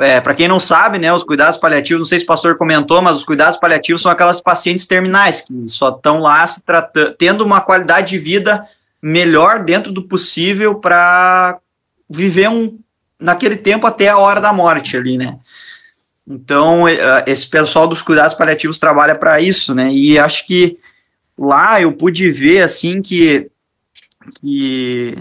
[0.00, 3.00] é, para quem não sabe, né, os cuidados paliativos, não sei se o pastor comentou,
[3.00, 7.44] mas os cuidados paliativos são aquelas pacientes terminais que só estão lá se tratando, tendo
[7.44, 8.66] uma qualidade de vida
[9.00, 11.60] melhor dentro do possível para
[12.10, 12.76] viver um,
[13.24, 15.38] naquele tempo até a hora da morte ali, né?
[16.26, 19.90] Então, eh, esse pessoal dos cuidados paliativos trabalha para isso, né?
[19.90, 20.78] E acho que
[21.38, 23.50] lá eu pude ver, assim, que,
[24.40, 25.16] que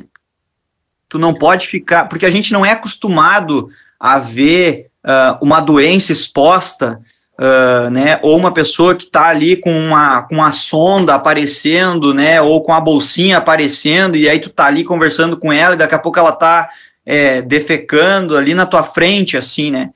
[1.08, 2.10] tu não pode ficar...
[2.10, 7.00] Porque a gente não é acostumado a ver uh, uma doença exposta,
[7.40, 8.20] uh, né?
[8.22, 12.42] Ou uma pessoa que está ali com uma, com uma sonda aparecendo, né?
[12.42, 15.96] Ou com a bolsinha aparecendo, e aí tu tá ali conversando com ela, e daqui
[15.96, 16.70] a pouco ela tá
[17.06, 19.92] é, defecando ali na tua frente, assim, né?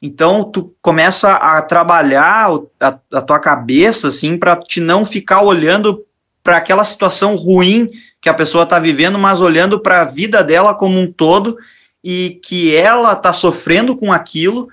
[0.00, 2.50] Então, tu começa a trabalhar
[2.80, 6.04] a, a tua cabeça, assim, para te não ficar olhando
[6.42, 7.88] para aquela situação ruim
[8.20, 11.56] que a pessoa está vivendo, mas olhando para a vida dela como um todo
[12.02, 14.68] e que ela está sofrendo com aquilo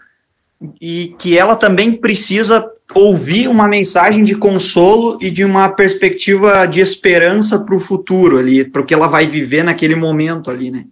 [0.82, 6.80] e que ela também precisa ouvir uma mensagem de consolo e de uma perspectiva de
[6.80, 10.86] esperança para o futuro ali, porque ela vai viver naquele momento ali, né?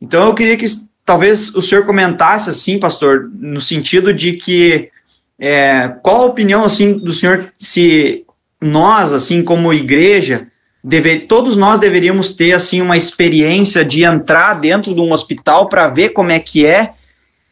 [0.00, 0.66] Então eu queria que
[1.04, 4.90] talvez o senhor comentasse assim, pastor, no sentido de que
[5.38, 8.24] é, qual a opinião assim do senhor se
[8.60, 10.46] nós assim como igreja
[10.82, 15.88] deve, todos nós deveríamos ter assim uma experiência de entrar dentro de um hospital para
[15.88, 16.94] ver como é que é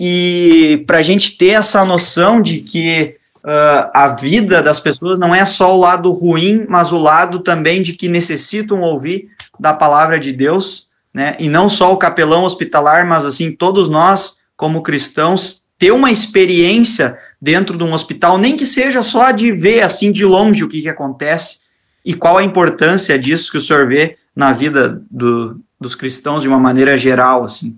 [0.01, 5.35] e para a gente ter essa noção de que uh, a vida das pessoas não
[5.35, 9.29] é só o lado ruim, mas o lado também de que necessitam ouvir
[9.59, 11.37] da palavra de Deus né?
[11.39, 17.17] E não só o capelão hospitalar, mas assim todos nós como cristãos ter uma experiência
[17.41, 20.83] dentro de um hospital, nem que seja só de ver assim de longe o que,
[20.83, 21.59] que acontece
[22.05, 26.49] e qual a importância disso que o senhor vê na vida do, dos cristãos de
[26.49, 27.77] uma maneira geral, assim.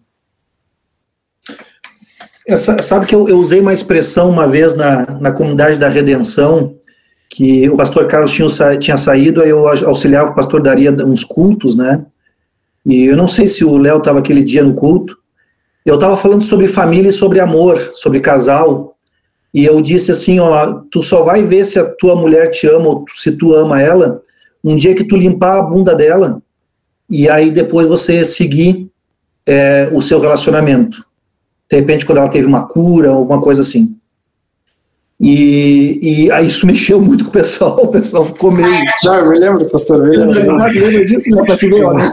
[2.48, 6.74] Essa, sabe que eu, eu, usei uma expressão uma vez na, na comunidade da redenção,
[7.28, 11.76] que o pastor Carlos tinha, tinha saído, aí eu auxiliava o pastor Daria uns cultos,
[11.76, 12.04] né?
[12.90, 15.16] E eu não sei se o Léo estava aquele dia no culto.
[15.86, 18.96] Eu estava falando sobre família e sobre amor, sobre casal.
[19.54, 22.88] E eu disse assim, ó, tu só vai ver se a tua mulher te ama
[22.88, 24.20] ou se tu ama ela
[24.62, 26.42] um dia que tu limpar a bunda dela
[27.08, 28.88] e aí depois você seguir
[29.46, 31.04] é, o seu relacionamento.
[31.70, 33.96] De repente, quando ela teve uma cura, alguma coisa assim.
[35.20, 38.84] E, e aí isso mexeu muito com o pessoal, o pessoal ficou meio.
[39.04, 40.40] Não, eu me lembro, pastor, me lembro.
[40.40, 42.08] Eu me lembro disso, né, para te ver, ó, né?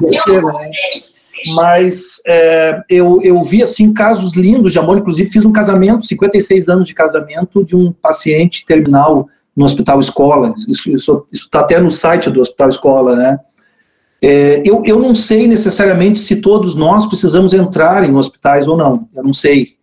[1.56, 6.68] Mas é, eu, eu vi, assim, casos lindos de amor, inclusive fiz um casamento, 56
[6.68, 11.62] anos de casamento, de um paciente terminal no Hospital Escola, isso está isso, isso tá
[11.62, 13.40] até no site do Hospital Escola, né?
[14.22, 19.08] É, eu, eu não sei necessariamente se todos nós precisamos entrar em hospitais ou não,
[19.16, 19.78] eu não sei.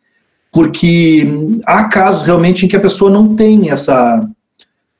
[0.54, 1.26] Porque
[1.66, 4.24] há casos realmente em que a pessoa não tem essa,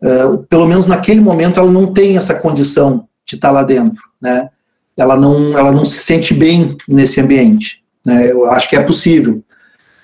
[0.03, 4.51] uh, pelo menos naquele momento, ela não tem essa condição de estar lá dentro, né?
[4.97, 8.33] Ela não, ela não se sente bem nesse ambiente, né?
[8.33, 9.45] Eu acho que é possível.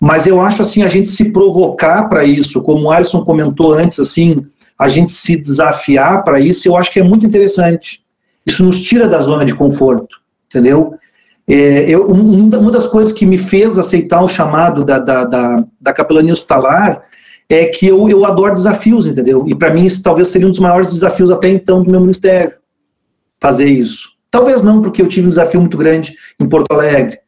[0.00, 3.98] Mas eu acho assim, a gente se provocar para isso, como o Alisson comentou antes,
[3.98, 4.46] assim,
[4.78, 8.04] a gente se desafiar para isso, eu acho que é muito interessante.
[8.46, 10.94] Isso nos tira da zona de conforto, entendeu?
[11.52, 15.92] É, eu, uma das coisas que me fez aceitar o chamado da, da, da, da
[15.92, 17.02] capelania hospitalar
[17.48, 19.44] é que eu, eu adoro desafios, entendeu?
[19.48, 22.52] E para mim isso talvez seria um dos maiores desafios até então do meu ministério,
[23.40, 24.10] fazer isso.
[24.30, 27.18] Talvez não, porque eu tive um desafio muito grande em Porto Alegre,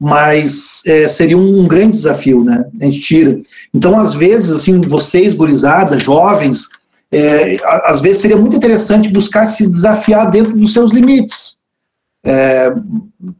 [0.00, 2.64] mas é, seria um, um, grande desafio, né?
[2.80, 3.40] A gente tira.
[3.74, 6.68] Então, às vezes, assim, vocês, gurizadas, jovens,
[7.10, 11.55] é, às vezes seria muito interessante buscar se desafiar dentro dos seus limites.
[12.26, 12.70] É,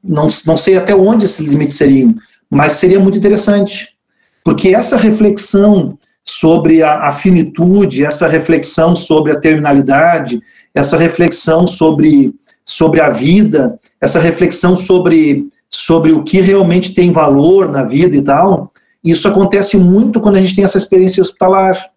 [0.03, 2.15] não, não sei até onde esses limites seriam,
[2.49, 3.97] mas seria muito interessante.
[4.45, 10.41] Porque essa reflexão sobre a, a finitude, essa reflexão sobre a terminalidade,
[10.75, 12.35] essa reflexão sobre,
[12.65, 18.23] sobre a vida, essa reflexão sobre, sobre o que realmente tem valor na vida e
[18.23, 18.73] tal,
[19.03, 21.91] isso acontece muito quando a gente tem essa experiência hospitalar.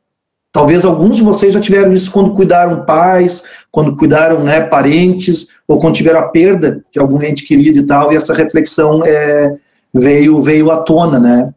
[0.52, 5.80] Talvez alguns de vocês já tiveram isso quando cuidaram pais, quando cuidaram né, parentes, ou
[5.80, 9.56] quando tiveram a perda de algum ente querido e tal, e essa reflexão é,
[9.94, 11.54] veio, veio à tona, né?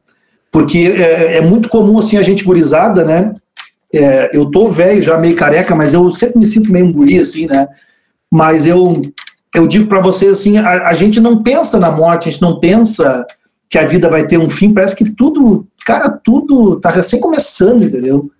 [0.52, 3.32] Porque é, é muito comum, assim, a gente gurizada, né?
[3.94, 7.18] É, eu tô velho, já meio careca, mas eu sempre me sinto meio um guri,
[7.18, 7.66] assim, né?
[8.30, 9.00] Mas eu,
[9.54, 12.60] eu digo para vocês, assim, a, a gente não pensa na morte, a gente não
[12.60, 13.26] pensa
[13.70, 17.84] que a vida vai ter um fim, parece que tudo, cara, tudo tá recém começando,
[17.84, 18.30] entendeu?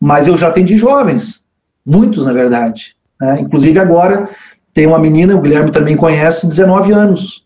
[0.00, 1.44] Mas eu já atendi jovens,
[1.84, 2.94] muitos na verdade.
[3.20, 3.40] Né?
[3.40, 4.28] Inclusive agora
[4.74, 7.44] tem uma menina, o Guilherme também conhece, 19 anos,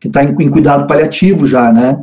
[0.00, 2.00] que está em, em, cuidado paliativo já, né?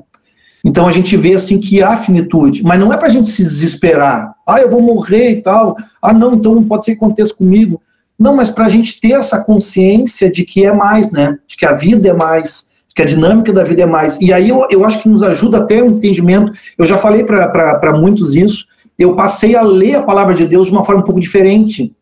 [0.64, 3.44] Então a gente vê assim que há finitude, mas não é para a gente se
[3.44, 4.34] desesperar.
[4.48, 5.76] Ah, eu vou morrer e tal.
[6.02, 7.82] Ah, não, então não pode ser que aconteça comigo.
[8.18, 11.38] Não, mas para a gente ter essa consciência de que é mais, né?
[11.46, 14.20] De que a vida é mais, de que a dinâmica da vida é mais.
[14.22, 16.52] E aí eu, eu acho que nos ajuda até o entendimento.
[16.78, 18.66] Eu já falei para muitos isso,
[18.98, 21.94] eu passei a ler a palavra de Deus de uma forma um pouco diferente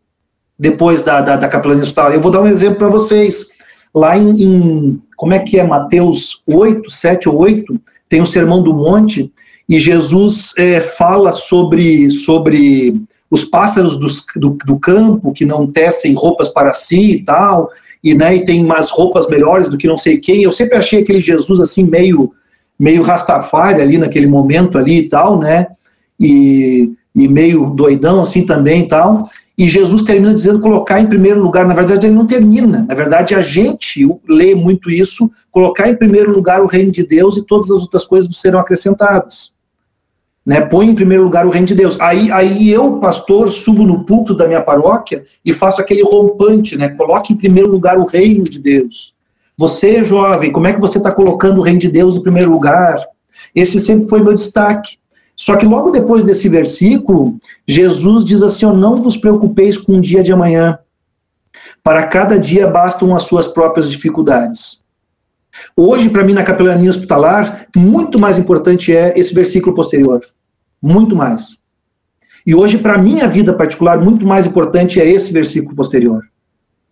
[0.58, 1.84] depois da, da, da capelania.
[2.14, 3.50] Eu vou dar um exemplo para vocês.
[3.94, 7.80] Lá em, em, como é que é, Mateus 8, 7 ou 8,
[8.10, 9.32] tem o Sermão do Monte,
[9.68, 16.14] e Jesus é, fala sobre, sobre os pássaros dos, do, do campo que não tecem
[16.14, 17.70] roupas para si e tal,
[18.04, 20.44] e, né, e tem umas roupas melhores do que não sei quem.
[20.44, 22.32] Eu sempre achei aquele Jesus assim meio
[22.78, 25.68] meio rastafari ali naquele momento ali e tal, né?
[26.20, 29.28] E, e meio doidão assim também e tal.
[29.57, 31.68] E Jesus termina dizendo colocar em primeiro lugar.
[31.68, 32.86] Na verdade, ele não termina.
[32.88, 37.38] Na verdade, a gente lê muito isso, colocar em primeiro lugar o reino de Deus
[37.38, 39.53] e todas as outras coisas serão acrescentadas.
[40.45, 40.59] Né?
[40.61, 41.99] Põe em primeiro lugar o reino de Deus.
[42.01, 46.89] Aí, aí eu, pastor, subo no púlpito da minha paróquia e faço aquele rompante, né?
[46.89, 49.14] Coloque em primeiro lugar o reino de Deus.
[49.57, 52.99] Você, jovem, como é que você está colocando o reino de Deus em primeiro lugar?
[53.55, 54.97] Esse sempre foi meu destaque.
[55.36, 60.21] Só que logo depois desse versículo, Jesus diz assim: Não vos preocupeis com o dia
[60.21, 60.77] de amanhã,
[61.84, 64.84] para cada dia bastam as suas próprias dificuldades.
[65.75, 70.21] Hoje, para mim, na capelania hospitalar, muito mais importante é esse versículo posterior.
[70.81, 71.57] Muito mais.
[72.45, 76.21] E hoje, para minha vida particular, muito mais importante é esse versículo posterior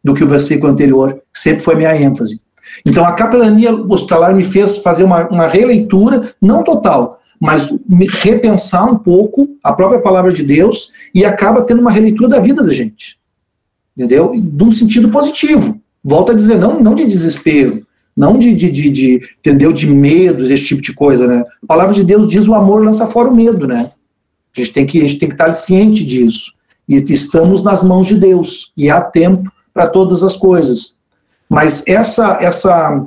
[0.04, 2.40] do que o versículo anterior, que sempre foi minha ênfase.
[2.86, 7.76] Então, a capelania hospitalar me fez fazer uma, uma releitura, não total, mas
[8.22, 12.64] repensar um pouco a própria palavra de Deus e acaba tendo uma releitura da vida
[12.64, 13.18] da gente.
[13.98, 14.32] Entendeu?
[14.40, 15.82] De um sentido positivo.
[16.04, 17.84] Volto a dizer, não, não de desespero,
[18.16, 21.44] não de, de, de, de, entendeu, de medo, esse tipo de coisa, né?
[21.64, 23.90] A palavra de Deus diz o amor lança fora o medo, né?
[24.56, 26.54] A gente tem que, a gente tem que estar ciente disso.
[26.88, 30.94] E estamos nas mãos de Deus, e há tempo para todas as coisas.
[31.50, 33.04] Mas essa, essa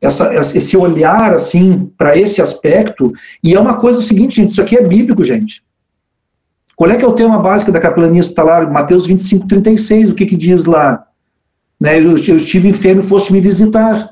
[0.00, 3.12] essa, esse olhar assim para esse aspecto.
[3.42, 5.62] E é uma coisa o seguinte, gente, isso aqui é bíblico, gente.
[6.76, 8.70] Qual é que é o tema básico da capelania hospitalar?
[8.70, 11.04] Mateus 25, 36, o que que diz lá?
[11.80, 14.10] Né, eu, eu estive enfermo e foste me visitar.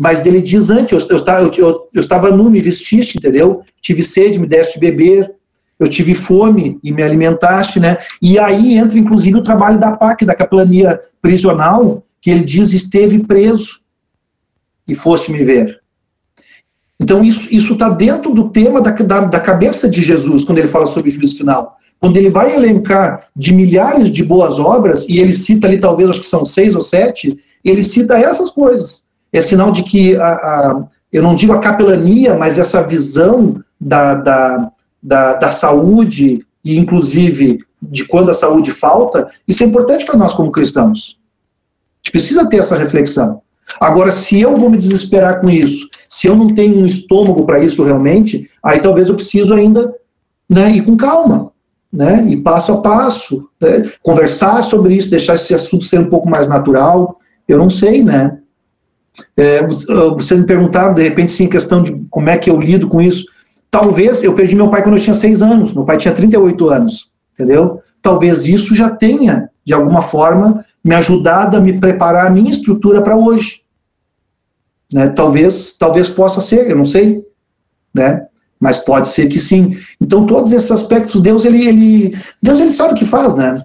[0.00, 3.62] Mas dele diz antes, eu, eu, eu, eu estava nu, me vestiste, entendeu?
[3.80, 5.34] Tive sede, me deste de beber.
[5.80, 7.96] Eu tive fome e me alimentaste, né?
[8.20, 13.18] E aí entra, inclusive, o trabalho da PAC, da capelania prisional, que ele diz esteve
[13.20, 13.80] preso
[14.90, 15.80] e foste me ver.
[17.00, 20.84] Então, isso está dentro do tema da, da, da, cabeça de Jesus, quando ele fala
[20.84, 21.76] sobre o juízo final.
[21.98, 26.20] Quando ele vai elencar de milhares de boas obras, e ele cita ali, talvez, acho
[26.20, 29.02] que são seis ou sete, ele cita essas coisas.
[29.32, 34.14] É sinal de que, a, a eu não digo a capelania, mas essa visão da,
[34.14, 34.70] da,
[35.02, 40.34] da, da saúde, e inclusive de quando a saúde falta, isso é importante para nós
[40.34, 41.18] como cristãos.
[41.18, 43.42] A gente precisa ter essa reflexão.
[43.78, 47.62] Agora, se eu vou me desesperar com isso, se eu não tenho um estômago para
[47.62, 49.94] isso realmente, aí talvez eu preciso ainda
[50.48, 51.52] né, ir com calma,
[51.92, 56.28] né, e passo a passo, né, conversar sobre isso, deixar esse assunto ser um pouco
[56.28, 57.18] mais natural.
[57.46, 58.38] Eu não sei, né?
[59.36, 63.00] É, vocês me perguntaram, de repente, sim, questão de como é que eu lido com
[63.00, 63.26] isso.
[63.70, 67.10] Talvez eu perdi meu pai quando eu tinha seis anos, meu pai tinha 38 anos,
[67.34, 67.80] entendeu?
[68.02, 73.02] Talvez isso já tenha, de alguma forma, me ajudado a me preparar a minha estrutura
[73.02, 73.62] para hoje.
[74.92, 75.08] Né?
[75.08, 77.24] Talvez, talvez possa ser, eu não sei,
[77.94, 78.26] né?
[78.58, 79.78] Mas pode ser que sim.
[80.00, 83.62] Então todos esses aspectos Deus ele, ele Deus ele sabe o que faz, né?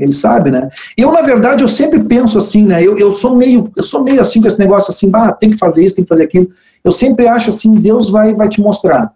[0.00, 0.68] Ele sabe, né?
[0.96, 2.82] Eu na verdade eu sempre penso assim, né?
[2.82, 5.58] Eu, eu sou meio eu sou meio assim com esse negócio assim, bah, tem que
[5.58, 6.50] fazer isso, tem que fazer aquilo.
[6.82, 9.12] Eu sempre acho assim, Deus vai vai te mostrar.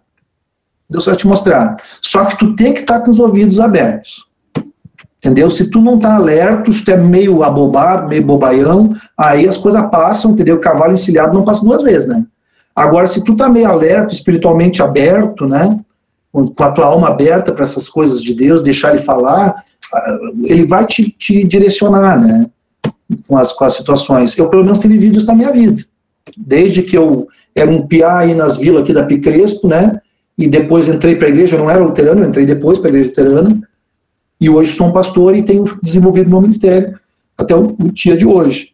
[0.89, 1.77] Deus vai te mostrar.
[2.01, 4.28] Só que tu tem que estar com os ouvidos abertos.
[5.19, 5.51] Entendeu?
[5.51, 9.81] Se tu não tá alerta, se tu é meio abobado, meio bobaião, aí as coisas
[9.91, 10.55] passam, entendeu?
[10.55, 12.25] O cavalo encilhado não passa duas vezes, né?
[12.73, 15.77] Agora, se tu tá meio alerta, espiritualmente aberto, né?
[16.31, 19.61] Com a tua alma aberta para essas coisas de Deus, deixar ele falar,
[20.43, 22.45] ele vai te, te direcionar, né?
[23.27, 24.37] Com as, com as situações.
[24.37, 25.83] Eu, pelo menos, tenho vivido isso na minha vida.
[26.37, 29.99] Desde que eu era um piá aí nas vilas aqui da Picrespo, né?
[30.37, 32.91] E depois entrei para a igreja, eu não era luterano, eu entrei depois para a
[32.91, 33.68] igreja luterana
[34.39, 36.97] e hoje sou um pastor e tenho desenvolvido meu ministério
[37.37, 38.73] até o, o dia de hoje.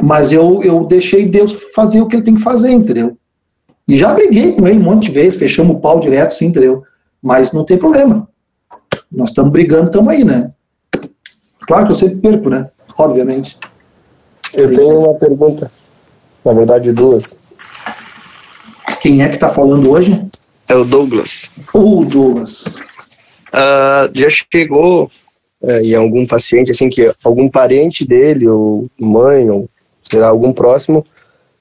[0.00, 3.16] Mas eu, eu deixei Deus fazer o que ele tem que fazer, entendeu?
[3.86, 6.82] E já briguei com ele um monte de vezes, fechamos o pau direto, sim, entendeu?
[7.22, 8.28] Mas não tem problema.
[9.10, 10.50] Nós estamos brigando, estamos aí, né?
[11.66, 12.70] Claro que eu sempre perco, né?
[12.98, 13.58] Obviamente.
[14.54, 15.70] Eu tenho uma pergunta.
[16.44, 17.36] Na verdade, duas.
[19.00, 20.26] Quem é que está falando hoje?
[20.68, 21.50] É o Douglas.
[21.72, 23.11] O Douglas
[23.52, 25.10] uh, já chegou
[25.60, 29.68] uh, em algum paciente, assim, que algum parente dele, ou mãe, ou
[30.02, 31.04] será algum próximo,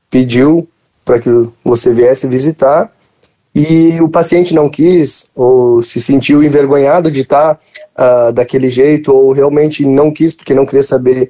[0.09, 0.67] pediu
[1.03, 1.29] para que
[1.63, 2.91] você viesse visitar
[3.53, 7.59] e o paciente não quis, ou se sentiu envergonhado de estar
[7.99, 11.29] uh, daquele jeito, ou realmente não quis porque não queria saber,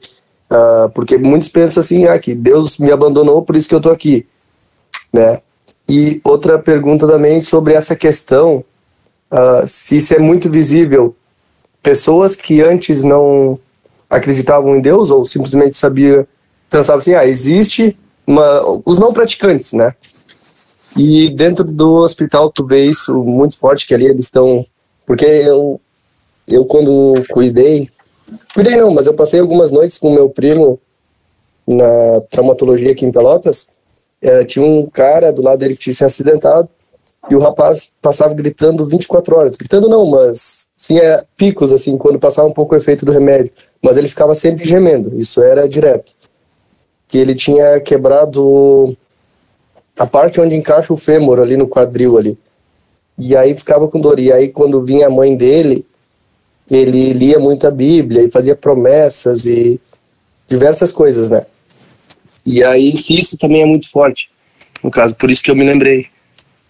[0.51, 3.91] uh, porque muitos pensam assim, ah, que Deus me abandonou, por isso que eu estou
[3.91, 4.27] aqui,
[5.11, 5.41] né?
[5.89, 8.63] E outra pergunta também sobre essa questão
[9.31, 11.15] uh, se isso é muito visível,
[11.81, 13.59] pessoas que antes não
[14.09, 16.27] acreditavam em Deus ou simplesmente sabia,
[16.69, 19.93] pensavam assim, ah, existe uma, os não praticantes, né?
[20.97, 24.65] E dentro do hospital tu vê isso muito forte, que ali eles estão,
[25.07, 25.79] porque eu,
[26.47, 27.89] eu quando cuidei,
[28.53, 30.79] cuidei não, mas eu passei algumas noites com meu primo
[31.65, 33.67] na traumatologia aqui em Pelotas,
[34.21, 36.67] é, tinha um cara do lado dele que tinha se acidentado,
[37.29, 39.55] e o rapaz passava gritando 24 horas.
[39.55, 43.51] Gritando não, mas tinha picos, assim, quando passava um pouco o efeito do remédio.
[43.81, 46.13] Mas ele ficava sempre gemendo, isso era direto.
[47.07, 48.95] Que ele tinha quebrado
[49.97, 52.37] a parte onde encaixa o fêmur ali no quadril ali.
[53.17, 54.19] E aí ficava com dor.
[54.19, 55.85] E aí quando vinha a mãe dele,
[56.69, 59.79] ele lia muita Bíblia e fazia promessas e
[60.47, 61.45] diversas coisas, né?
[62.45, 64.29] E aí isso também é muito forte,
[64.83, 66.07] no caso, por isso que eu me lembrei.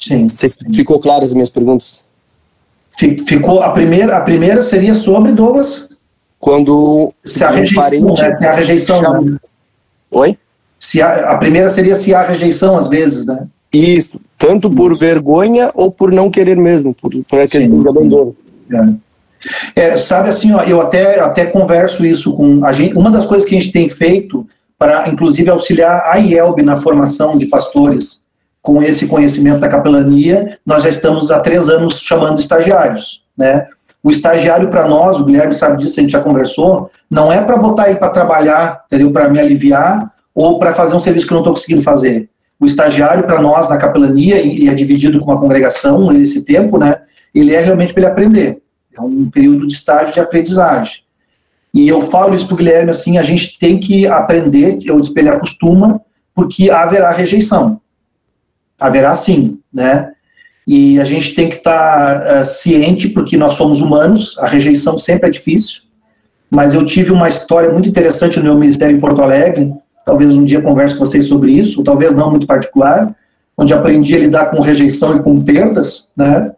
[0.02, 0.28] Sim.
[0.74, 2.04] ficou claro as minhas perguntas?
[3.26, 5.90] Ficou a primeira, a primeira seria sobre Douglas.
[6.40, 8.22] Quando se a rejeição, parente...
[8.22, 8.36] né?
[8.36, 9.38] se a rejeição, né?
[10.10, 10.38] Oi?
[10.80, 13.48] Se a, a primeira seria se há rejeição às vezes, né?
[13.72, 17.84] Isso, tanto por vergonha ou por não querer mesmo, por, por a questão Sim.
[17.84, 18.36] de abandono.
[19.76, 19.82] É.
[19.82, 19.98] é.
[19.98, 22.98] sabe assim, ó, eu até, até converso isso com a gente.
[22.98, 24.46] Uma das coisas que a gente tem feito
[24.78, 28.21] para, inclusive, auxiliar a IELB na formação de pastores
[28.62, 33.68] com esse conhecimento da capelania, nós já estamos há três anos chamando estagiários, né?
[34.04, 37.58] O estagiário para nós, o Guilherme sabe disso, a gente já conversou, não é para
[37.58, 38.86] botar aí para trabalhar?
[39.14, 42.30] Para me aliviar ou para fazer um serviço que eu não estou conseguindo fazer.
[42.60, 47.02] O estagiário para nós na capelania e é dividido com uma congregação esse tempo, né?
[47.34, 48.62] Ele é realmente para ele aprender.
[48.96, 51.02] É um período de estágio de aprendizagem.
[51.74, 55.14] E eu falo isso para o Guilherme assim, a gente tem que aprender, eu disse
[55.16, 56.02] ele acostuma,
[56.36, 57.81] porque haverá rejeição
[58.82, 60.12] haverá sim, né?
[60.68, 64.98] E a gente tem que estar tá, uh, ciente, porque nós somos humanos, a rejeição
[64.98, 65.84] sempre é difícil,
[66.50, 69.74] mas eu tive uma história muito interessante no meu ministério em Porto Alegre,
[70.06, 73.16] talvez um dia converse com vocês sobre isso, ou talvez não muito particular,
[73.58, 76.52] onde aprendi a lidar com rejeição e com perdas, né?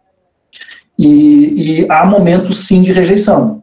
[0.98, 3.62] E, e há momentos sim de rejeição.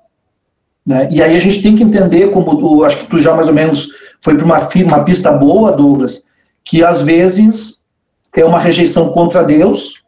[0.86, 1.08] Né?
[1.12, 3.54] E aí a gente tem que entender, como tu, acho que tu já mais ou
[3.54, 3.88] menos
[4.22, 6.24] foi para uma, uma pista boa, Douglas,
[6.64, 7.81] que às vezes
[8.36, 10.02] é uma rejeição contra Deus,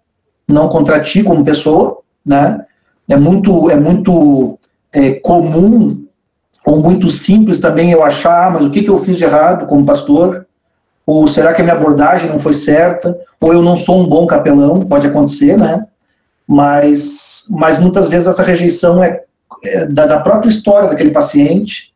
[0.47, 2.65] não contra ti como pessoa, né?
[3.09, 4.57] É muito, é muito
[4.93, 6.05] é, comum
[6.65, 9.67] ou muito simples também eu achar, ah, mas o que, que eu fiz de errado
[9.67, 10.45] como pastor?
[11.05, 13.17] Ou será que a minha abordagem não foi certa?
[13.41, 14.82] Ou eu não sou um bom capelão?
[14.82, 15.86] Pode acontecer, né?
[16.47, 19.21] Mas, mas muitas vezes essa rejeição é,
[19.65, 21.93] é da, da própria história daquele paciente,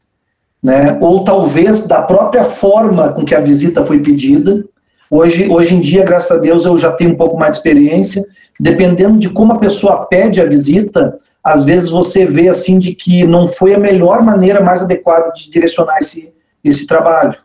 [0.61, 0.97] né?
[0.99, 4.65] Ou talvez da própria forma com que a visita foi pedida.
[5.10, 8.24] Hoje, hoje em dia, graças a Deus, eu já tenho um pouco mais de experiência.
[8.60, 13.24] Dependendo de como a pessoa pede a visita, às vezes você vê assim de que
[13.24, 16.34] não foi a melhor maneira mais adequada de direcionar esse,
[16.64, 17.36] esse trabalho.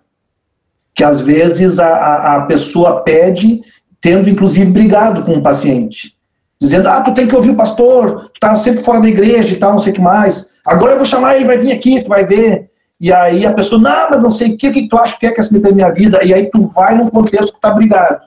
[0.95, 3.61] Que às vezes a, a pessoa pede,
[4.01, 6.17] tendo inclusive brigado com o paciente.
[6.61, 9.57] Dizendo, ah, tu tem que ouvir o pastor, tu tá sempre fora da igreja e
[9.57, 10.51] tal, não sei o que mais.
[10.67, 12.71] Agora eu vou chamar ele, vai vir aqui, tu vai ver.
[13.03, 15.33] E aí a pessoa, não, mas não sei o que, que tu acha que é
[15.33, 16.25] que é na minha vida?
[16.25, 18.21] E aí tu vai num contexto que tá brigado.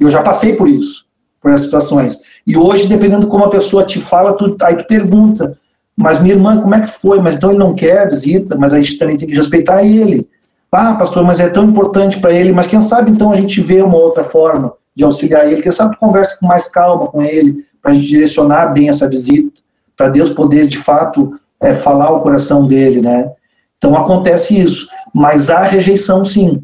[0.00, 1.06] Eu já passei por isso
[1.40, 2.20] por essas situações.
[2.44, 5.56] E hoje, dependendo como a pessoa te fala, tu, aí tu pergunta,
[5.96, 7.20] mas minha irmã, como é que foi?
[7.20, 10.28] Mas então ele não quer visita, mas a gente também tem que respeitar ele.
[10.72, 13.80] Ah, pastor, mas é tão importante para ele, mas quem sabe então a gente vê
[13.80, 17.64] uma outra forma de auxiliar ele, quem sabe tu conversa com mais calma com ele,
[17.80, 19.52] para a gente direcionar bem essa visita,
[19.96, 23.30] para Deus poder de fato é, falar o coração dele, né?
[23.78, 26.62] Então acontece isso, mas há rejeição sim,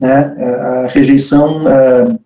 [0.00, 0.34] né?
[0.36, 2.18] É, a rejeição é,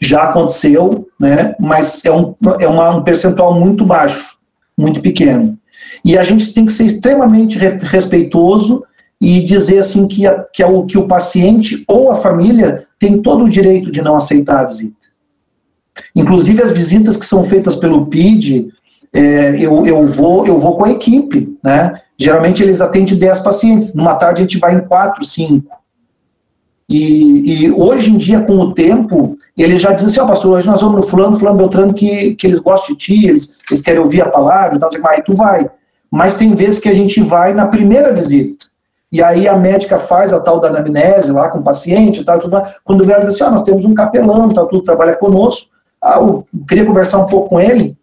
[0.00, 4.38] já aconteceu, né, mas é, um, é uma, um percentual muito baixo,
[4.76, 5.58] muito pequeno.
[6.04, 8.84] E a gente tem que ser extremamente respeitoso
[9.20, 13.44] e dizer assim que, a, que, a, que o paciente ou a família tem todo
[13.44, 15.08] o direito de não aceitar a visita.
[16.14, 18.68] Inclusive as visitas que são feitas pelo PID,
[19.12, 22.00] é, eu, eu, vou, eu vou com a equipe, né?
[22.18, 25.78] Geralmente eles atendem 10 pacientes, numa tarde a gente vai em 4, 5.
[26.90, 30.56] E, e, hoje em dia, com o tempo, ele já diz assim, ó oh, pastor,
[30.56, 33.82] hoje nós vamos no fulano, fulano, Beltrano, que, que eles gostam de ti, eles, eles
[33.82, 35.70] querem ouvir a palavra e tal, aí tu vai.
[36.10, 38.66] Mas tem vezes que a gente vai na primeira visita.
[39.12, 42.38] E aí a médica faz a tal da anamnese lá com o paciente e tal,
[42.38, 45.14] tudo Quando vem ela diz assim, ó, oh, nós temos um capelão, tal, tudo trabalha
[45.14, 45.70] conosco,
[46.02, 47.96] ah, eu queria conversar um pouco com ele,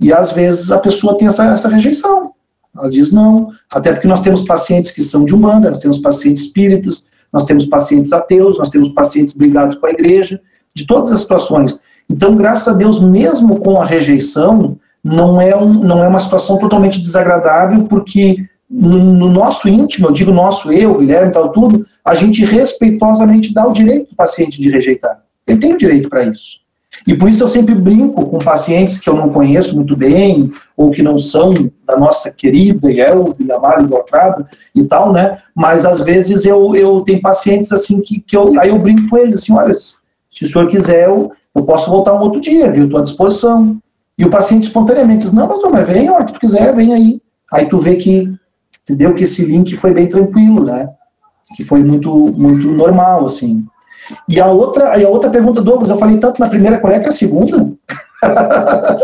[0.00, 2.32] e às vezes a pessoa tem essa, essa rejeição.
[2.76, 6.44] Ela diz não, até porque nós temos pacientes que são de Umbanda, nós temos pacientes
[6.44, 10.40] espíritas, nós temos pacientes ateus, nós temos pacientes brigados com a igreja,
[10.74, 11.80] de todas as situações.
[12.10, 16.58] Então, graças a Deus, mesmo com a rejeição, não é, um, não é uma situação
[16.58, 21.84] totalmente desagradável, porque no, no nosso íntimo, eu digo nosso eu, Guilherme e tal, tudo,
[22.04, 25.22] a gente respeitosamente dá o direito do paciente de rejeitar.
[25.46, 26.58] Ele tem o direito para isso.
[27.06, 30.90] E por isso eu sempre brinco com pacientes que eu não conheço muito bem, ou
[30.90, 31.52] que não são
[31.86, 35.38] da nossa querida e amada idolatrada e tal, né?
[35.54, 39.18] Mas às vezes eu, eu tenho pacientes assim que, que eu, aí eu brinco com
[39.18, 42.84] eles assim, olha, se o senhor quiser, eu, eu posso voltar um outro dia, viu?
[42.84, 43.78] Estou à disposição.
[44.16, 46.92] E o paciente espontaneamente diz, não, mas, mas vem a hora que tu quiser, vem
[46.92, 47.20] aí.
[47.52, 48.32] Aí tu vê que,
[48.82, 49.14] entendeu?
[49.14, 50.88] Que esse link foi bem tranquilo, né?
[51.54, 53.64] Que foi muito, muito normal, assim.
[54.28, 56.98] E a outra, e a outra pergunta, Douglas, eu falei tanto na primeira, qual é
[56.98, 57.70] que é a segunda?
[58.22, 58.96] ah,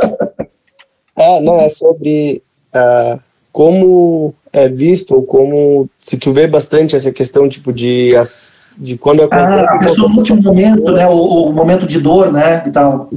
[1.43, 2.43] não, é sobre
[2.75, 3.21] uh,
[3.53, 8.97] como é visto, ou como se tu vê bastante essa questão, tipo, de, as, de
[8.97, 9.65] quando acontece...
[9.65, 13.11] Ah, a pessoa no último momento, né, o, o, momento de dor, né, e tal.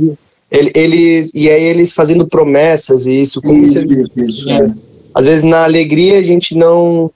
[0.49, 3.41] Eles, e aí eles fazendo promessas, e isso...
[3.41, 4.73] Como isso, você, isso, isso, é.
[5.13, 7.11] Às vezes na alegria a gente não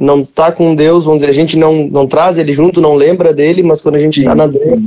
[0.00, 3.32] não tá com Deus, vamos dizer, a gente não, não traz ele junto, não lembra
[3.32, 4.80] dele, mas quando a gente está na dor.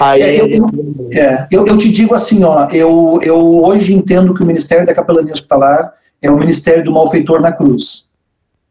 [0.00, 4.34] Aí é, eu, eu, é, eu, eu, te digo assim, ó, eu, eu hoje entendo
[4.34, 8.04] que o Ministério da Capelania Hospitalar é o Ministério do Malfeitor na cruz.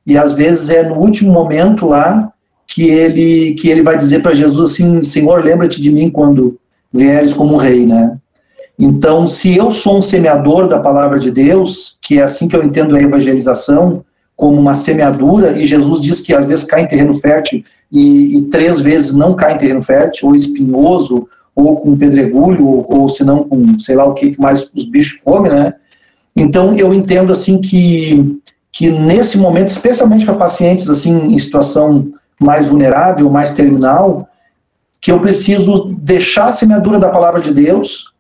[0.06, 2.32] E às vezes é no último momento lá
[2.68, 6.58] que ele, que ele vai dizer para Jesus assim: Senhor, lembra-te de mim quando
[6.94, 8.18] vieres como rei, né?
[8.80, 12.64] Então, se eu sou um semeador da palavra de Deus, que é assim que eu
[12.64, 14.06] entendo a evangelização,
[14.38, 18.42] como uma semeadura, e Jesus diz que às vezes cai em terreno fértil e, e
[18.44, 23.24] três vezes não cai em terreno fértil, ou espinhoso, ou com pedregulho, ou, ou se
[23.24, 25.74] não com sei lá o que mais os bichos comem, né?
[26.36, 28.40] Então eu entendo assim que,
[28.72, 32.08] que nesse momento, especialmente para pacientes assim em situação
[32.40, 34.30] mais vulnerável, mais terminal,
[35.02, 38.14] que eu preciso deixar a semeadura da palavra de Deus,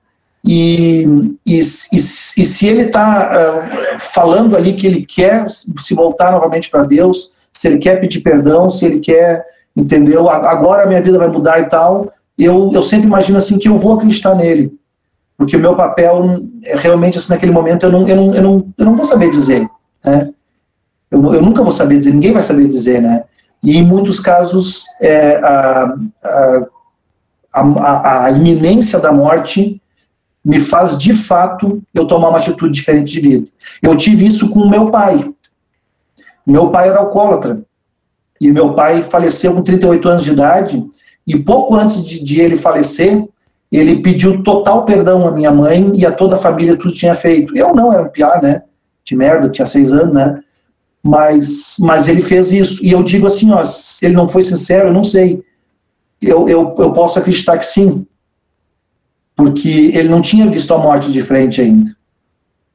[0.47, 1.03] e,
[1.45, 6.69] e, e, e se ele está uh, falando ali que ele quer se voltar novamente
[6.69, 9.45] para Deus, se ele quer pedir perdão, se ele quer,
[9.75, 10.29] entendeu?
[10.29, 12.13] Agora a minha vida vai mudar e tal.
[12.39, 14.71] Eu, eu sempre imagino assim que eu vou acreditar nele,
[15.37, 16.23] porque o meu papel
[16.63, 19.29] é realmente assim naquele momento eu não, eu não, eu não, eu não vou saber
[19.29, 19.67] dizer,
[20.05, 20.29] né?
[21.11, 23.23] Eu, eu nunca vou saber dizer, ninguém vai saber dizer, né?
[23.61, 25.93] E em muitos casos, é, a,
[27.53, 29.81] a, a, a iminência da morte
[30.47, 33.51] me faz de fato eu tomar uma atitude diferente de vida.
[33.83, 35.29] Eu tive isso com meu pai.
[36.45, 37.61] Meu pai era alcoólatra.
[38.39, 40.85] E meu pai faleceu com 38 anos de idade.
[41.27, 43.27] E pouco antes de, de ele falecer,
[43.69, 47.53] ele pediu total perdão à minha mãe e a toda a família, tudo tinha feito.
[47.57, 48.61] Eu não, era um piar, né?
[49.03, 50.41] De merda, tinha seis anos, né?
[51.03, 52.85] Mas, mas ele fez isso.
[52.85, 53.61] E eu digo assim, ó,
[54.01, 55.43] ele não foi sincero, eu não sei.
[56.21, 58.07] Eu, eu, eu posso acreditar que sim.
[59.38, 61.89] Porque ele não tinha visto a morte de frente ainda.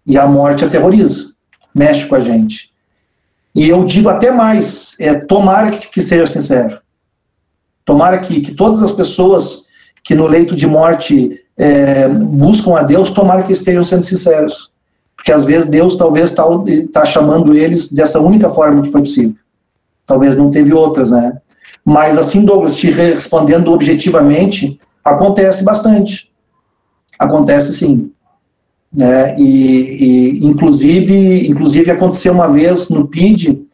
[0.07, 1.33] E a morte aterroriza,
[1.75, 2.73] mexe com a gente.
[3.55, 6.81] E eu digo até mais, é, tomara que, que seja sincero.
[7.85, 9.67] Tomara que, que todas as pessoas
[10.05, 14.71] que no leito de morte é, buscam a Deus, tomara que estejam sendo sinceros.
[15.17, 16.45] Porque às vezes Deus talvez está
[16.93, 19.35] tá chamando eles dessa única forma que foi possível.
[20.07, 21.33] Talvez não teve outras, né?
[21.85, 26.32] Mas assim, Douglas, te respondendo objetivamente, acontece bastante.
[27.25, 28.11] Acontece sim.
[28.93, 29.35] Né?
[29.39, 33.67] E, e, inclusive, inclusive aconteceu uma vez no PID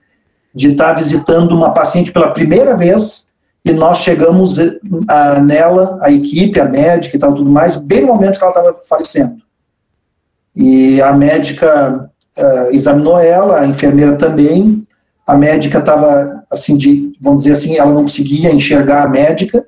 [0.55, 3.29] de estar visitando uma paciente pela primeira vez
[3.65, 8.03] e nós chegamos a, eh, nela, a equipe, a médica e tal, tudo mais, bem
[8.03, 9.37] no momento que ela estava falecendo.
[10.57, 14.83] E a médica uh, examinou ela, a enfermeira também.
[15.27, 19.65] A médica estava, assim, de, vamos dizer assim, ela não conseguia enxergar a médica.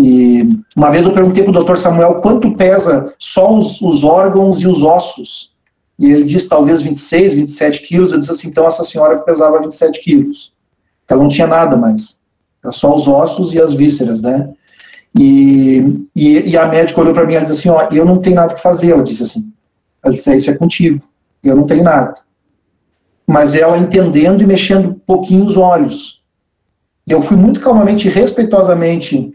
[0.00, 4.60] E uma vez eu perguntei para o doutor Samuel quanto pesa só os, os, órgãos
[4.60, 5.52] e os ossos.
[5.98, 8.12] E ele disse talvez 26, 27 quilos.
[8.12, 10.52] Eu disse assim, então essa senhora pesava 27 quilos.
[11.08, 12.16] Ela não tinha nada mais.
[12.62, 14.48] Era só os ossos e as vísceras, né?
[15.18, 18.36] E, e, e a médica olhou para mim e disse assim, ó, eu não tenho
[18.36, 18.92] nada que fazer.
[18.92, 19.52] Ela disse assim,
[20.04, 21.02] ela disse, é, isso é contigo,
[21.42, 22.14] eu não tenho nada.
[23.26, 26.22] Mas ela entendendo e mexendo um pouquinho os olhos.
[27.04, 29.34] Eu fui muito calmamente e respeitosamente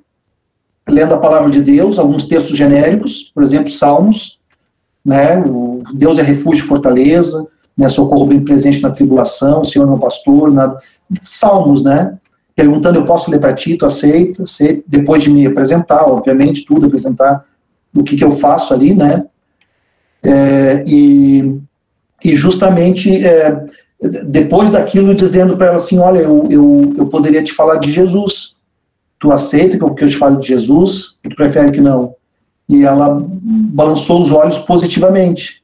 [0.93, 4.39] lendo a palavra de Deus, alguns textos genéricos, por exemplo, Salmos,
[5.03, 7.45] né, o Deus é refúgio e fortaleza,
[7.77, 10.77] né, socorro bem presente na tribulação, Senhor não pastor, nada.
[11.23, 12.17] Salmos, né?
[12.55, 14.45] perguntando, eu posso ler para ti, tu aceita?
[14.45, 17.43] Sei, depois de me apresentar, obviamente, tudo, apresentar
[17.95, 19.25] o que, que eu faço ali, né?
[20.23, 21.59] É, e,
[22.23, 23.65] e justamente é,
[24.25, 28.52] depois daquilo dizendo para ela assim, olha, eu, eu, eu poderia te falar de Jesus,
[29.23, 32.13] tu aceita que eu te fale de Jesus, tu prefere que não?
[32.67, 35.63] E ela balançou os olhos positivamente.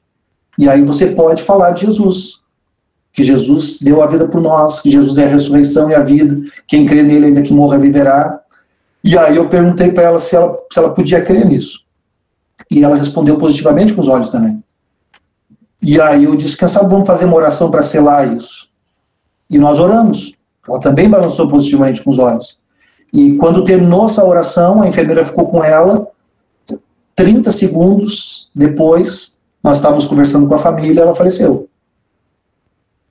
[0.58, 2.40] E aí você pode falar de Jesus
[3.12, 6.40] que Jesus deu a vida por nós, que Jesus é a ressurreição e a vida,
[6.70, 8.40] quem crê nele ainda que morra viverá.
[9.04, 11.82] E aí eu perguntei para ela se, ela se ela podia crer nisso.
[12.72, 14.64] E ela respondeu positivamente com os olhos também.
[15.82, 18.70] E aí eu disse, quem sabe vamos fazer uma oração para selar isso.
[19.50, 20.34] E nós oramos.
[20.66, 22.59] Ela também balançou positivamente com os olhos.
[23.14, 26.08] E quando terminou essa oração, a enfermeira ficou com ela.
[27.16, 31.68] 30 segundos depois, nós estávamos conversando com a família, ela faleceu.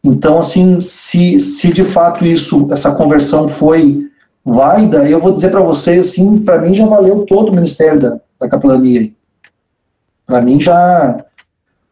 [0.03, 4.09] Então, assim, se, se de fato isso, essa conversão foi
[4.44, 8.18] válida, eu vou dizer para vocês, assim, para mim já valeu todo o ministério da,
[8.40, 9.12] da capelania.
[10.26, 11.22] Para mim já,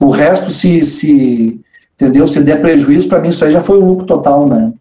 [0.01, 1.61] o resto se, se
[1.95, 4.73] entendeu, se der prejuízo, para mim isso aí já foi o lucro total, né?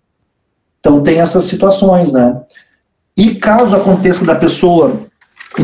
[0.80, 2.40] Então tem essas situações, né?
[3.18, 4.94] E caso aconteça da pessoa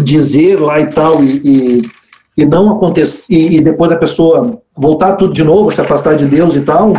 [0.03, 1.81] dizer lá e tal, e, e,
[2.37, 6.55] e não acontecer, e, depois a pessoa voltar tudo de novo, se afastar de Deus
[6.55, 6.93] e tal,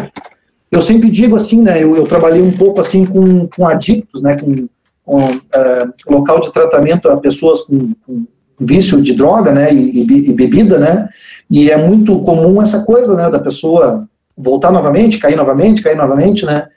[0.70, 4.36] eu sempre digo assim, né, eu, eu trabalhei um pouco assim com, com adictos, né,
[4.36, 4.68] com,
[5.04, 8.26] com uh, local de tratamento a pessoas com, com
[8.60, 11.08] vício de droga, né, e, e, bebida, né,
[11.50, 14.06] e é muito comum essa coisa, né, da pessoa
[14.36, 16.68] voltar novamente, cair novamente, cair novamente, né,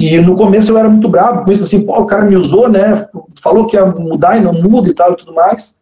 [0.00, 2.70] e no começo eu era muito bravo com isso, assim, pô, o cara me usou,
[2.70, 3.06] né,
[3.42, 5.76] falou que ia mudar e não muda e tal e tudo mais,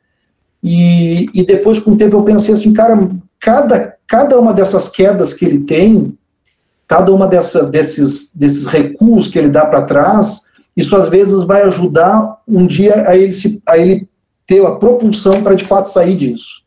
[0.60, 2.98] e, e depois com o tempo eu pensei assim, cara,
[3.38, 6.18] cada, cada uma dessas quedas que ele tem,
[6.88, 11.62] cada uma dessa, desses, desses recuos que ele dá para trás, isso às vezes vai
[11.62, 14.08] ajudar um dia a ele, se, a ele
[14.48, 16.62] ter a propulsão para de fato sair disso.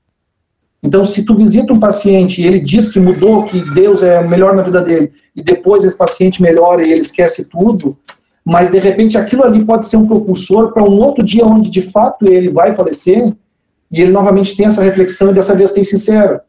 [0.83, 4.55] Então, se tu visita um paciente e ele diz que mudou, que Deus é melhor
[4.55, 7.97] na vida dele, e depois esse paciente melhora e ele esquece tudo,
[8.43, 11.81] mas de repente aquilo ali pode ser um propulsor para um outro dia onde de
[11.81, 13.31] fato ele vai falecer
[13.91, 16.39] e ele novamente tem essa reflexão e dessa vez tem sincero.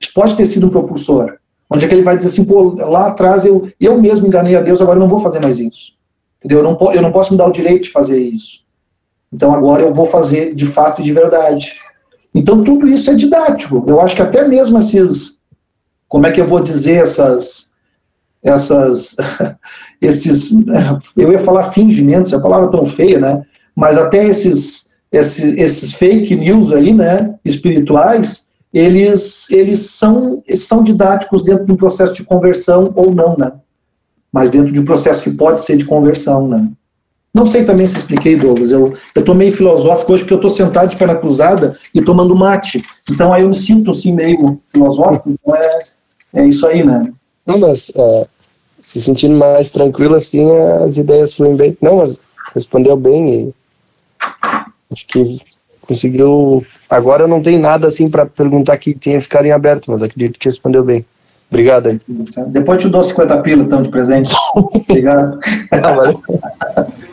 [0.00, 1.36] Isso pode ter sido um propulsor.
[1.68, 4.62] Onde é que ele vai dizer assim, pô, lá atrás eu, eu mesmo enganei a
[4.62, 5.92] Deus, agora eu não vou fazer mais isso.
[6.38, 6.58] Entendeu?
[6.58, 8.60] Eu não, eu não posso me dar o direito de fazer isso.
[9.32, 11.74] Então agora eu vou fazer de fato e de verdade.
[12.34, 13.84] Então tudo isso é didático.
[13.86, 15.40] Eu acho que até mesmo esses,
[16.08, 17.72] como é que eu vou dizer, essas,
[18.42, 19.16] essas,
[20.00, 20.52] esses,
[21.16, 23.42] eu ia falar fingimentos, a palavra tão feia, né?
[23.74, 30.82] Mas até esses, esses, esses fake news aí, né, espirituais, eles, eles, são, eles são
[30.82, 33.52] didáticos dentro de um processo de conversão ou não, né?
[34.32, 36.70] Mas dentro de um processo que pode ser de conversão, né?
[37.32, 38.72] Não sei também se expliquei, Douglas.
[38.72, 42.34] Eu, eu tô meio filosófico hoje porque eu tô sentado de perna cruzada e tomando
[42.34, 42.82] mate.
[43.08, 45.30] Então aí eu me sinto assim meio filosófico.
[45.30, 45.78] Então é,
[46.34, 47.12] é isso aí, né?
[47.46, 48.26] Não, mas é,
[48.80, 50.50] se sentindo mais tranquilo assim,
[50.84, 51.78] as ideias fluem bem.
[51.80, 52.18] Não, mas
[52.52, 53.54] respondeu bem e
[54.92, 55.40] acho que
[55.82, 56.66] conseguiu.
[56.88, 60.38] Agora eu não tenho nada assim para perguntar que tenha ficado em aberto, mas acredito
[60.38, 61.06] que respondeu bem.
[61.48, 62.00] Obrigado aí.
[62.48, 64.32] Depois te dou 50 pila, então, de presente.
[64.54, 65.38] Obrigado.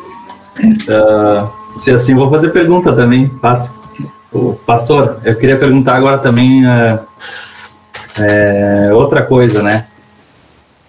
[0.60, 3.32] Uh, se assim, vou fazer pergunta também,
[4.66, 7.00] pastor, eu queria perguntar agora também uh,
[8.20, 9.88] é, outra coisa, né?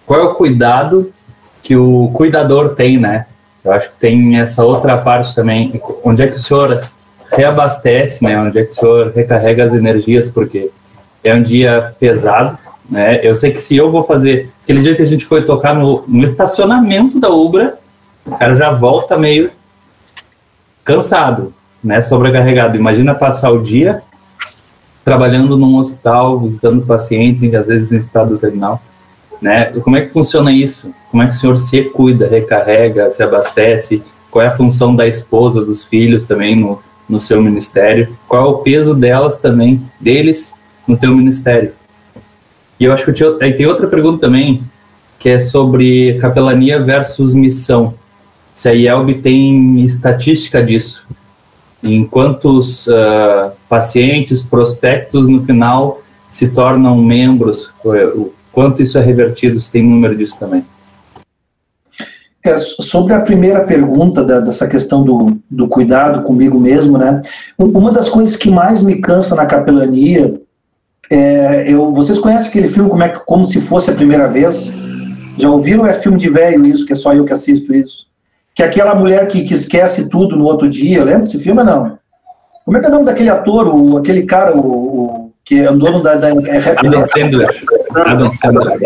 [0.05, 1.11] Qual é o cuidado
[1.61, 3.27] que o cuidador tem, né?
[3.63, 5.79] Eu acho que tem essa outra parte também.
[6.03, 6.79] Onde é que o senhor
[7.31, 8.39] reabastece, né?
[8.39, 10.27] Onde é que o senhor recarrega as energias?
[10.27, 10.71] Porque
[11.23, 12.57] é um dia pesado,
[12.89, 13.19] né?
[13.21, 14.49] Eu sei que se eu vou fazer...
[14.63, 17.77] Aquele dia que a gente foi tocar no, no estacionamento da Ubra,
[18.25, 19.51] o cara já volta meio
[20.89, 21.53] cansado,
[21.83, 22.75] né, sobrecarregado.
[22.75, 24.01] Imagina passar o dia
[25.05, 28.81] trabalhando num hospital, visitando pacientes, às vezes em estado terminal,
[29.41, 29.65] né?
[29.83, 30.93] Como é que funciona isso?
[31.09, 34.03] Como é que o senhor se cuida, recarrega, se abastece?
[34.29, 38.15] Qual é a função da esposa, dos filhos também no, no seu ministério?
[38.27, 40.53] Qual é o peso delas também, deles,
[40.87, 41.71] no teu ministério?
[42.79, 44.63] E eu acho que eu tinha, tem outra pergunta também,
[45.17, 47.93] que é sobre capelania versus missão
[48.59, 51.07] se a IELB tem estatística disso,
[51.81, 59.57] em quantos uh, pacientes, prospectos no final se tornam membros, o quanto isso é revertido,
[59.61, 60.65] se tem número disso também.
[62.43, 67.21] É, sobre a primeira pergunta da, dessa questão do, do cuidado comigo mesmo, né?
[67.57, 70.37] Uma das coisas que mais me cansa na capelania
[71.09, 74.73] é, eu, vocês conhecem aquele filme como, é, como se fosse a primeira vez?
[75.37, 75.85] Já ouviram?
[75.85, 78.08] É filme de velho isso, que é só eu que assisto isso
[78.59, 81.97] que aquela mulher que, que esquece tudo no outro dia, lembra desse filme não?
[82.65, 85.71] Como é que é o nome daquele ator, o, aquele cara, o, o que é
[85.71, 86.15] o dono da...
[86.15, 87.63] da é, Adam Sandler.
[87.95, 88.77] Adam Sandler.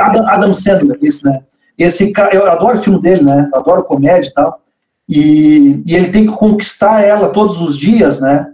[0.00, 1.40] Adam, Adam Sandler, isso, né?
[1.78, 3.48] Esse cara, eu adoro o filme dele, né?
[3.50, 4.60] Eu adoro comédia e tal.
[5.08, 8.52] E, e ele tem que conquistar ela todos os dias, né?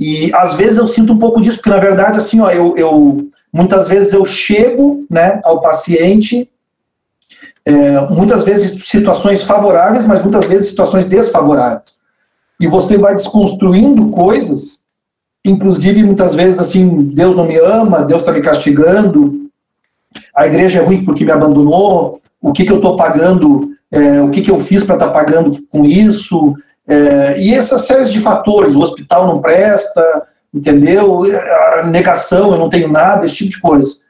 [0.00, 3.28] E às vezes eu sinto um pouco disso, porque na verdade, assim, ó, eu, eu
[3.54, 6.50] muitas vezes eu chego, né, ao paciente
[7.66, 12.00] é, muitas vezes situações favoráveis, mas muitas vezes situações desfavoráveis.
[12.60, 14.82] E você vai desconstruindo coisas,
[15.44, 19.50] inclusive muitas vezes assim, Deus não me ama, Deus está me castigando,
[20.34, 24.30] a igreja é ruim porque me abandonou, o que, que eu estou pagando, é, o
[24.30, 26.54] que, que eu fiz para estar tá pagando com isso,
[26.88, 31.24] é, e essas séries de fatores, o hospital não presta, entendeu?
[31.78, 34.01] A negação, eu não tenho nada, esse tipo de coisa.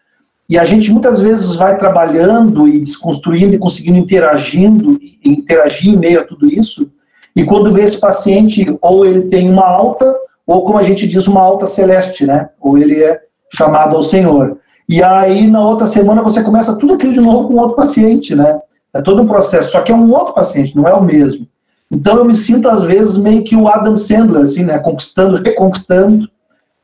[0.53, 6.21] E a gente muitas vezes vai trabalhando e desconstruindo e conseguindo interagindo, interagir em meio
[6.21, 6.91] a tudo isso.
[7.35, 10.15] E quando vê esse paciente, ou ele tem uma alta,
[10.47, 12.51] ou como a gente diz, uma alta celeste, né?
[12.61, 13.19] Ou ele é
[13.51, 14.59] chamado ao Senhor.
[14.87, 18.61] E aí, na outra semana, você começa tudo aquilo de novo com outro paciente, né?
[18.93, 21.49] É todo um processo, só que é um outro paciente, não é o mesmo.
[21.91, 24.79] Então, eu me sinto, às vezes, meio que o Adam Sandler, assim, né?
[24.81, 26.29] Conquistando, reconquistando,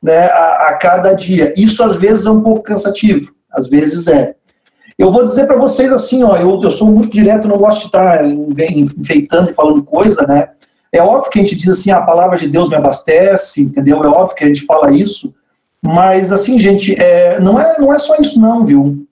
[0.03, 0.25] né?
[0.31, 1.53] A, a cada dia.
[1.55, 3.37] Isso, às vezes, é um pouco cansativo.
[3.53, 4.35] Às vezes é.
[4.99, 7.87] Eu vou dizer para vocês assim, ó, eu, eu sou muito direto, não gosto de
[7.87, 10.49] estar enfeitando e falando coisa, né?
[10.93, 14.03] É óbvio que a gente diz assim, a palavra de Deus me abastece, entendeu?
[14.03, 15.33] É óbvio que a gente fala isso,
[15.81, 19.07] mas assim, gente, é, não, é, não é só isso não, viu?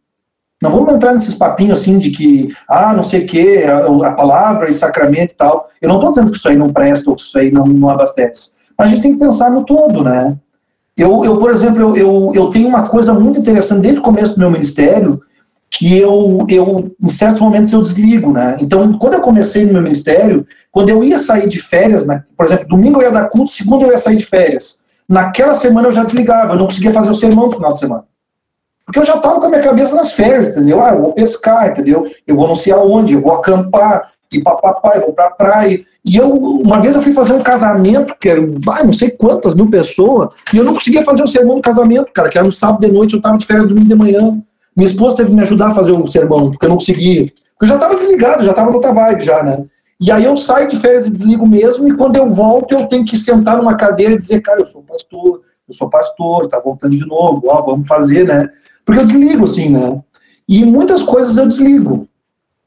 [0.60, 4.12] Não vamos entrar nesses papinhos assim de que, ah, não sei o que, a, a,
[4.12, 5.68] palavra e sacramento e tal.
[5.80, 7.90] Eu não estou dizendo que isso aí não presta ou que isso aí não, não
[7.90, 8.52] abastece.
[8.76, 10.36] Mas a gente tem que pensar no todo, né?
[10.97, 14.32] Eu, eu por exemplo, eu, eu, eu tenho uma coisa muito interessante desde o começo
[14.32, 15.20] do meu ministério,
[15.70, 18.56] que eu, eu, em certos momentos, eu desligo, né?
[18.60, 22.47] Então, quando eu comecei no meu ministério, quando eu ia sair de férias, né, por
[22.47, 24.78] exemplo, domingo eu ia dar culto, segunda eu ia sair de férias.
[25.09, 28.05] Naquela semana eu já desligava, eu não conseguia fazer o sermão no final de semana.
[28.85, 30.81] Porque eu já estava com a minha cabeça nas férias, entendeu?
[30.81, 32.09] Ah, eu vou pescar, entendeu?
[32.27, 35.85] Eu vou não sei aonde, eu vou acampar, e eu vou pra praia.
[36.05, 39.69] E eu, uma vez eu fui fazer um casamento, que era, não sei quantas mil
[39.69, 42.81] pessoas, e eu não conseguia fazer o sermão do casamento, cara, que era no sábado
[42.81, 44.39] de noite, eu estava de férias domingo de manhã.
[44.77, 47.24] Minha esposa teve que me ajudar a fazer o sermão, porque eu não conseguia.
[47.24, 49.65] Porque eu já estava desligado, já estava no vibe já, né?
[49.98, 53.05] E aí eu saio de férias e desligo mesmo, e quando eu volto, eu tenho
[53.05, 56.94] que sentar numa cadeira e dizer, cara, eu sou pastor, eu sou pastor, tá voltando
[56.94, 58.48] de novo, ó, vamos fazer, né?
[58.85, 60.01] Porque eu desligo, assim, né?
[60.48, 62.07] E muitas coisas eu desligo.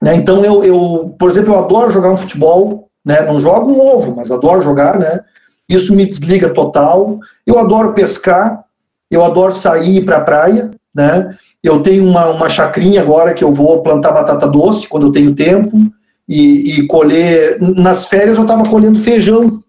[0.02, 0.16] Né?
[0.16, 3.22] Então, eu, eu, por exemplo, eu adoro jogar um futebol, né?
[3.22, 5.20] não jogo um ovo, mas adoro jogar, né?
[5.68, 7.20] Isso me desliga total.
[7.46, 8.64] Eu adoro pescar,
[9.12, 11.38] eu adoro sair para a praia, né?
[11.64, 15.36] Eu tenho uma, uma chacrinha agora que eu vou plantar batata doce quando eu tenho
[15.36, 15.78] tempo
[16.28, 17.58] e, e colher.
[17.60, 19.62] Nas férias eu estava colhendo feijão,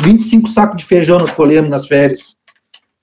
[0.00, 2.36] 25 sacos de feijão nós colhemos nas férias.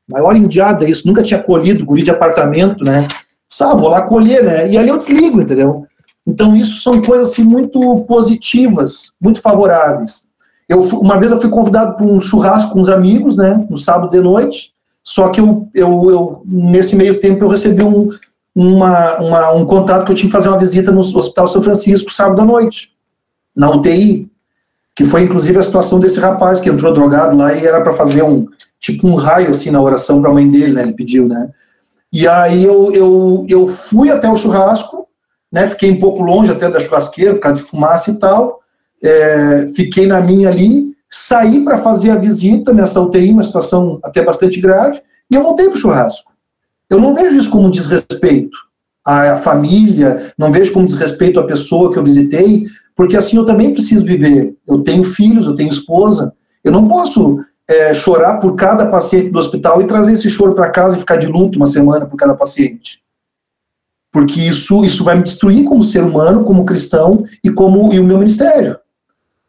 [0.07, 3.07] Maior indiada isso, nunca tinha colhido, guri de apartamento, né?
[3.47, 4.69] Sabe, vou lá colher, né?
[4.69, 5.85] E ali eu desligo, entendeu?
[6.30, 10.26] Então isso são coisas assim, muito positivas, muito favoráveis.
[10.68, 14.11] Eu, uma vez eu fui convidado para um churrasco com uns amigos, né, no sábado
[14.11, 14.72] de noite,
[15.03, 18.10] só que eu, eu, eu nesse meio tempo eu recebi um,
[18.53, 22.11] uma, uma, um contato que eu tinha que fazer uma visita no Hospital São Francisco
[22.11, 22.91] sábado à noite,
[23.56, 24.30] na UTI,
[24.95, 28.22] que foi inclusive a situação desse rapaz que entrou drogado lá e era para fazer
[28.22, 28.47] um
[28.80, 30.84] tipo um raio assim na oração para a mãe dele, né?
[30.84, 31.49] Ele pediu, né?
[32.14, 35.07] E aí eu, eu, eu fui até o churrasco,
[35.51, 35.67] né?
[35.67, 38.59] Fiquei um pouco longe até da churrasqueira por causa de fumaça e tal
[39.03, 44.23] é, fiquei na minha ali, saí para fazer a visita nessa UTI, uma situação até
[44.23, 45.01] bastante grave,
[45.31, 46.31] e eu voltei para o churrasco.
[46.89, 48.57] Eu não vejo isso como desrespeito
[49.05, 52.65] à família, não vejo como desrespeito à pessoa que eu visitei,
[52.95, 54.55] porque assim eu também preciso viver.
[54.67, 57.38] Eu tenho filhos, eu tenho esposa, eu não posso
[57.69, 61.17] é, chorar por cada paciente do hospital e trazer esse choro para casa e ficar
[61.17, 63.01] de luto uma semana por cada paciente.
[64.11, 68.03] Porque isso, isso vai me destruir como ser humano, como cristão e como e o
[68.03, 68.77] meu ministério.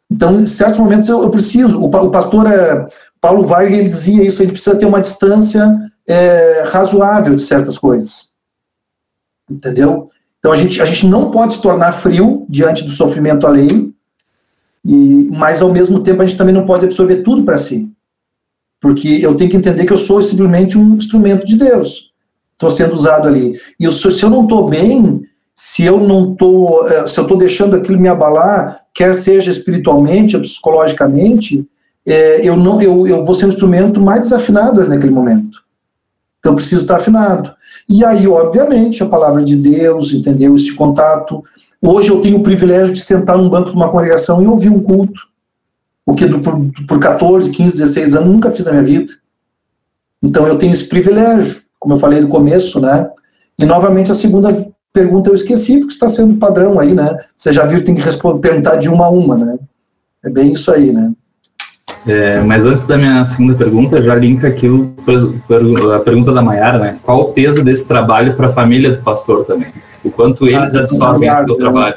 [0.09, 1.79] Então, em certos momentos eu, eu preciso.
[1.79, 2.85] O, o pastor é,
[3.19, 4.43] Paulo Vargas ele dizia isso.
[4.43, 5.63] Ele precisa ter uma distância
[6.07, 8.31] é, razoável de certas coisas,
[9.49, 10.09] entendeu?
[10.39, 13.93] Então a gente a gente não pode se tornar frio diante do sofrimento alheio,
[14.83, 17.89] e mas ao mesmo tempo a gente também não pode absorver tudo para si,
[18.81, 22.10] porque eu tenho que entender que eu sou simplesmente um instrumento de Deus,
[22.61, 23.53] estou sendo usado ali.
[23.79, 25.21] E eu, se eu não estou bem,
[25.55, 30.35] se eu não tô, eh, se eu estou deixando aquilo me abalar, quer seja espiritualmente
[30.35, 31.67] ou psicologicamente,
[32.07, 35.59] é, eu não, eu, eu vou ser um instrumento mais desafinado ali naquele momento.
[36.39, 37.53] Então eu preciso estar afinado.
[37.87, 40.55] E aí, obviamente, a palavra de Deus, entendeu?
[40.55, 41.43] Este contato.
[41.79, 44.81] Hoje eu tenho o privilégio de sentar num banco de uma congregação e ouvir um
[44.81, 45.21] culto.
[46.05, 49.13] O que por, por 14, 15, 16 anos nunca fiz na minha vida.
[50.23, 53.09] Então eu tenho esse privilégio, como eu falei no começo, né?
[53.59, 54.55] E novamente a segunda
[54.93, 57.17] pergunta eu esqueci, porque está sendo padrão aí, né?
[57.35, 59.57] Você já viu, tem que responder, perguntar de uma a uma, né?
[60.23, 61.11] É bem isso aí, né?
[62.05, 64.93] É, mas antes da minha segunda pergunta, já linka aquilo,
[65.95, 66.97] a pergunta da Maiara, né?
[67.01, 69.69] Qual o peso desse trabalho para a família do pastor também?
[70.03, 71.95] O quanto eles ah, absorvem esse teu trabalho?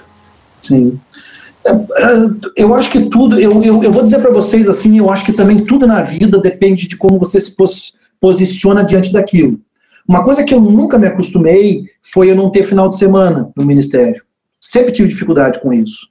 [0.62, 0.98] Sim.
[1.66, 1.76] É, é,
[2.56, 5.32] eu acho que tudo, eu, eu, eu vou dizer para vocês assim, eu acho que
[5.32, 9.60] também tudo na vida depende de como você se pos, posiciona diante daquilo.
[10.08, 13.64] Uma coisa que eu nunca me acostumei foi eu não ter final de semana no
[13.64, 14.22] ministério.
[14.60, 16.08] Sempre tive dificuldade com isso.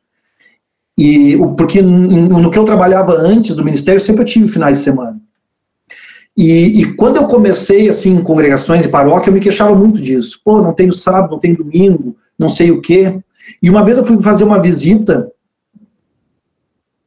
[0.97, 5.19] E porque no que eu trabalhava antes do ministério, sempre eu tive finais de semana.
[6.35, 10.41] E, e, quando eu comecei assim em congregações e paróquia, eu me queixava muito disso.
[10.43, 13.19] Pô, não tenho sábado, não tenho domingo, não sei o quê.
[13.61, 15.31] E uma vez eu fui fazer uma visita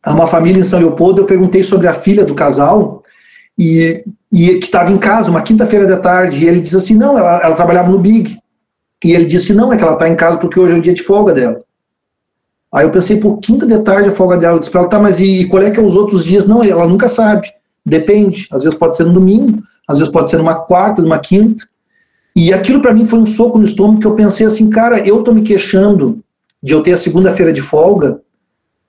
[0.02, 3.02] a uma família em São Leopoldo, eu perguntei sobre a filha do casal
[3.58, 7.18] e, e que estava em casa, uma quinta-feira da tarde, e ele disse assim, não,
[7.18, 8.38] ela, ela trabalhava no Big.
[9.04, 10.94] E ele disse, não, é que ela está em casa porque hoje é o dia
[10.94, 11.62] de folga dela.
[12.72, 14.56] Aí eu pensei, por quinta de tarde a folga dela.
[14.56, 16.46] Eu disse para ela, tá, mas e, e qual é que é os outros dias?
[16.46, 17.48] Não, ela nunca sabe.
[17.84, 18.48] Depende.
[18.50, 21.64] Às vezes pode ser no domingo, às vezes pode ser numa quarta, numa quinta.
[22.34, 25.22] E aquilo para mim foi um soco no estômago que eu pensei assim, cara, eu
[25.22, 26.22] tô me queixando
[26.62, 28.20] de eu ter a segunda-feira de folga,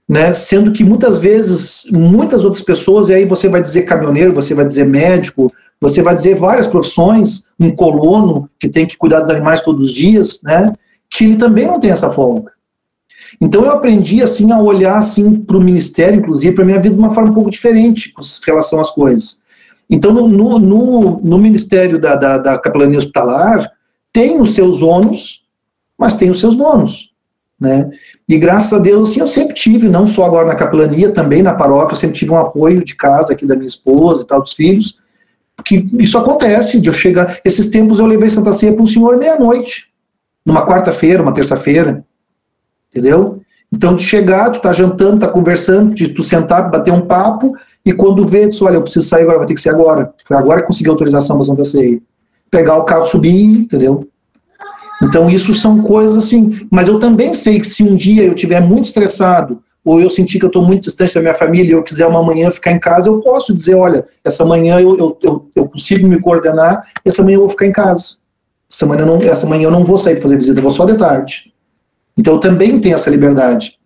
[0.08, 0.34] né?
[0.34, 4.66] Sendo que muitas vezes, muitas outras pessoas, e aí você vai dizer caminhoneiro, você vai
[4.66, 5.52] dizer médico,
[5.82, 9.94] você vai dizer várias profissões, um colono que tem que cuidar dos animais todos os
[9.94, 10.74] dias, né?
[11.10, 12.52] Que ele também não tem essa folga.
[13.42, 17.00] Então eu aprendi assim a olhar assim para o ministério, inclusive para minha vida de
[17.00, 19.42] uma forma um pouco diferente com relação às coisas.
[19.90, 23.70] Então no, no, no, ministério da, da, da capelania hospitalar
[24.12, 25.44] tem os seus ônus,
[25.98, 27.12] mas tem os seus bônus.
[27.60, 27.90] Né?
[28.30, 31.54] E graças a Deus, assim, eu sempre tive, não só agora na capelania, também na
[31.54, 34.54] paróquia, eu sempre tive um apoio de casa aqui da minha esposa e tal, dos
[34.54, 35.00] filhos,
[35.64, 39.18] que isso acontece, de eu chegar, esses tempos eu levei Santa Ceia para um senhor
[39.18, 39.88] meia-noite,
[40.46, 42.04] numa quarta-feira, uma terça-feira,
[42.92, 43.42] entendeu?
[43.72, 47.54] Então, de chegar, tu tá jantando, tá conversando, de tu sentar, bater um papo,
[47.86, 50.14] e quando vê, tu olha, eu preciso sair agora, vai ter que ser agora.
[50.26, 52.00] Foi agora que consegui autorização para Santa Ceia.
[52.50, 54.08] Pegar o carro, subir, entendeu?
[55.02, 56.68] Então, isso são coisas assim.
[56.72, 60.38] Mas eu também sei que se um dia eu estiver muito estressado, ou eu sentir
[60.38, 62.80] que eu estou muito distante da minha família e eu quiser uma manhã ficar em
[62.80, 67.24] casa, eu posso dizer: olha, essa manhã eu, eu, eu, eu consigo me coordenar, essa
[67.24, 68.18] manhã eu vou ficar em casa.
[68.70, 70.86] essa manhã, não, essa manhã eu não vou sair para fazer visita, eu vou só
[70.86, 71.54] de tarde.
[72.18, 73.80] Então eu também tenho essa liberdade.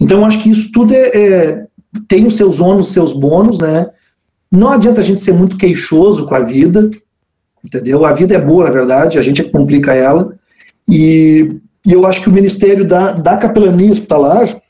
[0.00, 1.66] Então eu acho que isso tudo é, é
[2.06, 3.90] tem os seus ônus, os seus bônus, né?
[4.52, 6.88] Não adianta a gente ser muito queixoso com a vida,
[7.64, 8.04] entendeu?
[8.04, 10.34] A vida é boa, na verdade, a gente é que complica ela.
[10.88, 14.60] E, e eu acho que o Ministério da, da Capelania Hospitalar,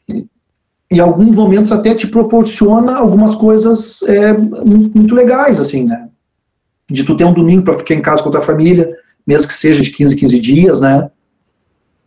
[0.90, 6.08] em alguns momentos, até te proporciona algumas coisas é, muito, legais, assim, né?
[6.88, 8.88] De tu ter um domingo para ficar em casa com a tua família,
[9.26, 11.10] mesmo que seja de 15, 15 dias, né?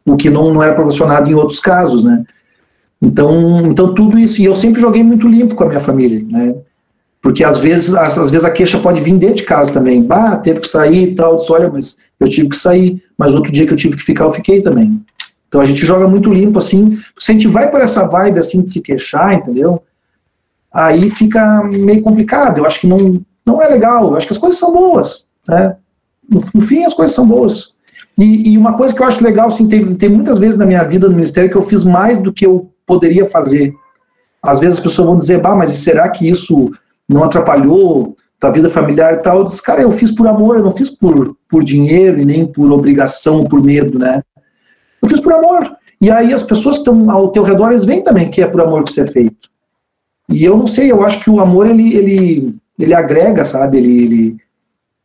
[0.05, 2.23] O que não, não era proporcionado em outros casos, né?
[3.01, 6.55] Então, então tudo isso, e eu sempre joguei muito limpo com a minha família, né?
[7.21, 10.01] Porque às vezes, às, às vezes a queixa pode vir dentro de casa também.
[10.01, 11.37] Bah, teve que sair e tal.
[11.37, 13.03] Disse, olha, mas eu tive que sair.
[13.17, 15.03] Mas outro dia que eu tive que ficar, eu fiquei também.
[15.47, 16.97] Então a gente joga muito limpo, assim.
[17.17, 19.83] Se a gente vai para essa vibe, assim, de se queixar, entendeu?
[20.71, 22.59] Aí fica meio complicado.
[22.59, 24.11] Eu acho que não, não é legal.
[24.11, 25.75] Eu acho que as coisas são boas, né?
[26.29, 27.73] No, no fim, as coisas são boas.
[28.17, 30.83] E, e, uma coisa que eu acho legal, assim, tem, tem muitas vezes na minha
[30.83, 33.73] vida no ministério que eu fiz mais do que eu poderia fazer.
[34.43, 36.71] Às vezes as pessoas vão dizer, bah, mas será que isso
[37.09, 39.39] não atrapalhou tua vida familiar e tal.
[39.39, 42.45] Eu disse, cara, eu fiz por amor, eu não fiz por, por dinheiro e nem
[42.45, 44.21] por obrigação ou por medo, né?
[45.01, 45.75] Eu fiz por amor.
[46.01, 48.61] E aí as pessoas que estão ao teu redor, eles veem também que é por
[48.61, 49.49] amor que isso é feito.
[50.29, 53.79] E eu não sei, eu acho que o amor, ele, ele, ele agrega, sabe?
[53.79, 54.37] Ele, ele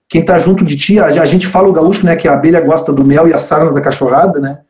[0.09, 2.61] quem está junto de ti, a, a, gente fala o gaúcho, né, que a abelha
[2.61, 4.61] gosta do mel e a sarna da cachorrada, né?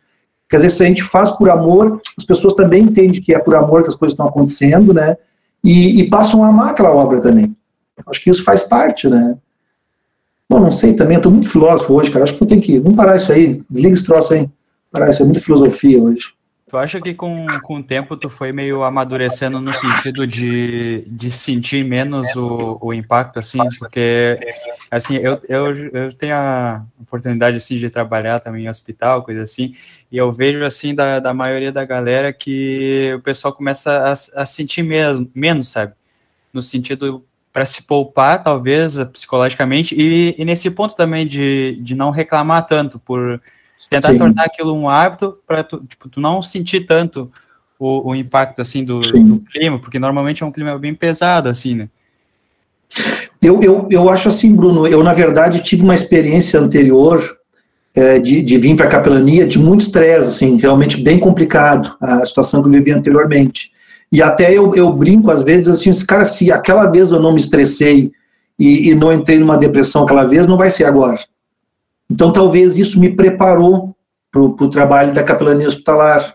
[0.48, 3.54] Quer dizer, se a gente faz por amor, as pessoas também entendem que é por
[3.54, 5.16] amor que as coisas estão acontecendo, né?
[5.64, 7.56] E, e passam a amar aquela obra também.
[8.06, 9.36] Acho que isso faz parte, né?
[10.48, 12.24] Bom, não sei também, eu tô muito filósofo hoje, cara.
[12.24, 12.78] Acho que eu tenho que.
[12.78, 13.62] Vamos parar isso aí.
[13.70, 14.48] Desliga esse troço aí.
[14.92, 16.34] Parar isso é muito filosofia hoje.
[16.68, 21.30] Tu acha que com, com o tempo tu foi meio amadurecendo no sentido de, de
[21.30, 23.58] sentir menos o, o impacto, assim?
[23.78, 24.36] Porque,
[24.96, 29.74] assim, eu, eu, eu tenho a oportunidade, assim, de trabalhar também em hospital, coisa assim,
[30.10, 34.12] e eu vejo, assim, da, da maioria da galera que o pessoal começa a,
[34.42, 35.92] a sentir mesmo, menos, sabe?
[36.52, 42.10] No sentido para se poupar, talvez, psicologicamente, e, e nesse ponto também de, de não
[42.10, 43.40] reclamar tanto por
[43.88, 44.18] Tentar Sim.
[44.18, 47.30] tornar aquilo um hábito para tu, tipo, tu não sentir tanto
[47.78, 51.74] o, o impacto assim do, do, clima, porque normalmente é um clima bem pesado, assim,
[51.74, 51.88] né?
[53.44, 57.22] Eu, eu, eu acho assim, Bruno, eu na verdade tive uma experiência anterior
[57.94, 62.24] é, de, de vir para a capelania de muito estresse, assim, realmente bem complicado a
[62.24, 63.70] situação que eu vivi anteriormente.
[64.10, 67.38] E até eu, eu brinco às vezes assim, cara, se aquela vez eu não me
[67.38, 68.10] estressei
[68.58, 71.18] e, e não entrei numa depressão aquela vez, não vai ser agora.
[72.10, 73.94] Então, talvez isso me preparou
[74.30, 76.34] para o trabalho da capelania hospitalar,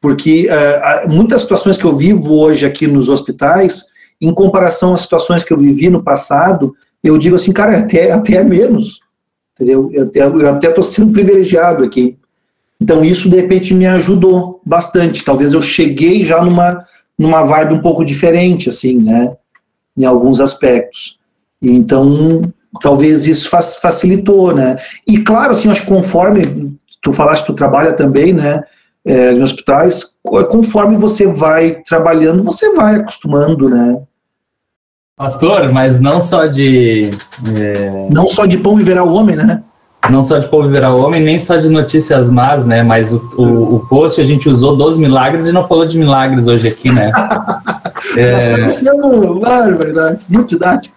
[0.00, 3.84] porque uh, muitas situações que eu vivo hoje aqui nos hospitais,
[4.20, 8.34] em comparação às situações que eu vivi no passado, eu digo assim, cara, até, até
[8.34, 9.00] é menos,
[9.54, 9.90] entendeu?
[9.92, 12.18] Eu até estou sendo privilegiado aqui.
[12.80, 15.24] Então, isso, de repente, me ajudou bastante.
[15.24, 16.84] Talvez eu cheguei já numa,
[17.18, 19.36] numa vibe um pouco diferente, assim, né?
[19.96, 21.18] Em alguns aspectos.
[21.60, 22.42] Então,
[22.80, 24.76] talvez isso facilitou, né?
[25.06, 28.62] E claro, assim, acho que conforme tu falaste, tu trabalha também, né,
[29.04, 34.00] é, em hospitais, conforme você vai trabalhando, você vai acostumando, né?
[35.18, 37.10] Pastor, mas não só de...
[37.56, 38.06] É...
[38.08, 39.64] Não só de pão viverá o homem, né?
[40.08, 42.84] Não só de pão viverá o homem, nem só de notícias más, né?
[42.84, 46.46] Mas o, o, o post a gente usou dos milagres e não falou de milagres
[46.46, 47.10] hoje aqui, né?
[48.16, 48.58] é...
[48.58, 49.40] Nós estamos
[49.76, 50.94] verdade, muito didático.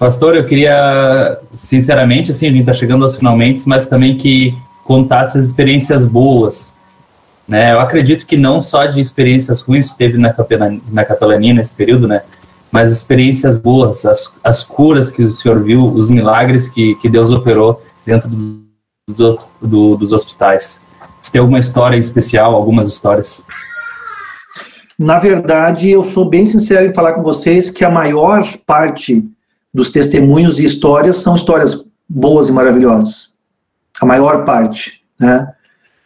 [0.00, 4.52] Pastor, eu queria, sinceramente, assim, a gente está chegando aos finalmente, mas também que
[4.82, 6.72] contasse as experiências boas.
[7.46, 7.72] Né?
[7.72, 12.08] Eu acredito que não só de experiências ruins teve na capelania, na capelania nesse período,
[12.08, 12.22] né?
[12.70, 17.30] Mas experiências boas, as, as curas que o senhor viu, os milagres que, que Deus
[17.30, 18.64] operou dentro do,
[19.08, 20.80] do, do, dos hospitais.
[21.20, 23.42] Se tem alguma história especial, algumas histórias?
[24.98, 29.26] Na verdade, eu sou bem sincero em falar com vocês que a maior parte
[29.72, 33.34] dos testemunhos e histórias são histórias boas e maravilhosas.
[34.00, 35.52] A maior parte, né?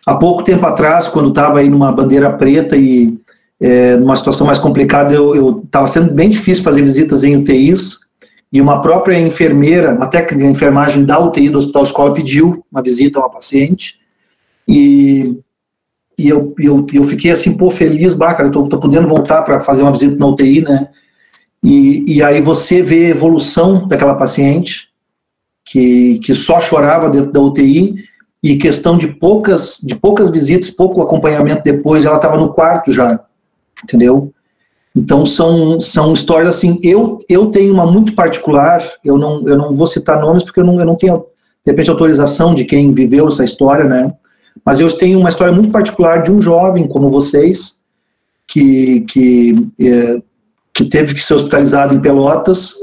[0.07, 3.19] Há pouco tempo atrás, quando estava aí numa bandeira preta e
[3.65, 8.01] é, numa situação mais complicada, eu estava sendo bem difícil fazer visitas em UTIs
[8.53, 12.83] e uma própria enfermeira, uma técnica de enfermagem da UTI do Hospital Escola pediu uma
[12.83, 13.99] visita a uma paciente
[14.69, 15.41] e,
[16.19, 18.15] e eu, eu, eu fiquei assim, pô, feliz,
[18.53, 20.89] tô, tô podendo voltar para fazer uma visita na UTI, né?
[21.63, 24.91] E, e aí você vê a evolução daquela paciente
[25.65, 27.95] que, que só chorava dentro da UTI
[28.43, 33.25] e questão de poucas, de poucas visitas, pouco acompanhamento depois, ela estava no quarto já,
[33.83, 34.33] entendeu?
[34.97, 39.75] Então são, são histórias assim, eu, eu tenho uma muito particular, eu não, eu não
[39.75, 41.27] vou citar nomes porque eu não, eu não tenho
[41.65, 44.15] de repente autorização de quem viveu essa história, né?
[44.65, 47.81] Mas eu tenho uma história muito particular de um jovem como vocês,
[48.47, 50.23] que, que, é,
[50.73, 52.75] que teve que ser hospitalizado em Pelotas,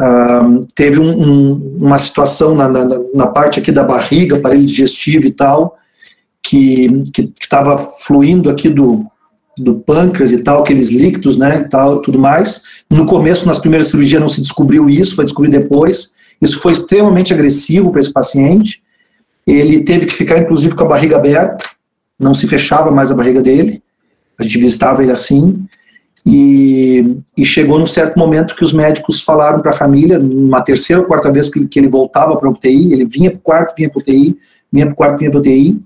[0.00, 5.26] uh, teve um, um, uma situação na, na, na, parte aqui da barriga, aparelho digestivo
[5.26, 5.76] e tal,
[6.42, 7.02] que
[7.40, 9.04] estava fluindo aqui do,
[9.62, 12.62] do pâncreas e tal, aqueles líquidos, né, e tal, tudo mais.
[12.90, 16.12] No começo, nas primeiras cirurgias, não se descobriu isso, foi descobrir depois.
[16.40, 18.82] Isso foi extremamente agressivo para esse paciente.
[19.46, 21.64] Ele teve que ficar, inclusive, com a barriga aberta,
[22.18, 23.82] não se fechava mais a barriga dele.
[24.38, 25.64] A gente visitava ele assim.
[26.24, 31.02] E, e chegou num certo momento que os médicos falaram para a família, numa terceira
[31.02, 33.74] ou quarta vez que, que ele voltava para a UTI, ele vinha para o quarto,
[33.76, 34.36] vinha para a UTI,
[34.72, 35.80] vinha para o quarto, vinha para a UTI,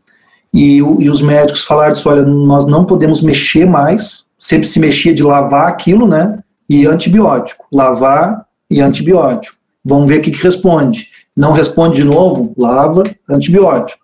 [0.56, 5.12] e, e os médicos falaram assim, olha, nós não podemos mexer mais, sempre se mexia
[5.12, 9.54] de lavar aquilo, né, e antibiótico, lavar e antibiótico.
[9.84, 11.08] Vamos ver o que, que responde.
[11.36, 14.02] Não responde de novo, lava, antibiótico.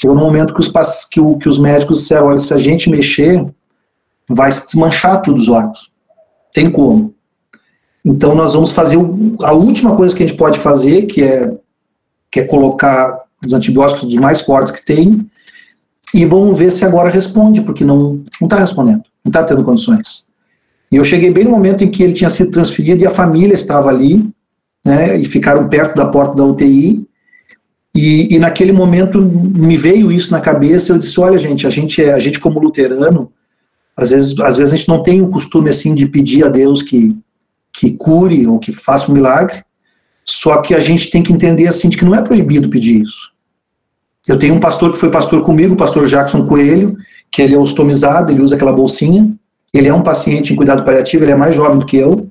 [0.00, 2.88] Chegou no momento que os, que, o, que os médicos disseram, olha, se a gente
[2.88, 3.46] mexer,
[4.26, 5.90] vai se desmanchar todos os órgãos.
[6.54, 7.14] Tem como.
[8.02, 11.54] Então nós vamos fazer o, a última coisa que a gente pode fazer, que é,
[12.32, 15.30] que é colocar os antibióticos dos mais fortes que tem,
[16.14, 20.24] e vamos ver se agora responde, porque não está respondendo, não está tendo condições.
[20.92, 23.54] E eu cheguei bem no momento em que ele tinha sido transferido e a família
[23.54, 24.30] estava ali,
[24.86, 27.04] né, e ficaram perto da porta da UTI,
[27.92, 32.00] e, e naquele momento me veio isso na cabeça, eu disse, olha gente, a gente,
[32.00, 33.32] é, a gente como luterano,
[33.96, 36.80] às vezes, às vezes a gente não tem o costume assim de pedir a Deus
[36.80, 37.16] que,
[37.72, 39.64] que cure ou que faça um milagre,
[40.24, 43.33] só que a gente tem que entender assim de que não é proibido pedir isso.
[44.26, 46.96] Eu tenho um pastor que foi pastor comigo, o pastor Jackson Coelho,
[47.30, 49.34] que ele é ostomizado, ele usa aquela bolsinha.
[49.72, 52.28] Ele é um paciente em cuidado paliativo, ele é mais jovem do que eu.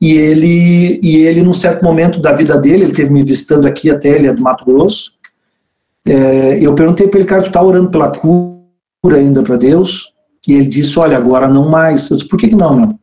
[0.00, 3.90] E ele, e ele num certo momento da vida dele, ele teve me visitando aqui
[3.90, 5.12] até, ele é do Mato Grosso.
[6.06, 10.12] É, eu perguntei para ele, cara, tu tá orando pela cura ainda para Deus?
[10.46, 12.10] E ele disse, olha, agora não mais.
[12.10, 12.98] Eu disse, por que, que não, meu?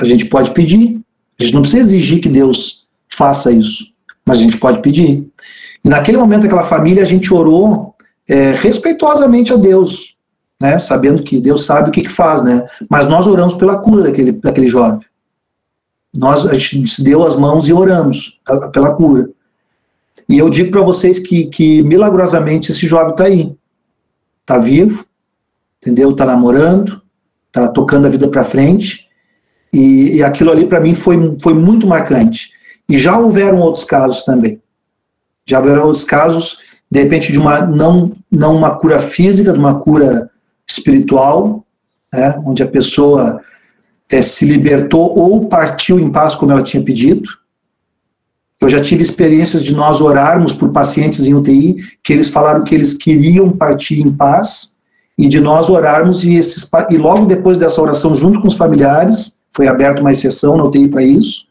[0.00, 1.00] A gente pode pedir.
[1.38, 3.92] A gente não precisa exigir que Deus faça isso,
[4.26, 5.26] mas a gente pode pedir.
[5.84, 7.94] E naquele momento, aquela família, a gente orou
[8.28, 10.16] é, respeitosamente a Deus,
[10.60, 14.04] né, sabendo que Deus sabe o que, que faz, né, mas nós oramos pela cura
[14.04, 15.00] daquele, daquele jovem.
[16.14, 18.40] Nós, a gente se deu as mãos e oramos
[18.72, 19.28] pela cura.
[20.28, 23.56] E eu digo para vocês que, que, milagrosamente, esse jovem está aí.
[24.42, 25.04] Está vivo,
[25.80, 26.10] entendeu?
[26.10, 27.00] Está namorando,
[27.46, 29.08] está tocando a vida para frente.
[29.72, 32.50] E, e, aquilo ali, para mim, foi, foi muito marcante.
[32.88, 34.60] E já houveram outros casos também.
[35.50, 36.58] Já haverá outros casos,
[36.88, 40.30] de repente, de uma não, não uma cura física, de uma cura
[40.64, 41.66] espiritual,
[42.14, 43.40] né, onde a pessoa
[44.12, 47.28] é, se libertou ou partiu em paz como ela tinha pedido.
[48.60, 52.72] Eu já tive experiências de nós orarmos por pacientes em UTI que eles falaram que
[52.72, 54.74] eles queriam partir em paz
[55.18, 59.36] e de nós orarmos e, esses, e logo depois dessa oração junto com os familiares,
[59.52, 61.46] foi aberta uma exceção na UTI para isso,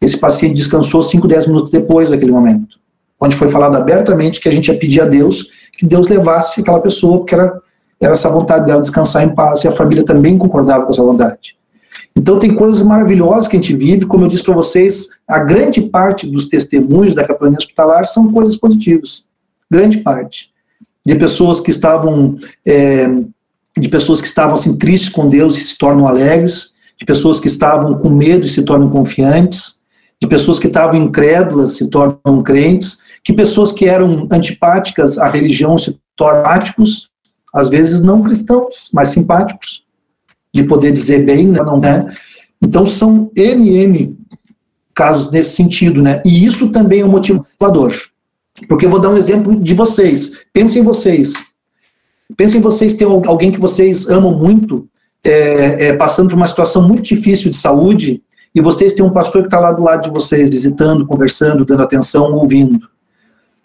[0.00, 2.82] esse paciente descansou 5, 10 minutos depois daquele momento
[3.24, 6.80] onde foi falado abertamente que a gente ia pedir a Deus que Deus levasse aquela
[6.80, 7.60] pessoa, porque era,
[8.00, 11.56] era essa vontade dela descansar em paz, e a família também concordava com essa vontade.
[12.16, 15.82] Então tem coisas maravilhosas que a gente vive, como eu disse para vocês, a grande
[15.82, 19.24] parte dos testemunhos da capelania hospitalar são coisas positivas,
[19.70, 20.50] grande parte.
[21.04, 22.36] De pessoas que estavam,
[22.66, 23.06] é,
[23.76, 27.48] de pessoas que estavam assim, tristes com Deus e se tornam alegres, de pessoas que
[27.48, 29.80] estavam com medo e se tornam confiantes,
[30.22, 35.76] de pessoas que estavam incrédulas se tornam crentes, que pessoas que eram antipáticas à religião
[35.78, 37.10] se tornam simpáticos,
[37.54, 39.82] às vezes não cristãos, mas simpáticos,
[40.52, 42.06] de poder dizer bem, né, não é?
[42.62, 44.16] Então são N,
[44.94, 46.22] casos nesse sentido, né?
[46.24, 47.92] E isso também é um motivador.
[48.68, 50.44] Porque eu vou dar um exemplo de vocês.
[50.52, 51.34] Pensem em vocês.
[52.36, 54.88] Pensem em vocês ter alguém que vocês amam muito,
[55.24, 58.22] é, é, passando por uma situação muito difícil de saúde,
[58.54, 61.82] e vocês têm um pastor que está lá do lado de vocês, visitando, conversando, dando
[61.82, 62.78] atenção, ouvindo.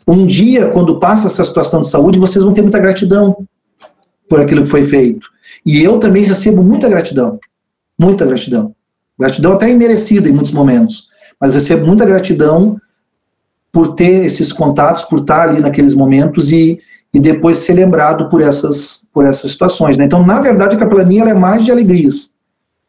[0.09, 3.45] Um dia, quando passa essa situação de saúde, vocês vão ter muita gratidão
[4.27, 5.27] por aquilo que foi feito.
[5.63, 7.39] E eu também recebo muita gratidão.
[7.99, 8.73] Muita gratidão.
[9.19, 11.09] Gratidão até imerecida em muitos momentos.
[11.39, 12.81] Mas recebo muita gratidão
[13.71, 16.79] por ter esses contatos, por estar ali naqueles momentos e,
[17.13, 19.95] e depois ser lembrado por essas, por essas situações.
[19.95, 20.05] Né?
[20.05, 22.31] Então, na verdade, a capelania é mais de alegrias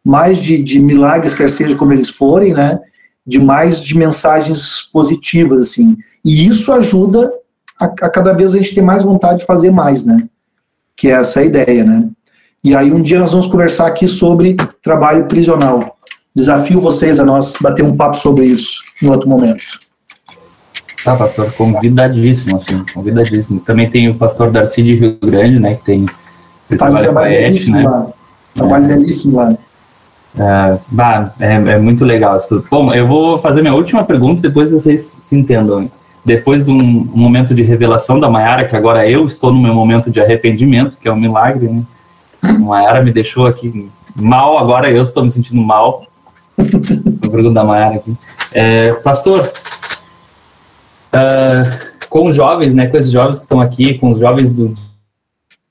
[0.04, 2.78] mais de, de milagres, quer seja como eles forem, né?
[3.30, 5.96] De mais de mensagens positivas, assim.
[6.24, 7.32] E isso ajuda
[7.80, 10.28] a, a cada vez a gente ter mais vontade de fazer mais, né?
[10.96, 12.08] Que é essa a ideia, né?
[12.62, 15.96] E aí um dia nós vamos conversar aqui sobre trabalho prisional.
[16.34, 19.64] Desafio vocês a nós bater um papo sobre isso em outro momento.
[21.04, 23.60] Tá, pastor, convidadíssimo, assim, convidadíssimo.
[23.60, 26.06] Também tem o pastor Darcy de Rio Grande, né, que tem...
[26.78, 27.82] Faz um trabalho belíssimo né?
[27.84, 28.12] lá.
[28.54, 28.88] Trabalho é.
[28.88, 29.56] belíssimo lá.
[30.38, 32.66] É, bah, é, é, muito legal isso tudo.
[32.70, 35.90] Bom, eu vou fazer minha última pergunta, depois vocês se entendam.
[36.24, 39.74] Depois de um, um momento de revelação da Mayara, que agora eu estou no meu
[39.74, 41.82] momento de arrependimento, que é um milagre, né?
[42.42, 46.04] A Mayara me deixou aqui mal, agora eu estou me sentindo mal.
[46.56, 48.14] Vou perguntar da Mayara aqui.
[48.52, 49.50] É, pastor,
[51.14, 54.74] uh, com os jovens, né, com esses jovens que estão aqui, com os jovens do,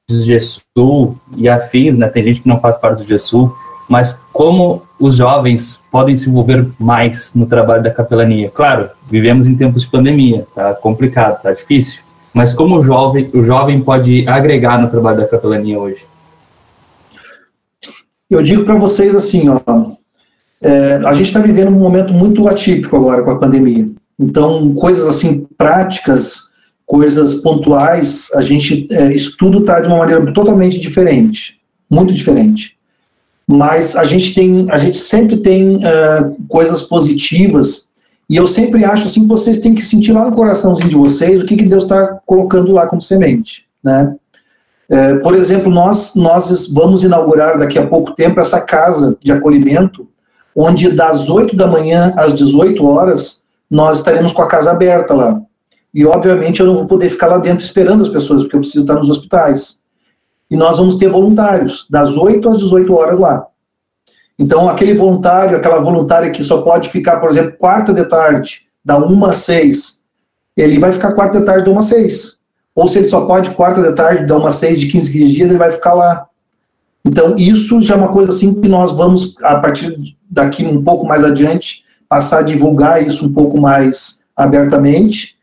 [0.07, 3.53] do GESUL e afins, né, tem gente que não faz parte do GESUL,
[3.87, 8.49] mas como os jovens podem se envolver mais no trabalho da capelania?
[8.49, 12.03] Claro, vivemos em tempos de pandemia, tá complicado, tá difícil,
[12.33, 16.05] mas como o jovem, o jovem pode agregar no trabalho da capelania hoje?
[18.29, 19.59] Eu digo para vocês assim, ó,
[20.63, 23.91] é, a gente está vivendo um momento muito atípico agora com a pandemia.
[24.17, 26.49] Então, coisas assim práticas,
[26.85, 31.59] coisas pontuais, a gente é, isso tudo está de uma maneira totalmente diferente,
[31.91, 32.78] muito diferente
[33.51, 37.87] mas a gente tem, a gente sempre tem uh, coisas positivas
[38.29, 41.45] e eu sempre acho assim vocês têm que sentir lá no coraçãozinho de vocês o
[41.47, 44.15] que, que Deus está colocando lá como semente, né?
[44.91, 50.07] É, por exemplo, nós nós vamos inaugurar daqui a pouco tempo essa casa de acolhimento,
[50.55, 55.41] onde das 8 da manhã às 18 horas nós estaremos com a casa aberta lá.
[55.91, 58.85] E obviamente eu não vou poder ficar lá dentro esperando as pessoas, porque eu preciso
[58.85, 59.78] estar nos hospitais
[60.49, 63.45] e nós vamos ter voluntários, das 8 às 18 horas lá.
[64.37, 68.97] Então, aquele voluntário, aquela voluntária que só pode ficar, por exemplo, quarta de tarde, da
[68.97, 69.99] 1 às 6,
[70.55, 72.39] ele vai ficar quarta de tarde da 1 às 6.
[72.73, 75.33] Ou se ele só pode quarta de tarde, da 1 às 6, de 15, 15
[75.33, 76.25] dias, ele vai ficar lá.
[77.05, 79.95] Então, isso já é uma coisa assim que nós vamos, a partir
[80.29, 85.35] daqui um pouco mais adiante, passar a divulgar isso um pouco mais abertamente,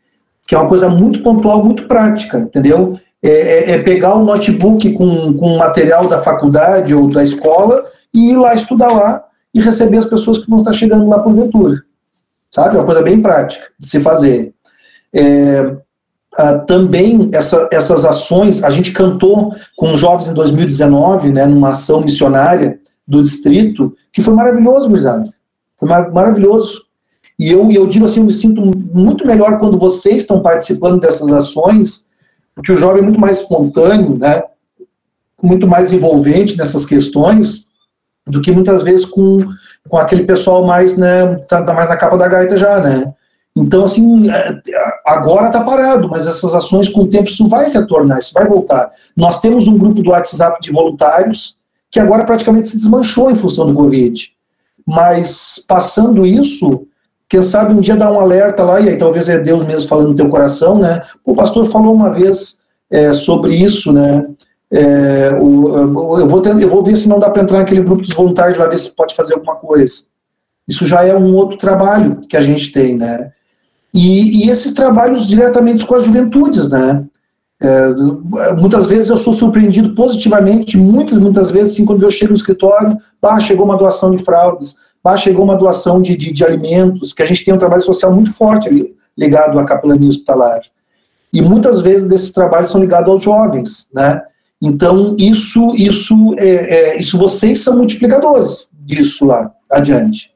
[0.47, 2.99] que é uma coisa muito pontual, muito prática, entendeu?
[3.23, 7.83] É, é, é, pegar o notebook com, com material da faculdade ou da escola
[8.13, 9.23] e ir lá estudar lá
[9.53, 11.81] e receber as pessoas que vão estar chegando lá porventura.
[12.51, 12.75] Sabe?
[12.75, 14.53] Uma coisa bem prática de se fazer.
[15.15, 15.77] É,
[16.37, 22.01] ah, também essa, essas ações, a gente cantou com jovens em 2019, né, numa ação
[22.01, 25.27] missionária do distrito, que foi maravilhoso, gurizada.
[25.77, 26.83] Foi mar maravilhoso.
[27.39, 28.61] E eu, eu digo assim, eu me sinto
[28.93, 32.05] muito melhor quando vocês estão participando dessas ações,
[32.57, 34.41] porque o jovem é muito mais espontâneo, né,
[35.43, 37.67] muito mais envolvente nessas questões,
[38.25, 39.45] do que muitas vezes com,
[39.87, 43.13] com aquele pessoal mais, né, tá, tá mais na capa da gaita já, né.
[43.55, 44.59] Então, assim, é,
[45.05, 48.89] agora está parado, mas essas ações com o tempo isso vai retornar, isso vai voltar.
[49.15, 51.57] Nós temos um grupo do WhatsApp de voluntários
[51.91, 54.31] que agora praticamente se desmanchou em função do Covid.
[54.85, 56.87] Mas, passando isso,
[57.29, 60.09] quem sabe um dia dar um alerta lá, e aí talvez é Deus mesmo falando
[60.09, 61.01] no teu coração, né?
[61.25, 64.25] O pastor falou uma vez é, sobre isso, né?
[64.71, 68.13] É, o, eu, vou eu vou ver se não dá para entrar naquele grupo dos
[68.13, 70.03] voluntários lá, ver se pode fazer alguma coisa.
[70.67, 73.31] Isso já é um outro trabalho que a gente tem, né?
[73.93, 77.03] E, e esses trabalhos diretamente com as juventudes, né?
[77.61, 77.93] É,
[78.59, 82.97] muitas vezes eu sou surpreendido positivamente, muitas, muitas vezes, assim, quando eu chego no escritório,
[83.21, 84.75] bah, chegou uma doação de fraldas,
[85.07, 88.13] Lá chegou uma doação de, de, de, alimentos, que a gente tem um trabalho social
[88.13, 90.59] muito forte ali, ligado à capelania hospitalar.
[91.31, 94.21] E muitas vezes desses trabalhos são ligados aos jovens, né?
[94.61, 100.29] Então, isso, isso, é, é, isso vocês são multiplicadores disso lá adiante.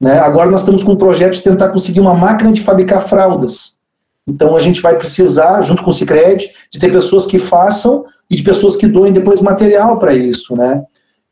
[0.00, 0.18] Né?
[0.18, 3.78] Agora nós estamos com um projeto de tentar conseguir uma máquina de fabricar fraldas.
[4.26, 8.36] Então a gente vai precisar, junto com o Cicred, de ter pessoas que façam e
[8.36, 10.82] de pessoas que doem depois material para isso, né?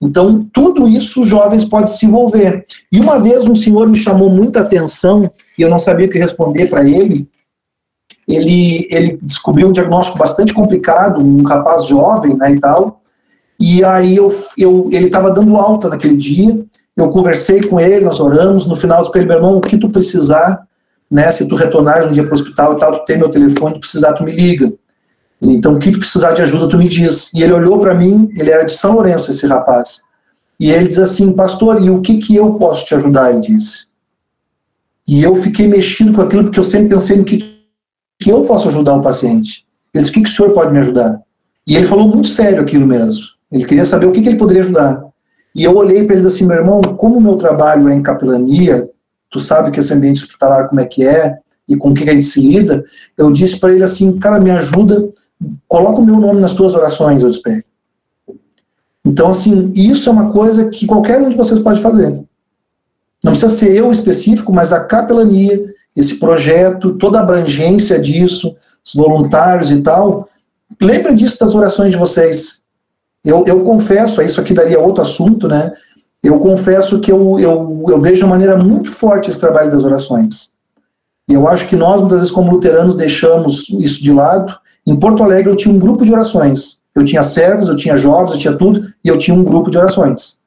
[0.01, 2.65] Então, tudo isso os jovens podem se envolver.
[2.91, 6.19] E uma vez um senhor me chamou muita atenção, e eu não sabia o que
[6.19, 7.29] responder para ele.
[8.29, 8.87] ele.
[8.91, 13.03] Ele descobriu um diagnóstico bastante complicado, um rapaz jovem né, e tal.
[13.61, 16.65] E aí eu, eu, ele estava dando alta naquele dia,
[16.97, 19.61] eu conversei com ele, nós oramos, no final eu disse para ele, meu irmão, o
[19.61, 20.65] que tu precisar,
[21.11, 23.75] né, se tu retornar um dia para o hospital e tal, tu tem meu telefone,
[23.75, 24.73] tu precisar, tu me liga.
[25.41, 27.33] Então, o que precisar de ajuda, tu me diz.
[27.33, 30.03] E ele olhou para mim, ele era de São Lourenço, esse rapaz.
[30.59, 33.31] E ele diz assim, pastor, e o que que eu posso te ajudar?
[33.31, 33.87] Ele disse.
[35.07, 37.63] E eu fiquei mexido com aquilo, porque eu sempre pensei no que,
[38.21, 39.65] que eu posso ajudar o paciente.
[39.95, 41.21] Ele disse, o que, que o senhor pode me ajudar?
[41.67, 43.25] E ele falou muito sério aquilo mesmo.
[43.53, 45.05] Ele queria saber o que, que ele poderia ajudar.
[45.55, 48.89] E eu olhei para ele assim, meu irmão, como o meu trabalho é em capelania,
[49.31, 51.39] tu sabe que esse ambiente hospitalar como é que é,
[51.69, 52.83] e com o que a gente se lida,
[53.17, 55.09] eu disse para ele assim, cara, me ajuda
[55.67, 57.63] coloca o meu nome nas tuas orações, eu espero.
[59.05, 62.11] Então, assim, isso é uma coisa que qualquer um de vocês pode fazer.
[63.25, 65.59] Não precisa ser eu específico, mas a capelania,
[65.97, 68.55] esse projeto, toda a abrangência disso,
[68.85, 70.29] os voluntários e tal.
[70.81, 72.63] Lembrem disso das orações de vocês.
[73.25, 75.73] Eu, eu confesso, isso aqui daria outro assunto, né?
[76.23, 80.51] Eu confesso que eu, eu, eu vejo de maneira muito forte esse trabalho das orações.
[81.29, 84.53] E eu acho que nós, muitas vezes, como luteranos, deixamos isso de lado.
[84.89, 86.79] Em Porto Alegre, eu tinha um grupo de orações.
[86.95, 89.77] Eu tinha servos, eu tinha jovens, eu tinha tudo, e eu tinha um grupo de
[89.77, 90.39] orações.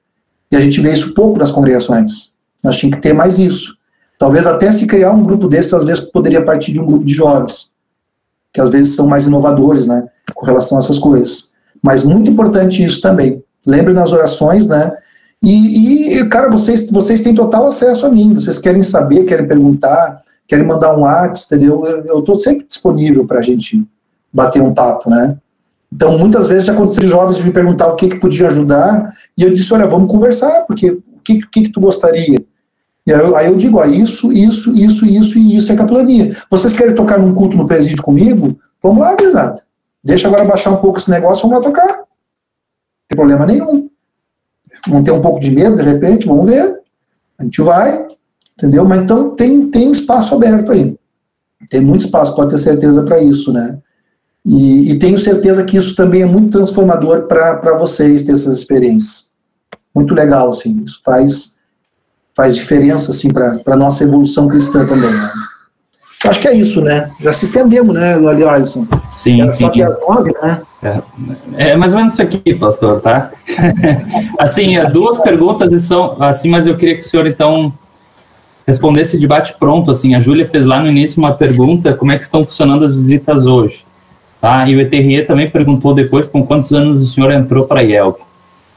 [0.51, 2.31] E a gente vê isso pouco nas congregações.
[2.63, 3.75] Nós tínhamos que ter mais isso.
[4.17, 7.13] Talvez até se criar um grupo desses, às vezes poderia partir de um grupo de
[7.13, 7.69] jovens,
[8.51, 11.51] que às vezes são mais inovadores, né, com relação a essas coisas.
[11.83, 13.43] Mas muito importante isso também.
[13.65, 14.91] Lembre nas orações, né,
[15.43, 20.21] e, e, cara, vocês, vocês têm total acesso a mim, vocês querem saber, querem perguntar,
[20.47, 21.85] querem mandar um WhatsApp, entendeu?
[21.85, 23.87] Eu estou sempre disponível para a gente
[24.33, 25.37] bater um papo, né?
[25.93, 29.73] Então, muitas vezes aconteceu jovens me perguntar o que, que podia ajudar, e eu disse,
[29.73, 32.43] olha, vamos conversar, porque o que, que, que tu gostaria?
[33.05, 36.37] E aí eu, aí eu digo, ó, isso, isso, isso, isso e isso é capelania.
[36.49, 38.57] Vocês querem tocar num culto no presídio comigo?
[38.81, 39.61] Vamos lá, verdade.
[40.03, 41.97] Deixa agora baixar um pouco esse negócio, vamos lá tocar.
[41.97, 42.05] Não
[43.09, 43.89] tem problema nenhum.
[44.87, 46.79] Vamos ter um pouco de medo, de repente, vamos ver.
[47.39, 48.07] A gente vai,
[48.57, 48.85] entendeu?
[48.85, 50.95] Mas então tem, tem espaço aberto aí.
[51.69, 53.79] Tem muito espaço, pode ter certeza para isso, né?
[54.45, 59.29] E, e, tenho certeza que isso também é muito transformador para vocês ter essas experiências.
[59.93, 60.81] Muito legal, assim.
[60.83, 61.55] Isso faz
[62.35, 65.11] faz diferença assim para a nossa evolução cristã também.
[65.11, 65.31] Né?
[66.27, 67.09] Acho que é isso, né?
[67.19, 68.87] Já se estendemos, né, ali, Alisson?
[69.09, 69.63] Sim, sim.
[69.63, 70.61] Só que às nove, né?
[70.83, 71.01] É,
[71.57, 73.31] é, mais ou menos isso aqui, pastor, tá?
[74.39, 77.73] assim, é, duas perguntas e são assim, mas eu queria que o senhor então
[78.65, 82.17] respondesse de bate pronto, assim, a Júlia fez lá no início uma pergunta, como é
[82.17, 83.83] que estão funcionando as visitas hoje?
[84.41, 84.67] Tá?
[84.67, 88.19] E o ETRE também perguntou depois com quantos anos o senhor entrou para a IELP.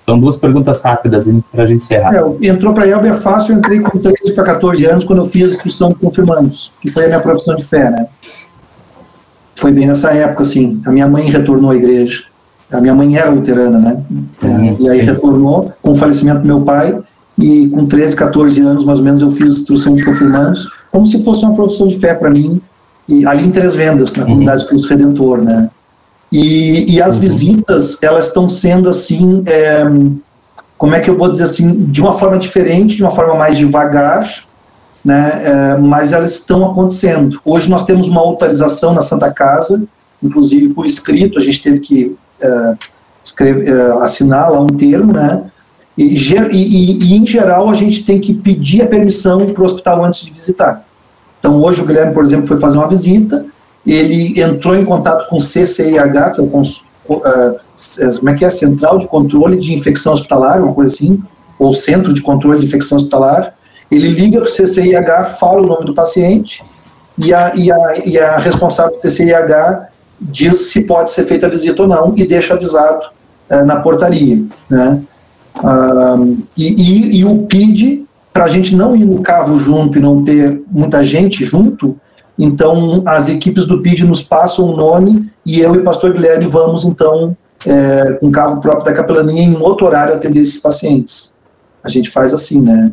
[0.03, 2.15] Então, duas perguntas rápidas para a gente encerrar.
[2.15, 5.21] É, entrou para a IELB é fácil, eu entrei com 13 para 14 anos quando
[5.21, 8.07] eu fiz a inscrição de confirmandos, que foi a minha profissão de fé, né?
[9.57, 10.79] Foi bem nessa época, assim.
[10.87, 12.25] A minha mãe retornou à igreja.
[12.71, 14.03] A minha mãe era luterana, né?
[14.43, 14.77] Uhum.
[14.81, 17.01] e aí retornou com o falecimento do meu pai,
[17.39, 21.25] e com 13, 14 anos, mais ou menos, eu fiz instrução de confirmandos, como se
[21.25, 22.61] fosse uma profissão de fé para mim,
[23.09, 24.31] e ali em Três Vendas, na uhum.
[24.31, 25.71] comunidade Cristo Redentor, né?
[26.33, 27.21] E, e as uhum.
[27.21, 29.85] visitas, elas estão sendo assim, é,
[30.77, 33.57] como é que eu vou dizer assim, de uma forma diferente, de uma forma mais
[33.57, 34.29] devagar,
[35.05, 37.41] né, é, mas elas estão acontecendo.
[37.45, 39.85] Hoje nós temos uma autorização na Santa Casa,
[40.23, 42.75] inclusive por escrito, a gente teve que é,
[43.23, 45.43] escrever, é, assinar lá um termo, né,
[45.97, 50.05] e, e, e, em geral a gente tem que pedir a permissão para o hospital
[50.05, 50.85] antes de visitar.
[51.45, 53.45] Então hoje o Guilherme, por exemplo, foi fazer uma visita,
[53.87, 58.49] ele entrou em contato com o CCIH, que é o uh, como é que é?
[58.49, 61.23] Central de Controle de Infecção Hospitalar, uma coisa assim,
[61.59, 63.53] ou Centro de Controle de Infecção Hospitalar.
[63.91, 66.65] Ele liga para o CCIH, fala o nome do paciente
[67.19, 69.89] e a, e a, e a responsável do CCIH
[70.19, 73.05] diz se pode ser feita a visita ou não e deixa avisado
[73.51, 74.43] uh, na portaria.
[74.71, 75.03] Né?
[75.59, 78.04] Uh, e, e, e o PID,
[78.35, 81.99] para a gente não ir no carro junto e não ter muita gente junto,
[82.39, 86.47] então, as equipes do PID nos passam o nome e eu e o pastor Guilherme
[86.47, 87.37] vamos, então,
[87.67, 91.33] é, com o carro próprio da capelania, em outro horário, atender esses pacientes.
[91.83, 92.93] A gente faz assim, né?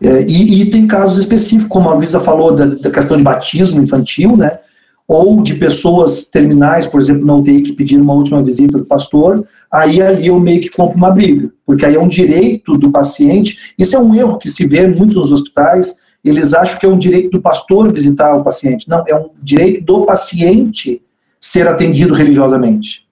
[0.00, 3.82] É, e, e, tem casos específicos, como a Luísa falou, da, da, questão de batismo
[3.82, 4.60] infantil, né?
[5.08, 9.42] Ou de pessoas terminais, por exemplo, na UTI, que pediram uma última visita do pastor,
[9.72, 13.74] aí ali eu meio que compro uma briga, porque aí é um direito do paciente,
[13.78, 16.98] isso é um erro que se vê muito nos hospitais, eles acham que é um
[16.98, 18.88] direito do pastor visitar o paciente.
[18.88, 21.02] Não, é um direito do paciente
[21.40, 23.06] ser atendido religiosamente.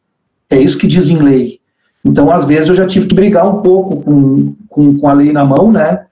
[0.50, 1.60] É isso que diz em lei.
[2.04, 5.32] Então, às vezes, eu já tive que brigar um pouco com, com, com a lei
[5.32, 6.05] na mão, né?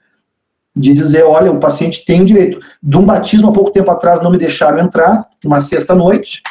[0.76, 2.58] De dizer, olha, o paciente tem o direito.
[2.82, 6.42] De um batismo, há pouco tempo atrás, não me deixaram entrar, uma sexta-noite,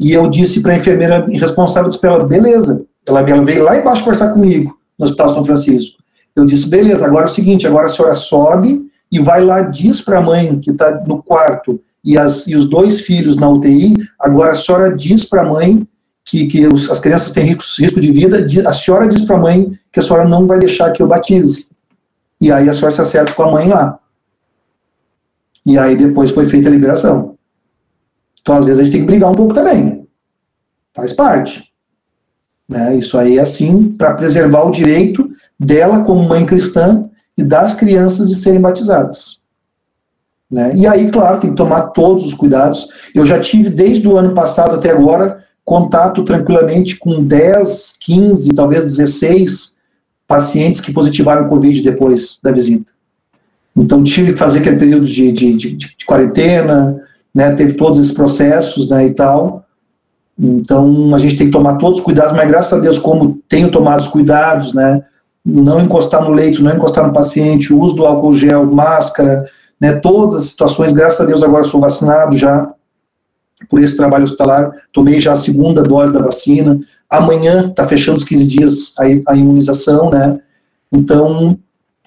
[0.00, 2.86] e eu disse para a enfermeira responsável, para ela, beleza.
[3.06, 5.98] Ela, ela veio lá embaixo conversar comigo, no Hospital São Francisco.
[6.34, 8.82] Eu disse, beleza, agora é o seguinte, agora a senhora sobe
[9.12, 12.68] e vai lá, diz para a mãe que está no quarto e, as, e os
[12.68, 15.86] dois filhos na UTI, agora a senhora diz para a mãe
[16.24, 19.40] que, que os, as crianças têm risco, risco de vida, a senhora diz para a
[19.40, 21.66] mãe que a senhora não vai deixar que eu batize.
[22.40, 23.98] E aí a senhora se acerta com a mãe lá.
[25.66, 27.36] E aí depois foi feita a liberação.
[28.40, 30.08] Então, às vezes, a gente tem que brigar um pouco também.
[30.94, 31.70] Faz parte.
[32.68, 32.96] Né?
[32.96, 38.28] Isso aí é assim, para preservar o direito dela como mãe cristã e das crianças
[38.28, 39.40] de serem batizadas.
[40.50, 40.74] Né?
[40.74, 42.88] E aí, claro, tem que tomar todos os cuidados.
[43.14, 48.84] Eu já tive, desde o ano passado até agora, contato tranquilamente com 10, 15, talvez
[48.84, 49.79] 16
[50.30, 52.92] pacientes que positivaram Covid depois da visita.
[53.76, 57.02] Então tive que fazer aquele período de, de, de, de quarentena,
[57.34, 59.64] né, teve todos esses processos, né, e tal.
[60.38, 63.72] Então a gente tem que tomar todos os cuidados, mas graças a Deus, como tenho
[63.72, 65.02] tomado os cuidados, né,
[65.44, 69.44] não encostar no leito, não encostar no paciente, uso do álcool gel, máscara,
[69.80, 72.72] né, todas as situações, graças a Deus agora sou vacinado já
[73.68, 76.78] por esse trabalho hospitalar, tomei já a segunda dose da vacina,
[77.08, 80.38] amanhã está fechando os 15 dias a, a imunização, né,
[80.92, 81.58] então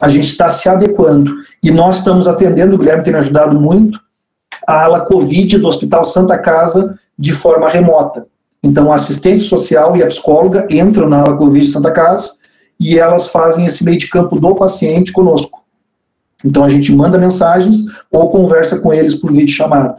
[0.02, 4.00] a gente está se adequando, e nós estamos atendendo, o Guilherme tem ajudado muito,
[4.68, 8.26] a ala Covid do Hospital Santa Casa de forma remota.
[8.64, 12.34] Então, a assistente social e a psicóloga entram na ala Covid de Santa Casa
[12.80, 15.64] e elas fazem esse meio de campo do paciente conosco.
[16.44, 19.96] Então, a gente manda mensagens ou conversa com eles por vídeo chamada.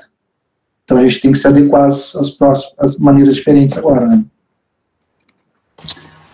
[0.84, 4.22] Então, a gente tem que se adequar às, às, próximas, às maneiras diferentes agora, né?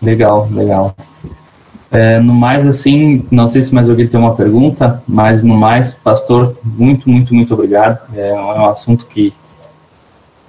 [0.01, 0.95] Legal, legal.
[1.89, 5.93] É, no mais, assim, não sei se mais alguém tem uma pergunta, mas no mais,
[5.93, 7.99] pastor, muito, muito, muito obrigado.
[8.15, 9.33] É, é um assunto que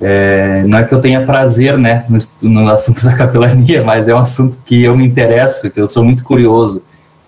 [0.01, 4.15] é, não é que eu tenha prazer, né, no, no, assunto da capelania, mas é
[4.15, 6.83] um assunto que eu me interesso, que eu sou muito curioso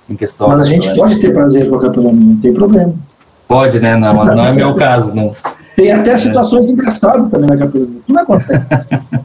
[0.08, 0.48] em questão.
[0.48, 2.94] Mas a gente pode ter prazer com a capelania, não tem problema.
[3.46, 3.96] Pode, né?
[3.96, 5.30] Não, não é meu caso, não.
[5.76, 8.00] Tem até situações engraçadas também na capelania.
[8.06, 8.64] Tudo acontece.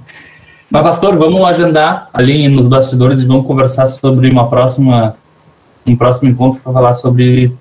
[0.69, 5.15] Mas, pastor, vamos agendar ali nos bastidores e vamos conversar sobre uma próxima,
[5.85, 7.51] um próximo encontro para falar sobre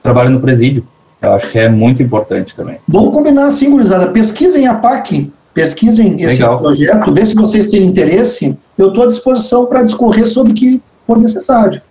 [0.00, 0.86] trabalho no presídio.
[1.20, 2.78] Eu acho que é muito importante também.
[2.86, 4.06] Vamos combinar assim, gurizada.
[4.08, 6.58] Pesquisem a PAC, pesquisem esse Legal.
[6.58, 8.56] projeto, vê se vocês têm interesse.
[8.78, 11.82] Eu estou à disposição para discorrer sobre o que for necessário.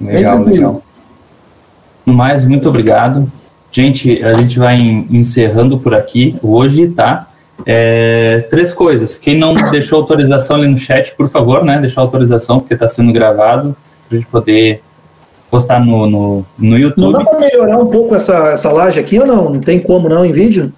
[0.00, 0.82] Legal, legal.
[2.04, 3.30] No mais, muito obrigado.
[3.74, 4.78] Gente, a gente vai
[5.10, 7.26] encerrando por aqui hoje, tá?
[7.66, 9.18] É, três coisas.
[9.18, 11.80] Quem não deixou autorização ali no chat, por favor, né?
[11.80, 13.76] Deixar autorização, porque está sendo gravado,
[14.08, 14.80] para a gente poder
[15.50, 17.14] postar no, no, no YouTube.
[17.14, 19.50] Não dá para melhorar um pouco essa, essa laje aqui ou não?
[19.50, 20.72] Não tem como não em vídeo?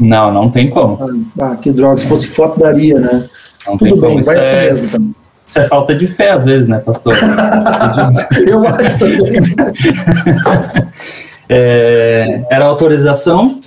[0.00, 0.98] Não, não tem como.
[1.40, 1.98] Ah, que droga.
[1.98, 3.28] Se fosse foto, daria, né?
[3.64, 4.24] Não Tudo bem, como.
[4.24, 4.64] vai Isso assim é...
[4.64, 5.14] mesmo também.
[5.46, 7.14] Isso é falta de fé, às vezes, né, pastor?
[8.44, 8.98] Eu acho
[11.50, 13.60] é, Era autorização,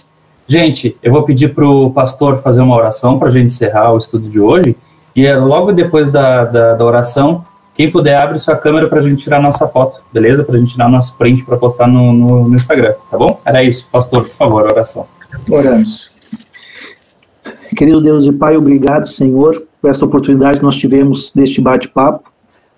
[0.45, 3.97] Gente, eu vou pedir para o pastor fazer uma oração para a gente encerrar o
[3.97, 4.75] estudo de hoje.
[5.15, 7.45] E é logo depois da, da, da oração,
[7.75, 10.43] quem puder, abre sua câmera para a gente tirar nossa foto, beleza?
[10.43, 13.39] Para a gente tirar nosso print para postar no, no, no, Instagram, tá bom?
[13.45, 15.07] Era isso, pastor, por favor, oração.
[15.49, 16.11] Oramos.
[17.75, 22.31] Querido Deus e Pai, obrigado, Senhor, por essa oportunidade que nós tivemos deste bate-papo,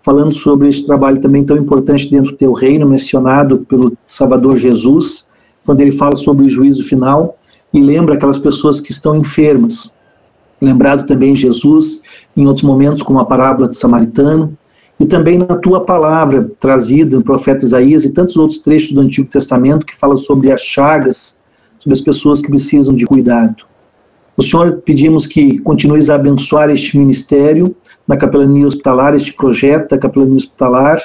[0.05, 5.27] falando sobre este trabalho também tão importante dentro do teu reino, mencionado pelo Salvador Jesus,
[5.65, 7.39] quando ele fala sobre o juízo final
[7.73, 9.95] e lembra aquelas pessoas que estão enfermas.
[10.61, 12.03] Lembrado também Jesus,
[12.37, 14.55] em outros momentos, com a parábola de Samaritano,
[14.99, 19.27] e também na tua palavra trazida no profeta Isaías e tantos outros trechos do Antigo
[19.27, 21.39] Testamento que falam sobre as chagas,
[21.79, 23.65] sobre as pessoas que precisam de cuidado.
[24.37, 27.75] O Senhor pedimos que continues a abençoar este ministério
[28.07, 31.01] na capelania hospitalar, este projeto da capelania hospitalar,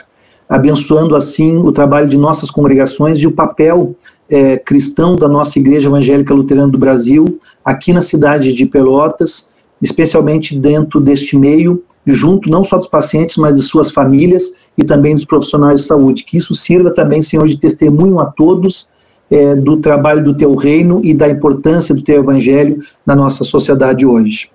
[0.48, 3.94] abençoando assim o trabalho de nossas congregações e o papel
[4.28, 9.51] é, cristão da nossa Igreja Evangélica Luterana do Brasil, aqui na cidade de Pelotas,
[9.81, 15.14] especialmente dentro deste meio, junto não só dos pacientes, mas de suas famílias e também
[15.14, 16.24] dos profissionais de saúde.
[16.24, 18.89] Que isso sirva também, Senhor, de testemunho a todos
[19.31, 24.05] é, do trabalho do Teu reino e da importância do Teu Evangelho na nossa sociedade
[24.05, 24.51] hoje.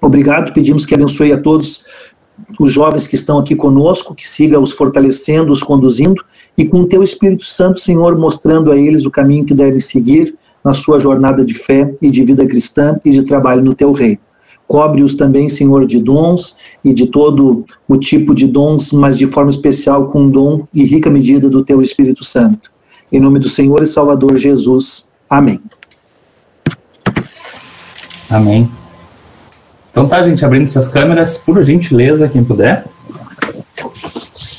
[0.00, 1.84] Obrigado, pedimos que abençoe a todos
[2.58, 6.24] os jovens que estão aqui conosco, que siga os fortalecendo, os conduzindo,
[6.56, 10.34] e com o teu Espírito Santo, Senhor, mostrando a eles o caminho que devem seguir
[10.64, 14.18] na sua jornada de fé e de vida cristã e de trabalho no teu reino.
[14.66, 19.50] Cobre-os também, Senhor, de dons e de todo o tipo de dons, mas de forma
[19.50, 22.70] especial com dom e rica medida do teu Espírito Santo.
[23.10, 25.08] Em nome do Senhor e Salvador Jesus.
[25.28, 25.60] Amém.
[28.30, 28.70] Amém.
[30.00, 32.86] Então tá, gente, abrindo suas câmeras, por gentileza, quem puder.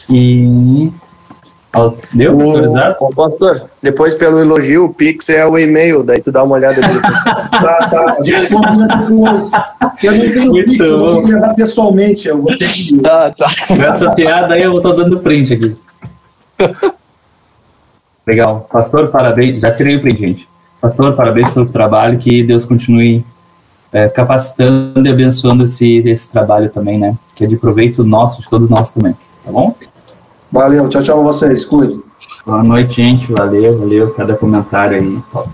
[0.07, 0.91] E.
[2.13, 2.37] Deu?
[2.37, 2.95] O, autorizado?
[3.01, 6.85] O pastor, depois pelo elogio, o Pix é o e-mail, daí tu dá uma olhada
[6.85, 7.01] ali.
[7.01, 8.17] tá, tá.
[8.19, 9.51] A gente combina depois.
[10.03, 12.27] Eu não tenho Muito Pix, eu vou ter que levar pessoalmente.
[12.27, 12.99] Eu vou ter que.
[12.99, 13.47] Tá, tá.
[13.87, 15.75] Essa piada aí eu vou estar dando print aqui.
[18.27, 18.69] Legal.
[18.71, 19.59] Pastor, parabéns.
[19.59, 20.49] Já tirei o print, gente.
[20.79, 22.19] Pastor, parabéns pelo trabalho.
[22.19, 23.25] Que Deus continue
[23.91, 27.17] é, capacitando e abençoando esse, esse trabalho também, né?
[27.35, 29.75] Que é de proveito nosso, de todos nós também, tá bom?
[30.51, 32.01] Valeu, tchau, tchau a vocês, cuide.
[32.45, 35.49] Boa noite, gente, valeu, valeu, cada comentário aí, top.